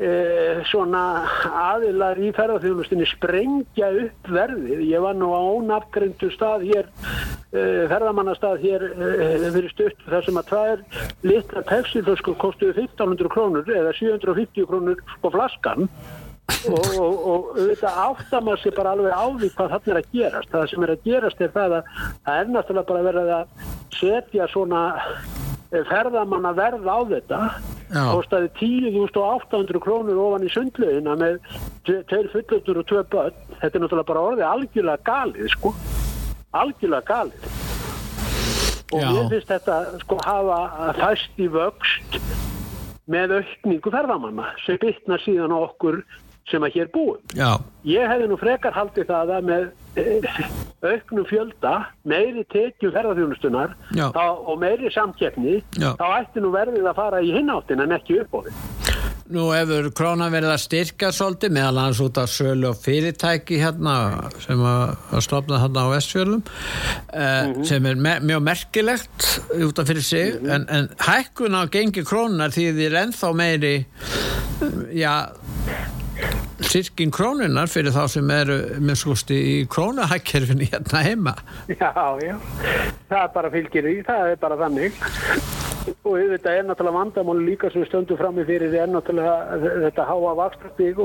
eh, 0.00 0.60
svona 0.70 1.02
aðilar 1.50 2.20
í 2.20 2.30
ferðarþjónustunni 2.36 3.08
sprengja 3.08 3.90
upp 4.04 4.30
verðið. 4.32 4.84
Ég 4.88 5.04
var 5.04 5.18
nú 5.18 5.32
á 5.36 5.40
ónafgrindu 5.40 6.30
stað 6.34 6.64
hér, 6.70 6.88
eh, 7.52 7.84
ferðamannastað 7.90 8.64
hér 8.64 8.86
eh, 8.90 9.50
fyrir 9.50 9.70
stutt 9.74 10.08
þar 10.08 10.26
sem 10.26 10.40
að 10.40 10.48
tvær 10.52 10.86
litla 11.26 11.66
pepsilflöskur 11.68 12.38
kostuðu 12.40 12.78
1500 12.86 13.34
krónur 13.34 13.76
eða 13.76 13.94
750 13.98 14.68
krónur 14.70 15.04
på 15.20 15.32
flaskan 15.34 15.88
og, 16.68 16.86
og, 16.98 17.52
og 17.60 17.84
áttar 17.84 18.42
maður 18.44 18.64
sér 18.64 18.74
bara 18.76 18.94
alveg 18.96 19.14
á 19.14 19.24
því 19.36 19.50
hvað 19.56 19.74
þarna 19.74 19.92
er 19.92 20.00
að 20.00 20.10
gerast. 20.14 20.50
Það 20.54 20.66
sem 20.72 20.86
er 20.86 20.94
að 20.94 21.04
gerast 21.06 21.44
er 21.44 21.54
það 21.54 21.76
að 21.78 21.92
það 22.24 22.40
er 22.40 22.50
náttúrulega 22.54 22.90
bara 22.90 23.06
verið 23.06 23.32
að 23.36 23.70
setja 24.00 24.48
svona 24.50 24.82
eh, 24.96 25.59
ferðamanna 25.70 26.50
verð 26.56 26.86
á 26.90 26.98
þetta 27.12 27.38
Já. 27.90 28.02
kostaði 28.14 28.48
10.800 28.58 29.80
krónur 29.82 30.18
ofan 30.24 30.46
í 30.46 30.50
sundlaugina 30.54 31.14
með 31.18 31.38
tve- 31.86 32.02
tveir 32.10 32.28
fullöfnur 32.34 32.80
og 32.82 32.86
tvö 32.90 33.02
börn 33.12 33.36
þetta 33.60 33.70
er 33.78 33.84
náttúrulega 33.84 34.08
bara 34.10 34.24
orðið 34.28 34.46
algjörlega 34.50 35.06
galið 35.10 35.50
sko 35.54 35.72
algjörlega 36.62 37.06
galið 37.10 37.48
og 38.90 38.98
Já. 39.04 39.10
mér 39.14 39.28
finnst 39.30 39.52
þetta 39.54 39.76
sko 40.02 40.18
hafa 40.26 40.60
fæst 40.98 41.38
í 41.38 41.46
vöxt 41.54 42.18
með 43.10 43.36
aukningu 43.40 43.90
ferðamanna 43.94 44.48
sem 44.66 44.78
bytnar 44.82 45.22
síðan 45.24 45.54
okkur 45.54 46.02
sem 46.50 46.62
að 46.66 46.74
hér 46.78 46.90
búum. 46.94 47.20
já, 47.34 47.58
Ég 47.88 48.10
hefði 48.10 48.26
nú 48.28 48.36
frekar 48.36 48.74
haldið 48.76 49.06
það 49.08 49.30
að 49.36 49.46
með 49.48 49.62
eh, 49.96 50.40
auknum 50.84 51.24
fjölda, 51.28 51.72
meiri 52.08 52.44
tekju 52.52 52.90
ferðarþjónustunar 52.92 53.72
Já. 53.96 54.06
þá, 54.12 54.24
og 54.48 54.60
meiri 54.60 54.90
samkeppni, 54.92 55.60
Já. 55.80 55.94
þá 55.96 56.06
ætti 56.20 56.44
nú 56.44 56.52
verðið 56.54 56.86
að 56.90 56.98
fara 57.00 57.22
í 57.24 57.32
hinnáttin 57.34 57.80
en 57.84 57.96
ekki 57.96 58.20
upp 58.22 58.36
á 58.36 58.40
því. 58.46 58.54
Nú 59.30 59.44
hefur 59.54 59.86
krónan 59.94 60.32
verið 60.34 60.50
að 60.50 60.62
styrka 60.64 61.12
svolítið 61.14 61.52
meðal 61.54 61.84
hans 61.84 62.00
út 62.02 62.16
af 62.18 62.32
sölu 62.32 62.72
og 62.72 62.80
fyrirtæki 62.82 63.60
hérna 63.62 63.92
sem 64.42 64.58
að, 64.58 64.96
að 65.14 65.22
stopna 65.22 65.60
hérna 65.62 65.84
á 65.86 65.92
Vestfjörlum 65.92 66.42
uh, 66.42 67.52
sem 67.68 67.86
er 67.86 68.00
me 68.02 68.16
mjög 68.26 68.42
merkilegt 68.48 69.28
út 69.68 69.78
af 69.78 69.86
fyrir 69.86 70.02
sig 70.02 70.34
en, 70.50 70.66
en 70.66 70.90
hækkun 71.06 71.54
á 71.54 71.62
gengi 71.70 72.02
krónunar 72.02 72.50
því 72.50 72.66
þið 72.74 72.88
er 72.88 72.98
ennþá 73.04 73.30
meiri 73.38 73.74
já 74.98 75.14
styrking 76.60 77.12
krónunar 77.14 77.70
fyrir 77.72 77.94
þá 77.94 78.02
sem 78.12 78.30
eru 78.34 78.58
með 78.80 79.00
skosti 79.02 79.38
í 79.38 79.56
krónahækkerfinni 79.70 80.70
hérna 80.72 81.04
heima 81.06 81.34
Já, 81.72 81.90
já. 82.22 82.36
Það 83.10 83.32
bara 83.34 83.50
fylgir 83.50 83.88
því, 83.88 83.96
það 84.06 84.32
er 84.34 84.40
bara 84.44 84.60
þannig. 84.60 85.02
Og 86.04 86.16
þetta 86.34 86.54
er 86.56 86.66
náttúrulega 86.68 86.98
vandamáli 86.98 87.46
líka 87.50 87.70
sem 87.70 87.82
við 87.82 87.90
stöndum 87.90 88.18
frammi 88.20 88.44
fyrir 88.48 88.74
er 88.74 88.90
náttúrulega 88.92 89.60
þetta 89.86 90.06
háa 90.10 90.34
vakstastík 90.40 91.00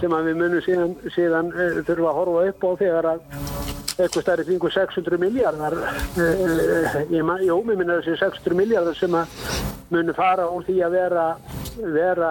sem 0.00 0.10
við 0.28 0.36
munum 0.40 0.62
síðan, 0.64 0.96
síðan 1.14 1.52
uh, 1.54 1.80
þurfa 1.86 2.10
að 2.12 2.18
horfa 2.20 2.46
upp 2.52 2.64
á 2.66 2.70
þegar 2.82 3.10
að 3.14 3.20
eitthvað 3.96 4.22
stærri 4.26 4.44
kringu 4.44 4.70
600 4.74 5.18
miljardar 5.22 5.76
uh, 5.76 6.98
ég, 7.10 7.22
ma- 7.24 7.40
jú, 7.40 7.62
mér 7.64 7.78
minna 7.80 8.00
þessi 8.02 8.18
600 8.20 8.58
miljardar 8.58 8.98
sem 8.98 9.14
að 9.16 9.38
munu 9.94 10.12
fara 10.16 10.48
úr 10.50 10.66
því 10.66 10.80
að 10.84 10.96
vera 10.98 11.26
vera 11.76 12.30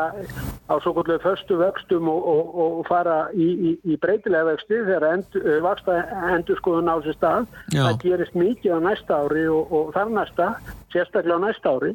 á 0.65 0.73
svo 0.81 0.95
kvöldlega 0.95 1.21
förstu 1.21 1.57
vöxtum 1.59 2.07
og, 2.09 2.23
og, 2.25 2.55
og 2.79 2.87
fara 2.89 3.27
í, 3.37 3.45
í, 3.69 3.73
í 3.93 3.97
breytilega 4.01 4.47
vexti 4.49 4.79
þegar 4.81 5.05
end, 5.13 5.37
uh, 5.37 5.59
vaksta 5.61 5.99
endur 6.33 6.57
skoðun 6.61 6.89
á 6.89 6.97
sér 7.05 7.17
stað. 7.19 7.45
Já. 7.73 7.83
það 7.85 7.99
gerist 8.01 8.35
mikið 8.41 8.73
á 8.73 8.79
næsta 8.89 9.19
ári 9.25 9.45
og, 9.53 9.69
og 9.73 9.91
þar 9.93 10.13
næsta, 10.17 10.47
sérstaklega 10.93 11.37
á 11.37 11.45
næsta 11.45 11.75
ári 11.77 11.94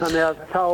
þannig 0.00 0.24
að 0.26 0.42
þá 0.52 0.64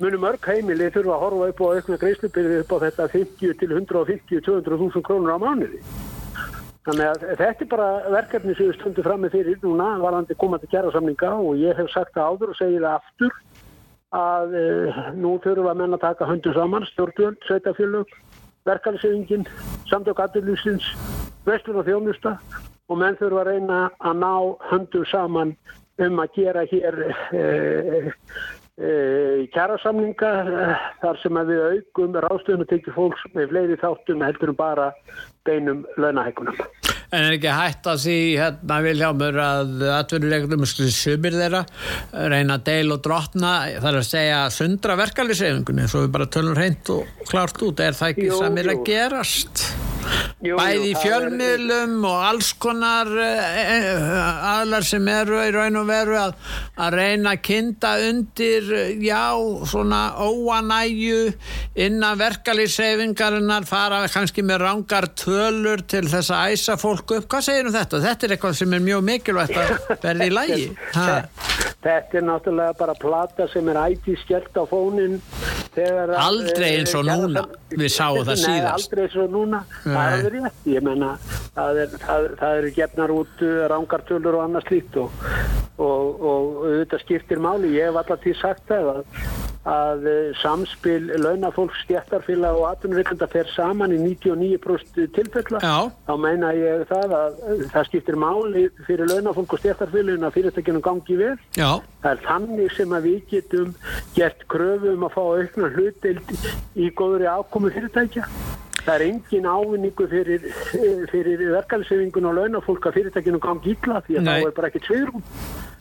munu 0.00 0.20
mörg 0.22 0.46
heimili 0.48 0.88
þurfa 0.94 1.16
að 1.16 1.24
horfa 1.24 1.48
upp 1.52 1.60
á 1.60 1.66
aukna 1.76 1.98
greiðslubyrði 2.00 2.60
upp 2.62 2.72
á 2.72 2.76
þetta 2.86 3.08
50 3.14 3.58
til 3.60 3.70
150 3.76 4.44
200.000 4.46 5.04
krónur 5.04 5.36
á 5.36 5.38
mánuði. 5.42 5.82
Þannig 6.88 7.06
að 7.10 7.24
þetta 7.42 7.66
er 7.66 7.70
bara 7.70 7.88
verkefni 8.16 8.54
sem 8.56 8.70
við 8.70 8.78
stöndum 8.78 9.04
fram 9.04 9.20
með 9.24 9.34
fyrir 9.36 9.60
núna 9.62 9.90
varandi 10.00 10.36
komandi 10.40 10.70
kjærasamninga 10.72 11.34
og 11.36 11.60
ég 11.60 11.76
hef 11.76 11.92
sagt 11.92 12.16
það 12.16 12.30
áður 12.32 12.54
og 12.54 12.60
segi 12.60 12.80
það 12.80 12.96
aftur 12.96 13.36
að 14.16 14.56
uh, 14.58 15.00
nú 15.14 15.36
þurfa 15.44 15.74
menn 15.76 15.94
að 15.94 16.04
taka 16.06 16.26
höndum 16.26 16.56
saman, 16.56 16.88
stjórnvöld, 16.88 17.36
sveitafjölug 17.46 18.16
verkefnisefingin, 18.68 19.46
samtök 19.88 20.20
aðurlýsins, 20.24 20.88
vestlun 21.46 21.80
og 21.80 21.86
þjónusta 21.88 22.34
og 22.90 22.98
menn 23.00 23.16
þurfa 23.20 23.44
að 23.44 23.52
reyna 23.52 23.78
að 24.00 24.18
ná 24.20 24.32
höndum 24.72 25.06
saman 25.12 25.54
um 26.06 26.22
að 26.22 26.36
gera 26.38 26.64
hér 26.70 26.98
uh, 27.06 28.10
uh, 28.80 29.40
kjærasamninga 29.54 30.32
uh, 30.44 30.86
þar 31.02 31.20
sem 31.22 31.40
að 31.40 31.52
við 31.54 31.64
aukum 31.70 32.20
ráðstöðun 32.26 32.66
og 32.66 32.70
tekið 32.72 32.96
fólks 32.96 33.26
með 33.36 33.50
fleiri 33.54 33.80
þáttum 33.80 34.24
heldur 34.26 34.54
en 34.54 34.60
bara 34.60 34.92
beinum 35.48 35.84
launahækunum. 36.00 36.62
En 37.10 37.24
er 37.26 37.34
ekki 37.34 37.50
hætt 37.50 37.88
að 37.90 38.02
því 38.04 38.16
hérna 38.38 38.76
Viljámur 38.84 39.38
að 39.42 39.84
atvinnuleikunum 39.96 40.66
sumir 40.68 41.34
þeirra 41.34 41.64
reyna 42.30 42.60
að 42.60 42.66
deil 42.70 42.94
og 42.94 43.02
drotna 43.02 43.54
þar 43.82 43.98
að 43.98 44.08
segja 44.12 44.40
sundra 44.54 44.98
verkeflisefingunni 45.00 45.90
svo 45.90 46.04
við 46.06 46.14
bara 46.14 46.30
tölum 46.30 46.54
reynd 46.58 46.94
og 46.94 47.30
klárt 47.30 47.66
út 47.66 47.82
er 47.82 47.98
það 47.98 48.14
ekki 48.14 48.28
Jú, 48.30 48.42
samir 48.44 48.70
jú. 48.70 48.76
að 48.76 48.84
gerast? 48.92 49.64
Jú, 50.40 50.56
bæði 50.56 50.90
jú, 50.90 50.94
það 50.94 50.94
er- 50.94 51.02
fjölmiðlum 51.04 51.96
og 52.08 52.22
alls 52.30 52.50
konar 52.62 53.10
uh, 53.12 54.54
aðlar 54.54 54.86
sem 54.88 55.08
eru 55.12 55.40
í 55.44 55.50
raun 55.54 55.76
og 55.80 55.88
veru 55.90 56.16
að, 56.16 56.34
að 56.80 56.96
reyna 56.96 57.34
að 57.34 57.42
kynda 57.50 57.92
undir 58.08 58.70
eh, 58.78 58.92
já, 59.04 59.20
svona 59.68 60.00
óanæju 60.16 61.20
innan 61.86 62.18
verkalýseyfingarinnar 62.20 63.68
fara 63.68 64.02
kannski 64.12 64.44
með 64.46 64.64
rangar 64.64 65.10
tölur 65.18 65.84
til 65.90 66.06
þess 66.08 66.32
að 66.34 66.54
æsa 66.56 66.78
fólk 66.80 67.16
upp 67.18 67.28
hvað 67.30 67.46
segir 67.50 67.68
um 67.68 67.76
þetta? 67.76 68.02
Þetta 68.06 68.26
er 68.28 68.36
eitthvað 68.36 68.58
sem 68.62 68.76
er 68.78 68.84
mjög 68.88 69.06
mikilvægt 69.10 69.60
að 69.60 69.76
verði 70.06 70.30
í 70.30 70.36
lægi 70.36 70.64
Þetta 71.80 72.18
er 72.18 72.24
náttúrulega 72.26 72.74
bara 72.76 72.92
plata 73.00 73.46
sem 73.48 73.68
er 73.72 73.78
ætti 73.86 74.12
skellt 74.20 74.56
á 74.56 74.64
fónin 74.68 75.20
Aldrei 75.70 76.72
eh, 76.72 76.78
eins 76.80 76.92
og 76.98 77.06
núna. 77.06 77.44
Við 77.70 77.92
sáum 77.94 78.24
það 78.26 78.40
síðast. 78.42 78.72
aldrei 78.74 79.04
eins 79.06 79.16
og 79.22 79.28
núna, 79.30 79.60
það 79.94 80.16
er 80.16 80.34
rétt 80.36 80.70
ég 80.70 80.86
menna, 80.86 81.10
það, 81.56 81.82
er, 81.84 81.98
það, 82.04 82.26
það 82.40 82.62
eru 82.62 82.72
gefnar 82.78 83.14
út 83.14 83.44
uh, 83.46 83.52
rángartölur 83.72 84.38
og 84.38 84.46
annað 84.46 84.66
slíkt 84.68 84.98
og, 85.02 85.28
og, 85.80 86.24
og 86.32 86.58
þetta 86.64 87.04
skiptir 87.04 87.42
máli, 87.42 87.74
ég 87.76 87.90
hef 87.90 88.00
alltaf 88.00 88.24
til 88.24 88.34
sagt 88.38 88.66
það 88.70 88.90
að, 88.94 89.20
að 89.70 90.08
uh, 90.10 90.18
samspil 90.40 91.10
launafólk, 91.24 91.76
stjættarfélag 91.84 92.58
og 92.60 92.68
atvinnurreikanda 92.70 93.30
fer 93.32 93.48
saman 93.54 93.94
í 93.96 94.00
99% 94.02 95.06
tilfella. 95.16 95.62
Já, 95.64 95.90
þá 96.08 96.14
meina 96.20 96.52
ég 96.56 96.86
það 96.90 97.16
að 97.20 97.40
uh, 97.44 97.64
það 97.76 97.88
skiptir 97.92 98.20
máli 98.20 98.66
fyrir 98.88 99.10
launafólk 99.10 99.56
og 99.56 99.64
stjættarfélagin 99.64 100.28
að 100.28 100.36
fyrirtækinu 100.38 100.84
gangi 100.84 101.20
vel. 101.20 101.36
Já, 101.58 101.72
Það 102.00 102.14
er 102.14 102.20
þannig 102.24 102.70
sem 102.72 102.92
að 102.96 103.06
við 103.06 103.24
getum 103.28 103.72
gert 104.16 104.46
kröfu 104.48 104.94
um 104.94 105.04
að 105.04 105.16
fá 105.16 105.20
aukna 105.20 105.68
hlutild 105.74 106.30
í 106.80 106.88
góðri 106.96 107.28
ákomu 107.28 107.72
fyrirtækja. 107.74 108.24
Það 108.90 108.96
er 108.98 109.02
engin 109.06 109.44
ávinningu 109.46 110.04
fyrir, 110.10 110.46
fyrir 111.12 111.42
verkefniseyfingun 111.52 112.24
og 112.26 112.38
launafólk 112.40 112.88
að 112.90 112.96
fyrirtækinu 112.96 113.38
gangi 113.44 113.76
illa 113.76 114.00
því 114.02 114.16
að 114.18 114.24
Nei. 114.26 114.32
þá 114.40 114.48
er 114.48 114.54
bara 114.56 114.70
ekkert 114.72 114.88
sveirum. 114.88 115.22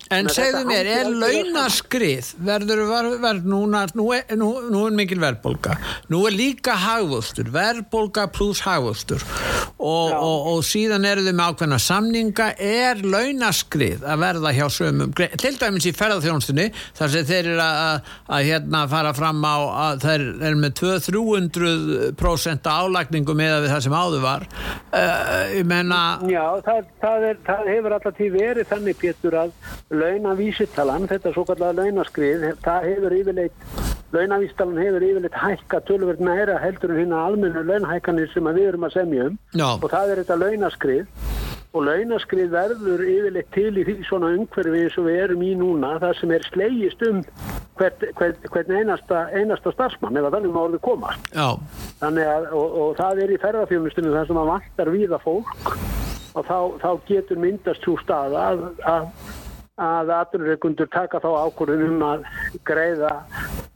En 0.10 0.26
segðu 0.34 0.64
mér, 0.66 0.88
er 0.90 1.10
launaskrið, 1.14 2.32
verður 2.42 2.80
ver, 2.90 3.08
ver, 3.22 3.42
núna, 3.46 3.84
nú 3.94 4.08
er, 4.16 4.24
nú, 4.40 4.48
nú 4.74 4.88
er 4.88 4.96
mikil 4.98 5.20
verðbólga, 5.22 5.76
nú 6.10 6.24
er 6.26 6.34
líka 6.34 6.74
hagvöxtur, 6.82 7.52
verðbólga 7.54 8.26
pluss 8.34 8.64
hagvöxtur. 8.66 9.22
Og, 9.80 10.10
og, 10.12 10.48
og 10.50 10.64
síðan 10.66 11.06
eru 11.08 11.22
þau 11.24 11.36
með 11.38 11.52
ákveðna 11.54 11.78
samninga, 11.80 12.48
er 12.58 13.04
launaskrið 13.06 14.02
að 14.02 14.24
verða 14.26 14.54
hjá 14.58 14.66
sömum, 14.74 15.14
til 15.14 15.54
dæmis 15.62 15.88
í 15.88 15.94
ferðarþjónstunni, 15.96 16.66
þar 16.98 17.14
sem 17.14 17.30
þeir 17.30 17.52
eru 17.54 17.68
að, 17.68 18.10
hérna 18.50 18.84
fara 18.92 19.14
fram 19.16 19.46
á 19.46 19.58
að 19.86 20.04
þeir 20.08 20.26
eru 20.50 20.62
með 20.66 20.76
200-300% 20.82 22.72
álagningu 22.74 23.38
með 23.38 23.56
við 23.60 23.76
það 23.76 23.86
sem 23.86 23.98
áður 24.02 24.26
var, 24.26 24.50
uh, 24.90 25.46
ég 25.54 25.70
menna, 25.70 26.02
Já, 26.34 26.44
það, 26.66 26.92
það, 27.06 27.30
er, 27.30 27.42
það 27.46 27.72
hefur 27.76 27.98
alltaf 28.00 28.18
til 28.18 28.32
verið 28.34 28.70
þannig 28.74 29.00
Pétur 29.00 29.40
að 29.46 29.56
launavísitalan, 30.00 31.08
þetta 31.12 31.34
svo 31.36 31.46
kallega 31.48 31.78
launaskrið, 31.84 32.46
það 32.66 32.88
hefur 32.90 33.16
yfirleitt, 33.20 33.66
launavísitalan 34.16 34.82
hefur 34.84 35.08
yfirleitt 35.10 35.42
hækka 35.44 35.82
tölverð 35.90 36.24
meira 36.26 36.60
heldur 36.64 36.96
en 36.96 37.02
hérna 37.04 37.26
almennu 37.28 37.66
launahækkanir 37.68 38.32
sem 38.34 38.50
við 38.54 38.72
erum 38.72 38.88
að 38.88 38.96
semja 38.98 39.30
um 39.30 39.38
Já. 39.54 39.70
og 39.76 39.90
það 39.92 40.14
er 40.16 40.24
þetta 40.24 40.40
launaskrið 40.44 41.28
og 41.70 41.86
launaskrið 41.86 42.50
verður 42.50 43.04
yfirleitt 43.06 43.52
til 43.54 43.72
í 43.78 43.86
því 43.86 43.96
svona 44.08 44.32
umhverfi 44.34 44.84
eins 44.84 44.96
og 44.98 45.06
við 45.06 45.20
erum 45.28 45.44
í 45.46 45.52
núna 45.60 45.92
það 46.02 46.16
sem 46.18 46.32
er 46.34 46.48
slegist 46.48 47.04
um 47.06 47.20
hvern, 47.78 48.08
hvern, 48.18 48.40
hvern 48.50 48.74
einasta, 48.80 49.28
einasta 49.38 49.74
starfsmann 49.76 50.18
ef 50.18 50.28
að 50.28 50.38
þannig 50.38 50.56
má 50.56 50.62
orðið 50.64 50.82
komast. 50.88 51.30
já, 51.30 51.50
Þannig 52.02 52.32
að, 52.32 52.48
og, 52.58 52.76
og 52.82 52.98
það 52.98 53.22
er 53.24 53.34
í 53.36 53.40
ferðarfjónustunum 53.44 54.18
þar 54.18 54.32
sem 54.32 54.42
að 54.42 54.52
vantar 54.54 54.92
víða 54.96 55.22
fólk 55.24 55.70
og 56.40 56.46
þá, 56.48 56.58
þá 56.82 56.90
getur 57.10 57.42
myndast 57.42 57.86
svo 57.86 57.96
stað 58.02 58.36
að, 58.40 58.66
að, 58.88 59.08
að 59.80 60.12
aturreikundur 60.18 60.90
taka 60.92 61.22
þá 61.24 61.30
ákvörðun 61.46 61.96
um 61.96 62.06
að 62.08 62.26
greiða 62.68 63.12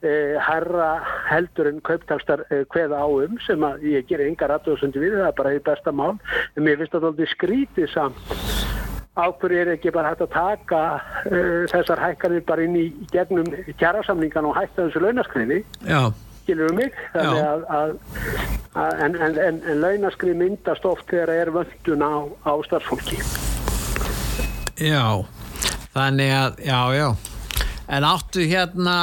e, 0.04 0.36
herra 0.44 0.90
heldur 1.30 1.70
en 1.72 1.80
kauptakstar 1.86 2.46
e, 2.50 2.64
kveða 2.72 3.04
á 3.04 3.08
um 3.08 3.38
sem 3.46 3.64
að 3.64 3.86
ég 3.94 4.10
gerir 4.10 4.30
engar 4.32 4.54
aðtöðsöndi 4.58 5.04
við, 5.04 5.20
það 5.22 5.30
er 5.30 5.38
bara 5.40 5.56
í 5.56 5.64
besta 5.64 5.96
mál. 5.96 6.18
En 6.58 6.68
mér 6.68 6.82
finnst 6.82 6.96
það 6.96 7.10
aldrei 7.12 7.32
skrítið 7.32 7.90
samt. 7.94 8.36
Ákveður 9.14 9.60
er 9.62 9.74
ekki 9.76 9.94
bara 9.94 10.10
hægt 10.10 10.24
að 10.26 10.32
taka 10.34 10.84
uh, 11.30 11.66
þessar 11.70 12.00
hækkanir 12.02 12.46
bara 12.48 12.64
inn 12.66 12.78
í 12.80 12.88
gegnum 13.12 13.46
kjærasamningan 13.78 14.48
og 14.50 14.56
hætta 14.58 14.88
þessu 14.88 15.04
launaskriði 15.04 15.60
já, 15.86 16.00
skilur 16.42 16.72
við 16.72 16.80
mig 16.80 16.98
að, 17.14 17.62
að, 17.78 17.94
að 18.74 19.04
en, 19.06 19.20
en, 19.28 19.38
en, 19.38 19.62
en 19.70 19.84
launaskrið 19.84 20.40
myndast 20.42 20.90
oft 20.90 21.06
þegar 21.14 21.30
það 21.30 21.44
er 21.44 21.54
vöndun 21.60 22.06
á, 22.10 22.14
á 22.42 22.54
starfsfólki. 22.66 23.22
Já, 24.82 25.22
þannig 25.94 26.34
að, 26.38 26.60
já, 26.66 26.80
já. 26.98 27.08
En 27.94 28.06
áttu 28.08 28.46
hérna 28.48 28.96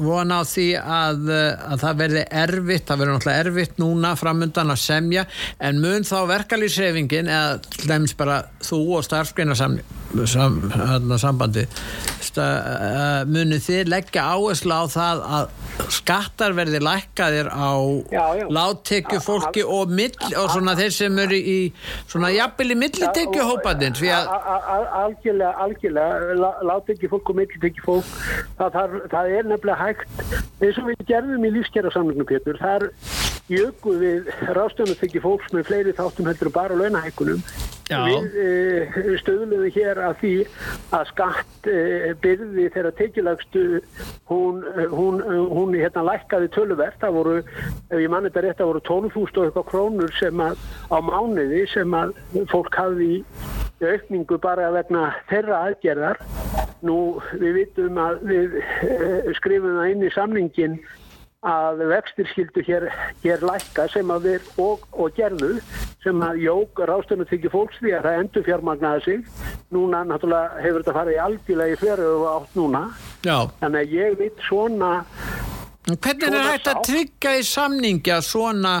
vona 0.00 0.40
á 0.40 0.44
því 0.48 0.66
að, 0.80 1.26
uh, 1.28 1.66
að 1.72 1.82
það 1.84 1.98
verði 2.00 2.22
erfitt, 2.42 2.86
það 2.88 3.02
verður 3.02 3.18
náttúrulega 3.18 3.44
erfitt 3.44 3.82
núna 3.82 4.14
framundan 4.18 4.72
að 4.72 4.82
semja, 4.82 5.26
en 5.60 5.82
mun 5.84 6.06
þá 6.08 6.16
verkalýsrefingin, 6.32 7.30
eða 7.30 7.84
dæmis 7.84 8.16
bara 8.16 8.40
þú 8.64 8.80
og 8.98 9.06
starfsgreinasambandi, 9.06 9.84
sam, 10.26 10.58
hérna, 10.72 11.18
sambandi, 11.20 11.66
sta, 12.24 12.46
uh, 12.62 13.20
muni 13.28 13.58
þið 13.62 13.90
leggja 13.92 14.24
áherslu 14.34 14.72
á 14.72 14.84
það 14.90 15.22
að 15.38 15.90
skattar 15.92 16.54
verði 16.56 16.80
lækkaðir 16.82 17.50
á 17.52 17.70
Já, 18.10 18.24
já. 18.40 18.46
láttekju 18.56 19.20
fólki 19.22 19.64
og, 19.66 19.92
mill, 19.92 20.14
og 20.40 20.50
svona 20.54 20.76
þeir 20.78 20.94
sem 20.96 21.18
eru 21.26 21.36
í 21.38 21.58
svona 22.08 22.30
jafnvel 22.34 22.72
í 22.72 22.78
millitekju 22.80 23.44
hópandins, 23.50 24.00
algjörlega, 25.02 25.52
algjörlega 25.66 26.38
lá- 26.40 26.60
láta 26.70 26.94
ekki 26.94 27.10
fólk 27.12 27.30
og 27.30 27.42
ekki 27.70 27.84
fólk 27.84 28.08
það, 28.58 28.70
það, 28.78 28.96
það 29.12 29.32
er 29.38 29.50
nefnilega 29.52 29.80
hægt 29.82 30.62
eins 30.62 30.78
og 30.80 30.90
við 30.90 31.06
gerðum 31.10 31.44
í 31.46 31.54
lífskjara 31.58 31.92
samlingum 31.94 32.26
Pétur 32.30 32.58
þar 32.62 32.88
jöku 33.50 33.96
við 34.00 34.28
rástjónatekki 34.56 35.22
fólks 35.22 35.52
með 35.54 35.68
fleiri 35.70 35.96
þáttum 35.96 36.28
heldur 36.30 36.50
bara 36.54 36.76
launahækkunum 36.78 37.42
Já. 37.86 38.00
við 38.02 38.38
e, 38.42 39.16
stöðluðum 39.20 39.74
hér 39.76 40.00
að 40.02 40.16
því 40.22 40.32
að 40.96 41.04
skatt 41.12 41.68
e, 41.70 41.76
byrði 42.24 42.64
þeirra 42.74 42.90
tekjulagstu 42.98 43.62
hún, 44.32 44.64
hún, 44.90 45.22
hún 45.52 45.76
hérna 45.78 46.02
lækkaði 46.08 46.50
töluvert 46.56 46.98
það 47.02 47.18
voru, 47.20 47.36
ef 47.86 48.02
ég 48.02 48.10
mann 48.10 48.26
þetta 48.26 48.42
rétt, 48.48 48.58
það 48.58 48.72
voru 48.72 48.82
12.000 48.90 49.38
og 49.38 49.46
eitthvað 49.46 49.70
krónur 49.70 50.16
sem 50.18 50.42
að 50.42 50.66
á 50.90 50.98
mánuði 50.98 51.62
sem 51.70 51.94
að 51.94 52.16
fólk 52.50 52.74
hafði 52.74 53.12
í 53.20 53.22
aukningu 53.84 54.38
bara 54.40 54.72
vegna 54.72 55.10
þeirra 55.30 55.62
aðgerðar. 55.68 56.20
Nú 56.86 56.98
við 57.38 57.60
vitum 57.60 57.98
að 58.00 58.22
við 58.28 58.60
eh, 58.62 59.34
skrifum 59.38 59.78
það 59.78 59.90
inn 59.92 60.06
í 60.06 60.14
samningin 60.14 60.78
að 61.46 61.82
vextir 61.90 62.28
skildu 62.30 62.62
hér, 62.66 62.88
hér 63.22 63.44
lækka 63.44 63.86
sem 63.92 64.10
að 64.10 64.28
við 64.30 64.48
og, 64.62 64.86
og 64.92 65.12
gerðu 65.16 65.58
sem 66.02 66.22
að 66.24 66.40
jók 66.46 66.80
rástönu 66.88 67.26
þykir 67.28 67.52
fólks 67.52 67.80
því 67.82 67.96
að 67.98 68.08
það 68.08 68.20
endur 68.22 68.46
fjármagnaði 68.46 69.04
sig. 69.04 69.26
Núna 69.74 70.04
náttúrulega 70.06 70.62
hefur 70.64 70.82
þetta 70.82 70.96
farið 71.00 71.16
í 71.18 71.22
algjörlega 71.26 71.76
í 71.76 72.06
og 72.06 72.26
átt 72.32 72.56
núna. 72.58 72.82
já, 73.26 73.38
Þannig 73.60 73.80
að 73.82 73.98
ég 74.00 74.18
veit 74.18 74.46
svona 74.48 74.92
Hvernig 75.86 76.32
er 76.34 76.48
hægt 76.48 76.66
að 76.66 76.78
tryggja 76.82 77.32
í 77.38 77.42
samningi 77.46 78.10
að 78.10 78.24
svona, 78.26 78.72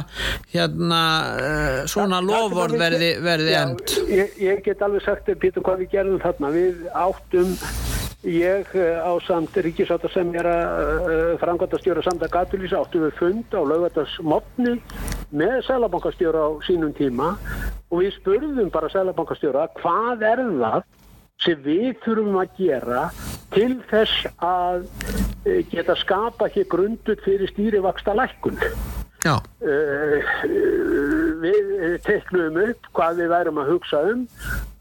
hérna, 0.50 1.02
uh, 1.38 1.76
svona 1.86 2.18
loford 2.18 2.74
verði, 2.74 3.12
verði 3.22 3.52
end? 3.54 3.92
Ég, 4.10 4.32
ég 4.42 4.64
get 4.64 4.82
alveg 4.82 5.04
sagt 5.04 5.30
Pítur, 5.38 5.62
hvað 5.62 5.84
við 5.84 5.92
gerðum 5.92 6.18
þarna. 6.24 6.50
Við 6.56 6.80
áttum, 6.90 7.52
ég 8.24 8.66
eh, 8.74 8.98
á 8.98 9.12
samt 9.20 9.56
ríkisáta 9.56 10.08
sem 10.10 10.32
er 10.34 10.46
að 10.48 10.90
uh, 11.06 11.32
frangvæntastjóra 11.40 12.02
samt 12.02 12.24
að 12.24 12.32
gatulísa, 12.32 12.80
áttum 12.80 13.04
við 13.04 13.18
fund 13.20 13.54
á 13.54 13.60
laugardagsmotni 13.60 14.76
með 15.36 15.56
selabankastjóra 15.68 16.46
á 16.48 16.50
sínum 16.66 16.94
tíma 16.96 17.34
og 17.90 18.00
við 18.00 18.16
spurðum 18.16 18.72
bara 18.74 18.90
selabankastjóra 18.90 19.68
hvað 19.78 20.24
er 20.26 20.42
það 20.46 20.78
sem 21.44 21.62
við 21.62 21.90
þurfum 22.06 22.40
að 22.40 22.56
gera 22.58 23.02
til 23.54 23.76
þess 23.90 24.26
að 24.42 24.88
eh, 25.44 25.62
geta 25.70 25.98
skapa 26.00 26.48
hér 26.54 26.66
grundut 26.72 27.22
fyrir 27.26 27.52
stýrivaksta 27.52 28.16
lækkun. 28.16 28.58
Já, 29.26 29.40
við 31.42 31.96
teknum 32.06 32.58
upp 32.62 32.90
hvað 32.94 33.22
við 33.22 33.32
værum 33.32 33.58
að 33.58 33.70
hugsa 33.72 34.02
um 34.12 34.20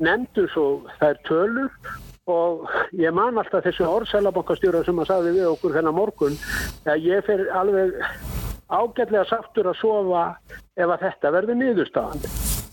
nefndu 0.05 0.45
svo 0.53 0.65
þær 0.99 1.17
tölur 1.25 1.71
og 2.31 2.65
ég 2.97 3.13
man 3.13 3.37
alltaf 3.37 3.65
þessu 3.67 3.85
orðsælabankastjóra 3.85 4.81
sem 4.85 5.01
að 5.01 5.11
sagði 5.11 5.35
við 5.35 5.51
okkur 5.51 5.75
þennan 5.77 5.97
morgun 5.97 6.39
að 6.89 7.05
ég 7.05 7.27
fer 7.27 7.45
alveg 7.53 7.93
ágætlega 8.65 9.27
sáttur 9.29 9.69
að 9.69 9.79
sofa 9.83 10.25
ef 10.73 10.89
að 10.89 11.05
þetta 11.05 11.33
verður 11.35 11.59
niðurstaðan 11.61 12.25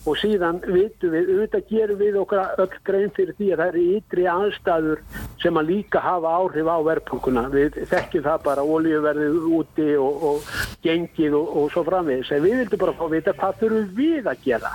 og 0.03 0.16
síðan 0.18 0.59
vitum 0.66 1.12
við, 1.14 1.28
auðvitað 1.30 1.68
gerum 1.68 2.00
við 2.00 2.16
okkar 2.22 2.62
öll 2.64 2.78
grein 2.86 3.12
fyrir 3.14 3.36
því 3.38 3.50
að 3.53 3.61
það 3.61 3.68
eru 3.68 3.84
ytri 3.98 4.24
aðstæður 4.32 5.03
sem 5.42 5.61
að 5.61 5.68
líka 5.68 6.03
hafa 6.03 6.32
áhrif 6.40 6.70
á 6.70 6.78
verðpólkuna. 6.88 7.44
Við 7.53 7.78
þekkjum 7.92 8.26
það 8.26 8.44
bara 8.48 8.66
olíuverðið 8.66 9.48
úti 9.59 9.88
og, 9.94 10.26
og 10.30 10.50
gengið 10.82 11.38
og, 11.38 11.57
og 11.61 11.70
svo 11.74 11.84
framvegis. 11.86 12.32
En 12.34 12.42
við 12.42 12.62
vildum 12.64 12.82
bara 12.82 12.96
fá 12.98 13.05
að 13.07 13.16
vita 13.18 13.36
hvað 13.38 13.61
þurfum 13.62 13.90
við 14.00 14.30
að 14.32 14.46
gera 14.48 14.74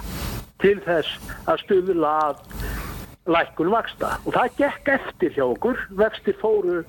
til 0.64 0.78
þess 0.88 1.34
að 1.46 1.66
stuðla 1.66 2.14
að 2.30 2.87
lækkun 3.28 3.72
vaksta 3.74 4.16
og 4.26 4.36
það 4.36 4.62
gekk 4.62 4.94
eftir 4.98 5.36
hjá 5.36 5.46
okkur. 5.48 5.82
Vextir 6.00 6.38
fóru 6.42 6.84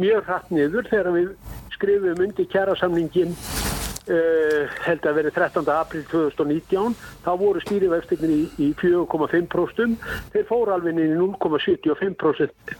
mjög 0.00 0.24
hratt 0.28 0.50
niður 0.54 0.88
þegar 0.90 1.12
við 1.16 1.28
skrifum 1.76 2.26
undir 2.26 2.50
kjærasamningin 2.52 3.36
Uh, 4.02 4.66
held 4.82 5.04
að 5.06 5.14
verið 5.20 5.36
13. 5.36 5.68
april 5.70 6.00
2019 6.10 6.96
þá 7.22 7.28
voru 7.38 7.60
stýrivextinnir 7.62 8.32
í, 8.34 8.40
í 8.58 8.70
4,5% 8.80 10.08
þeir 10.32 10.48
fóru 10.48 10.74
alveg 10.74 10.96
inn 10.96 11.12
í 11.14 11.20
0,75% 11.20 12.72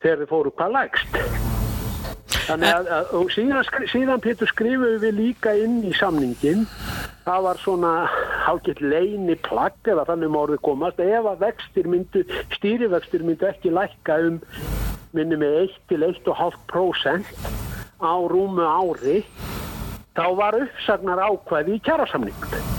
þegar 0.00 0.22
þeir 0.22 0.30
fóru 0.30 0.54
hvað 0.56 0.72
lægst. 0.78 1.18
Þannig 2.46 2.72
að, 2.72 2.88
að 2.94 3.28
síðan, 3.36 3.68
síðan 3.92 4.24
Pétur 4.24 4.48
skrifum 4.48 4.96
við 5.04 5.12
líka 5.20 5.52
inn 5.60 5.82
í 5.84 5.92
samningin 5.98 6.64
það 7.26 7.44
var 7.50 7.60
svona 7.60 7.92
hálkitt 8.46 8.80
leini 8.82 9.36
plagg 9.46 9.90
eða 9.92 10.06
þannig 10.10 10.32
mórið 10.34 10.62
komast 10.66 11.00
ef 11.02 11.28
að 11.30 11.42
vextir 11.46 11.88
myndu 11.90 12.24
stýrivextir 12.56 13.24
myndu 13.26 13.48
ekki 13.50 13.72
lækka 13.74 14.18
um 14.28 14.40
minni 15.16 15.38
með 15.38 15.58
1 15.66 15.74
til 15.92 16.06
1,5% 16.08 17.34
á 18.02 18.14
rúmu 18.32 18.64
ári 18.66 19.22
þá 20.16 20.24
var 20.36 20.58
uppsagnar 20.58 21.20
ákvæði 21.24 21.76
í 21.76 21.82
kjærasamningum. 21.86 22.70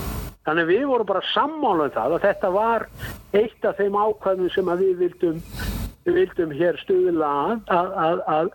Þannig 0.43 0.68
við 0.68 0.84
vorum 0.89 1.07
bara 1.07 1.24
sammála 1.32 1.88
um 1.88 1.93
það 1.95 2.18
að 2.18 2.26
þetta 2.28 2.49
var 2.53 2.88
eitt 3.34 3.66
af 3.66 3.78
þeim 3.80 3.95
ákvæðum 3.95 4.51
sem 4.53 4.72
við 4.82 4.97
vildum, 4.99 5.39
við 6.03 6.20
vildum 6.20 6.51
hér 6.57 6.80
stuðla 6.84 7.32
að, 7.72 7.93
að, 8.07 8.24
að 8.36 8.51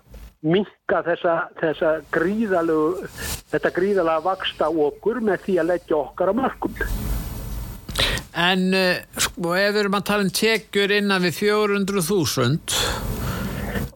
minka 0.46 1.02
þessa, 1.06 1.34
þessa 1.58 1.88
gríðalegu, 2.14 3.08
þetta 3.50 3.70
gríðalega 3.74 4.22
vaksta 4.26 4.66
okkur 4.70 5.18
með 5.26 5.38
því 5.46 5.54
að 5.58 5.68
leggja 5.72 5.96
okkar 5.98 6.30
á 6.30 6.34
mörgum. 6.38 6.74
En 8.38 8.62
sko 9.18 9.54
ef 9.58 9.72
við 9.74 9.80
erum 9.82 9.98
að 9.98 10.08
tala 10.12 10.22
um 10.26 10.32
tekjur 10.38 10.90
innan 10.94 11.24
við 11.24 11.32
400.000 11.40 12.58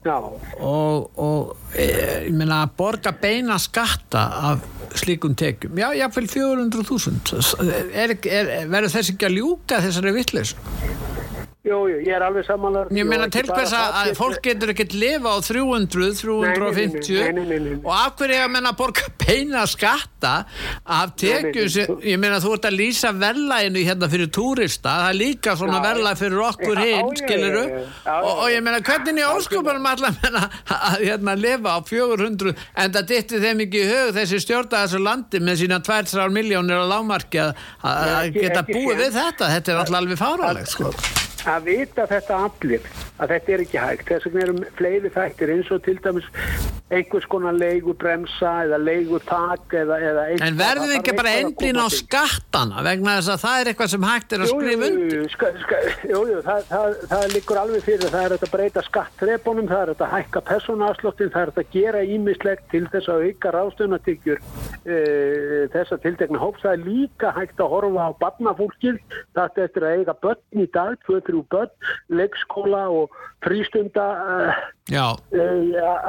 Já. 0.03 0.19
og, 0.19 1.15
og 1.15 1.55
e, 1.79 2.27
ég 2.27 2.35
meina 2.35 2.65
að 2.65 2.75
borga 2.81 3.13
beina 3.15 3.55
skatta 3.63 4.23
af 4.51 4.59
slíkum 4.99 5.39
tekjum 5.39 5.79
já, 5.79 5.95
jáfnveil 5.95 6.27
400.000 6.27 8.67
verður 8.73 8.91
þess 8.91 9.13
ekki 9.13 9.29
að 9.29 9.37
ljúka 9.39 9.79
þessari 9.85 10.11
vittlis 10.17 10.51
Jú, 11.63 11.77
jú, 11.87 11.99
ég 12.03 12.11
er 12.11 12.23
alveg 12.27 12.43
samanlar 12.43 12.89
Ég 12.91 13.07
meina 13.07 13.29
til 13.31 13.47
hvers 13.47 13.71
að 13.71 14.17
fólk 14.19 14.41
getur 14.43 14.73
ekkert 14.73 14.97
lifa 14.99 15.31
á 15.31 15.39
300, 15.47 16.09
350 16.19 17.21
nei, 17.23 17.45
nei, 17.47 17.59
nei, 17.63 17.77
og 17.85 17.93
af 17.95 18.17
hverju 18.19 18.35
ég 18.35 18.43
að 18.49 18.51
menna 18.51 18.73
borga 18.75 19.05
beina 19.23 19.63
skatta 19.71 20.33
af 20.83 21.13
tekjum 21.23 21.69
sem, 21.71 21.93
ég 22.03 22.19
meina 22.19 22.41
þú 22.43 22.57
ert 22.57 22.67
að 22.67 22.79
lýsa 22.81 23.13
verðlæginu 23.15 23.87
hérna 23.87 24.11
fyrir 24.11 24.33
túrista. 24.35 24.97
Það 25.05 25.13
er 25.13 25.19
líka 25.21 25.57
svona 25.61 25.79
verðlæg 25.87 26.19
fyrir 26.25 26.45
okkur 26.49 26.83
hinn, 26.83 27.15
skiliru 27.23 27.65
og, 27.79 28.29
og 28.33 28.45
ég 28.51 28.67
meina 28.67 28.83
hvernig 28.83 29.23
er 29.23 29.39
óskopunum 29.39 29.91
allar 29.95 30.19
menna 30.19 30.45
að 30.67 31.07
hérna 31.07 31.39
lifa 31.39 31.79
á 31.79 31.81
400 31.87 32.57
en 32.59 32.99
það 32.99 33.11
dittir 33.15 33.47
þeim 33.47 33.67
ekki 33.69 33.85
í 33.85 33.91
hug 33.93 34.15
þessi 34.19 34.43
stjórna 34.43 34.83
þessu 34.83 35.07
landi 35.07 35.39
með 35.47 35.63
sína 35.63 35.79
2-3 35.87 36.27
miljónir 36.35 36.83
á 36.83 36.91
lámarki 36.91 37.47
að 37.47 38.33
geta 38.35 38.67
búið 38.67 39.05
við 39.07 39.21
þetta, 39.21 39.55
þetta 39.55 39.77
er 39.77 39.85
alltaf 39.85 40.03
alveg 40.03 40.27
fáralegt 40.27 40.75
sko 40.75 40.97
að 41.49 41.71
vita 41.71 42.07
þetta 42.11 42.39
allir 42.49 42.93
að 43.23 43.35
þetta 43.35 43.53
er 43.55 43.65
ekki 43.65 43.83
hægt. 43.83 44.07
Þess 44.09 44.29
vegna 44.29 44.45
erum 44.47 44.63
fleiri 44.79 45.11
þættir 45.13 45.53
eins 45.57 45.73
og 45.75 45.83
til 45.87 45.99
dæmis 46.03 46.29
einhvers 46.93 47.27
konar 47.31 47.55
leigur 47.57 47.97
bremsa 47.97 48.51
eða 48.67 48.79
leigur 48.83 49.23
tak 49.25 49.73
eða, 49.77 49.97
eða 50.11 50.25
en 50.45 50.59
verður 50.59 50.91
við 50.91 50.97
ekki 50.99 51.15
bara 51.17 51.35
einblín 51.41 51.81
á 51.81 51.89
skattana 51.93 52.83
vegna 52.85 53.15
þess 53.19 53.33
að 53.33 53.43
það 53.45 53.61
er 53.61 53.71
eitthvað 53.71 53.93
sem 53.95 54.07
hægt 54.09 54.35
er 54.37 54.45
að 54.45 54.51
skrifa 54.53 54.89
undir? 54.91 55.23
ska, 55.33 55.51
ska, 55.63 55.79
Jújú, 56.11 56.41
það, 56.45 56.67
það, 56.69 56.99
það 57.13 57.25
liggur 57.37 57.61
alveg 57.63 57.87
fyrir. 57.87 58.13
Það 58.13 58.27
er 58.27 58.37
að 58.37 58.53
breyta 58.57 58.85
skattrepunum 58.89 59.71
það 59.71 59.85
er 59.85 59.95
að 59.95 60.13
hækka 60.13 60.45
personaslóttin 60.51 61.33
það 61.33 61.47
er 61.47 61.55
að 61.63 61.73
gera 61.77 62.05
ímislegt 62.17 62.69
til 62.75 62.85
þess 62.93 63.13
að 63.13 63.27
auka 63.29 63.55
ráðstöðunatíkjur 63.57 64.43
e, 64.43 64.99
þess 65.73 65.97
að 65.97 66.03
tiltekna 66.07 66.43
hóps. 66.43 66.65
Það 66.67 66.77
er 66.77 66.85
líka 66.91 67.33
hægt 67.39 67.63
að 67.63 67.73
horfa 67.73 68.09
á 68.09 68.11
barnafólkið 68.21 69.01
er 69.39 69.65
eftir 69.65 69.89
að 69.89 70.03
eiga 70.03 70.19
börn 70.27 70.63
í 70.65 70.69
dag 70.75 71.01
2-3 71.33 71.43
börn, 71.53 71.75
leikskóla 72.21 72.85
og 72.93 73.19
frístunda 73.45 74.07
uh, 74.23 74.63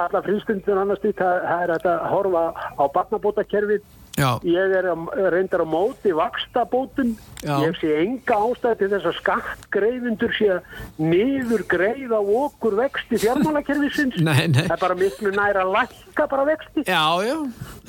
alla 0.05 0.23
frístundur 0.25 0.81
annars 0.83 1.01
því 1.03 1.15
það, 1.19 1.43
það 1.49 1.65
er 1.67 1.75
að 1.77 2.07
horfa 2.13 2.45
á 2.79 2.83
barnabótakerfið 2.97 3.81
Já. 4.13 4.37
Ég 4.45 4.73
er 4.77 4.85
reyndar 5.33 5.63
á 5.65 5.67
móti 5.67 6.11
vakstabótum, 6.13 7.15
ég 7.41 7.77
sé 7.81 7.95
enga 8.03 8.35
ástæði 8.45 8.75
til 8.83 8.89
þess 8.91 9.07
að 9.09 9.15
skattgreifindur 9.17 10.35
sé 10.37 10.49
að 10.53 10.83
niður 11.01 11.63
greiða 11.71 12.19
okkur 12.21 12.77
vexti 12.77 13.17
fjármálakerfisins. 13.23 14.19
Það 14.23 14.59
er 14.67 14.81
bara 14.83 14.97
miklu 14.99 15.31
næra 15.33 15.63
að 15.65 15.73
lækka 15.79 16.27
bara 16.29 16.45
vexti. 16.51 16.83
Já, 16.85 17.01
já, 17.25 17.37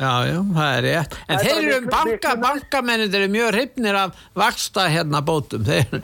já, 0.00 0.12
já 0.30 0.38
það 0.54 0.70
er 0.70 0.82
rétt. 0.88 1.18
En 1.28 1.36
það 1.36 1.44
þeir 1.44 1.58
eru 1.58 1.76
um 1.76 1.90
banka, 1.92 2.32
bankamennir 2.46 3.18
eru 3.20 3.28
mjög 3.36 3.52
hreifnir 3.52 4.00
af 4.00 4.24
vaksta 4.40 4.86
hérna 4.94 5.20
bótum. 5.28 5.68
Þeir... 5.68 6.00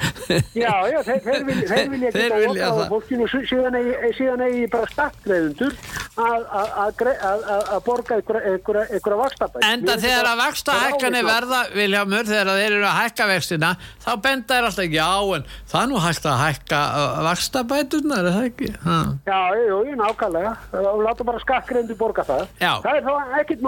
Já, 0.52 0.74
já, 0.92 1.00
þeir, 1.08 1.24
þeir 1.24 1.48
vilja 1.48 1.70
þeir 1.72 1.90
vilja 1.94 2.12
þeir 2.18 2.36
vilja 2.44 2.70
það. 2.76 2.84
fólkinu, 2.92 3.30
síðan 3.48 4.44
eigi 4.44 4.68
bara 4.76 4.92
skattgreifindur 4.92 5.80
að 6.20 7.80
borga 7.88 8.20
einhverja 8.20 9.20
vakstabæk 9.24 9.64
Enda 9.64 9.96
þeir 9.96 10.09
þegar 10.10 10.28
að 10.30 10.40
vaksta 10.40 10.76
hækkanir 10.80 11.26
verða 11.26 11.60
Viljámur, 11.74 12.28
þegar 12.28 12.50
þeir 12.58 12.76
eru 12.76 12.86
að 12.88 12.98
hækka 12.98 13.26
vextina 13.30 13.70
þá 14.04 14.10
benda 14.24 14.56
er 14.56 14.68
alltaf 14.68 14.94
já 14.94 15.08
en 15.36 15.46
það 15.70 15.80
er 15.80 15.90
nú 15.90 16.02
hægt 16.04 16.28
að 16.30 16.40
hækka 16.40 16.80
vaksta 17.26 17.62
bætunar, 17.70 18.24
er 18.24 18.36
það 18.36 18.48
ekki? 18.50 18.70
Ha. 18.84 18.98
Já, 19.28 19.40
jú, 19.60 19.80
jú, 19.88 19.98
nákvæmlega 20.00 20.54
og 20.82 21.02
láta 21.06 21.26
bara 21.30 21.42
skakkreindi 21.44 21.98
borga 22.00 22.26
það 22.28 22.44
já. 22.60 22.72
það 22.84 22.92
er 22.94 23.06
þá 23.08 23.36
ekkit, 23.40 23.66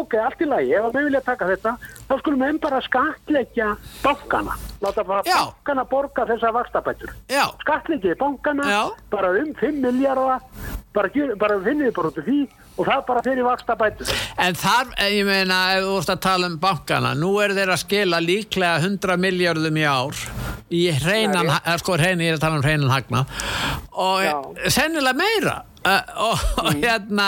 ok, 0.00 0.18
allt 0.24 0.44
í 0.44 0.50
lagi 0.50 0.74
ef 0.78 0.90
við 0.90 1.08
vilja 1.08 1.22
taka 1.26 1.50
þetta, 1.50 1.76
þá 2.08 2.14
skulum 2.22 2.44
við 2.46 2.60
bara 2.66 2.82
skattleggja 2.86 3.70
bankana 4.04 4.58
láta 4.84 5.04
bara 5.04 5.24
já. 5.28 5.40
bankana 5.40 5.86
borga 5.90 6.26
þessa 6.30 6.52
vaksta 6.56 6.84
bætur 6.84 7.14
skattleggja 7.64 8.18
bankana 8.20 8.84
bara 9.12 9.32
um 9.40 9.54
5 9.60 9.82
miljardar 9.84 10.44
bara, 10.94 11.10
bara 11.38 11.60
finnið 11.64 11.94
bara 11.94 12.10
út 12.10 12.18
af 12.20 12.26
því 12.26 12.40
og 12.80 12.88
það 12.88 13.02
bara 13.10 13.24
fyrir 13.26 13.46
vaksta 13.46 13.76
bætur 13.80 14.14
En 14.40 14.56
þar, 14.58 14.94
ég 15.12 15.26
meina, 15.28 15.60
ef 15.76 15.84
þú 15.84 15.92
vorust 15.94 16.14
að 16.14 16.22
tala 16.26 16.50
um 16.50 16.56
bankana, 16.62 17.12
nú 17.18 17.34
er 17.44 17.54
þeir 17.56 17.74
að 17.74 17.82
skila 17.84 18.22
líklega 18.24 18.80
100 18.80 19.20
miljardum 19.20 19.80
í 19.80 19.86
ár 19.88 20.24
í 20.70 20.84
hreinan, 20.94 21.50
sko 21.80 21.96
hreinan, 21.98 22.22
ég 22.24 22.34
er 22.34 22.38
að 22.38 22.44
tala 22.44 22.60
um 22.60 22.64
hreinan 22.64 22.92
hagna. 22.92 23.24
Og 23.90 24.22
Já. 24.24 24.36
sennilega 24.70 25.18
meira. 25.18 25.58
Uh, 25.80 25.92
og, 26.20 26.40
mm. 26.40 26.66
og 26.66 26.74
hérna 26.82 27.26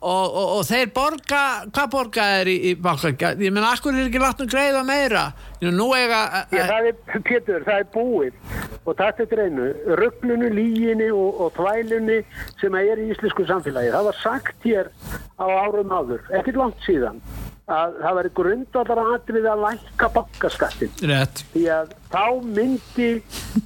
og, 0.00 0.24
og, 0.24 0.46
og 0.56 0.62
þeir 0.66 0.88
borga 0.96 1.42
hvað 1.68 1.92
borga 1.92 2.24
er 2.40 2.48
í, 2.50 2.54
í 2.66 2.72
banka 2.74 3.28
ég 3.38 3.52
menna, 3.54 3.68
akkur 3.70 3.94
er 3.94 4.08
ekki 4.08 4.18
láttum 4.18 4.48
greiða 4.50 4.80
meira? 4.82 5.28
Nú 5.62 5.86
eiga 5.94 6.24
Já, 6.50 6.64
það 6.72 6.88
er, 6.90 7.20
Pétur, 7.22 7.62
það 7.62 7.78
er 7.78 7.86
búið. 7.94 8.42
Og 8.82 8.98
það 8.98 9.22
er 9.22 9.30
dreinu, 9.30 9.70
rugglunu, 10.02 10.50
líginni 10.58 11.06
og 11.14 11.54
þvælunni 11.54 12.18
sem 12.58 12.80
er 12.82 12.98
í 12.98 13.12
íslensku 13.14 13.46
samfélagi, 13.46 13.94
það 13.94 14.10
var 14.10 14.22
sagt 14.24 14.66
hér 14.66 14.90
á 15.38 15.46
árum 15.46 15.94
áður, 15.94 16.26
ekkert 16.34 16.58
langt 16.64 16.82
síðan 16.88 17.22
að 17.64 17.94
það 18.02 18.16
veri 18.18 18.30
grundvallar 18.36 19.00
aðrið 19.00 19.46
að 19.48 19.62
lækka 19.64 20.08
bankaskattin 20.12 20.90
Rétt. 21.08 21.44
því 21.54 21.62
að 21.72 21.92
þá 22.12 22.24
myndi 22.44 23.08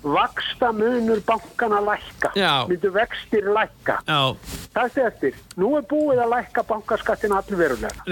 vaksta 0.04 0.70
munur 0.72 1.22
bankana 1.26 1.80
lækka. 1.82 2.30
Já. 2.38 2.52
myndi 2.70 2.92
vextir 2.94 3.48
lækka. 3.56 3.98
Það 4.06 5.00
er 5.02 5.08
eftir, 5.08 5.40
nú 5.58 5.72
er 5.80 5.88
búið 5.90 6.22
að 6.22 6.30
lækka 6.36 6.62
bankaskattin 6.68 7.34
allverulega. 7.34 8.06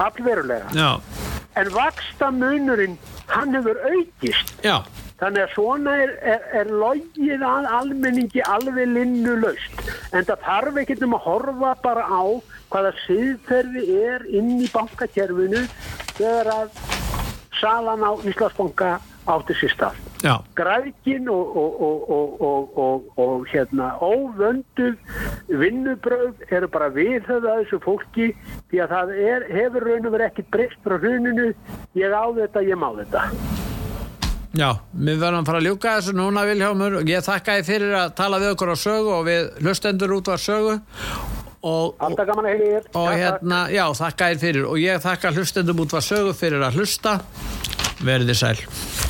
Allverulega. 0.00 0.72
En 1.58 1.72
vaksta 1.74 2.30
munurinn 2.32 2.96
hann 3.28 3.52
hefur 3.54 3.76
aukist. 3.84 4.56
Já. 4.64 4.80
þannig 5.18 5.42
að 5.42 5.54
svona 5.56 5.96
er, 5.98 6.10
er, 6.22 6.44
er 6.60 6.68
logið 6.70 7.42
að 7.42 7.64
almenningi 7.74 8.42
alveg 8.46 8.86
linnu 8.86 9.32
laust 9.42 9.80
en 10.14 10.22
það 10.28 10.44
þarf 10.44 10.78
ekkert 10.84 11.02
um 11.02 11.16
að 11.16 11.24
horfa 11.24 11.72
bara 11.82 12.04
á 12.06 12.22
hvaða 12.72 12.94
siðferði 13.04 13.84
er 14.08 14.26
inn 14.30 14.58
í 14.62 14.68
bankakerfinu 14.72 15.64
þegar 16.18 16.52
að 16.54 16.82
salan 17.60 18.04
á 18.04 18.12
Íslandsbanka 18.28 18.98
átti 19.28 19.56
sér 19.58 19.74
stað. 19.74 20.04
Grækin 20.58 21.28
og, 21.30 21.56
og, 21.56 21.82
og, 22.78 23.04
og 23.16 23.46
hérna 23.52 23.92
óvönduð 24.02 24.96
vinnubröð 25.46 26.48
eru 26.50 26.68
bara 26.72 26.88
viðhöfða 26.94 27.60
þessu 27.60 27.78
fólki 27.84 28.32
því 28.70 28.82
að 28.82 28.94
það 28.96 29.14
er, 29.14 29.46
hefur 29.52 29.86
raun 29.86 30.08
og 30.08 30.16
verið 30.16 30.30
ekkit 30.32 30.50
breyst 30.56 30.82
frá 30.82 30.98
hruninu 30.98 31.52
ég 31.98 32.18
á 32.18 32.24
þetta, 32.40 32.66
ég 32.66 32.80
má 32.80 32.90
þetta. 32.98 33.24
Já, 34.58 34.72
við 34.90 35.20
verðum 35.20 35.44
að 35.44 35.50
fara 35.52 35.60
að 35.60 35.66
ljúka 35.68 35.96
þessu 35.98 36.16
núna 36.18 36.46
Vilhjámur 36.48 36.98
og 36.98 37.10
ég 37.12 37.22
þakka 37.22 37.58
þið 37.58 37.68
fyrir 37.68 37.98
að 38.00 38.14
tala 38.18 38.40
við 38.42 38.54
okkur 38.56 38.72
á 38.74 38.76
sögu 38.80 39.12
og 39.20 39.26
við 39.28 39.50
hlustendur 39.62 40.16
út 40.18 40.32
á 40.34 40.36
sögu 40.40 40.80
og, 41.62 41.96
Alltaf 41.98 42.28
gaman 42.28 42.46
að 42.46 42.54
heyra 42.54 42.68
þér. 42.78 42.90
og 42.94 43.08
hérna, 43.12 43.60
já, 43.74 43.84
þakka 44.02 44.30
þið 44.32 44.44
fyrir. 44.46 44.68
Og 44.70 44.78
ég 44.82 45.02
þakka 45.02 45.34
hlustendum 45.34 45.84
út 45.84 45.96
á 45.96 46.00
sögu 46.04 46.34
fyrir 46.38 46.62
að 46.62 46.78
hlusta. 46.78 47.18
Verðið 48.04 48.38
sæl 48.38 49.07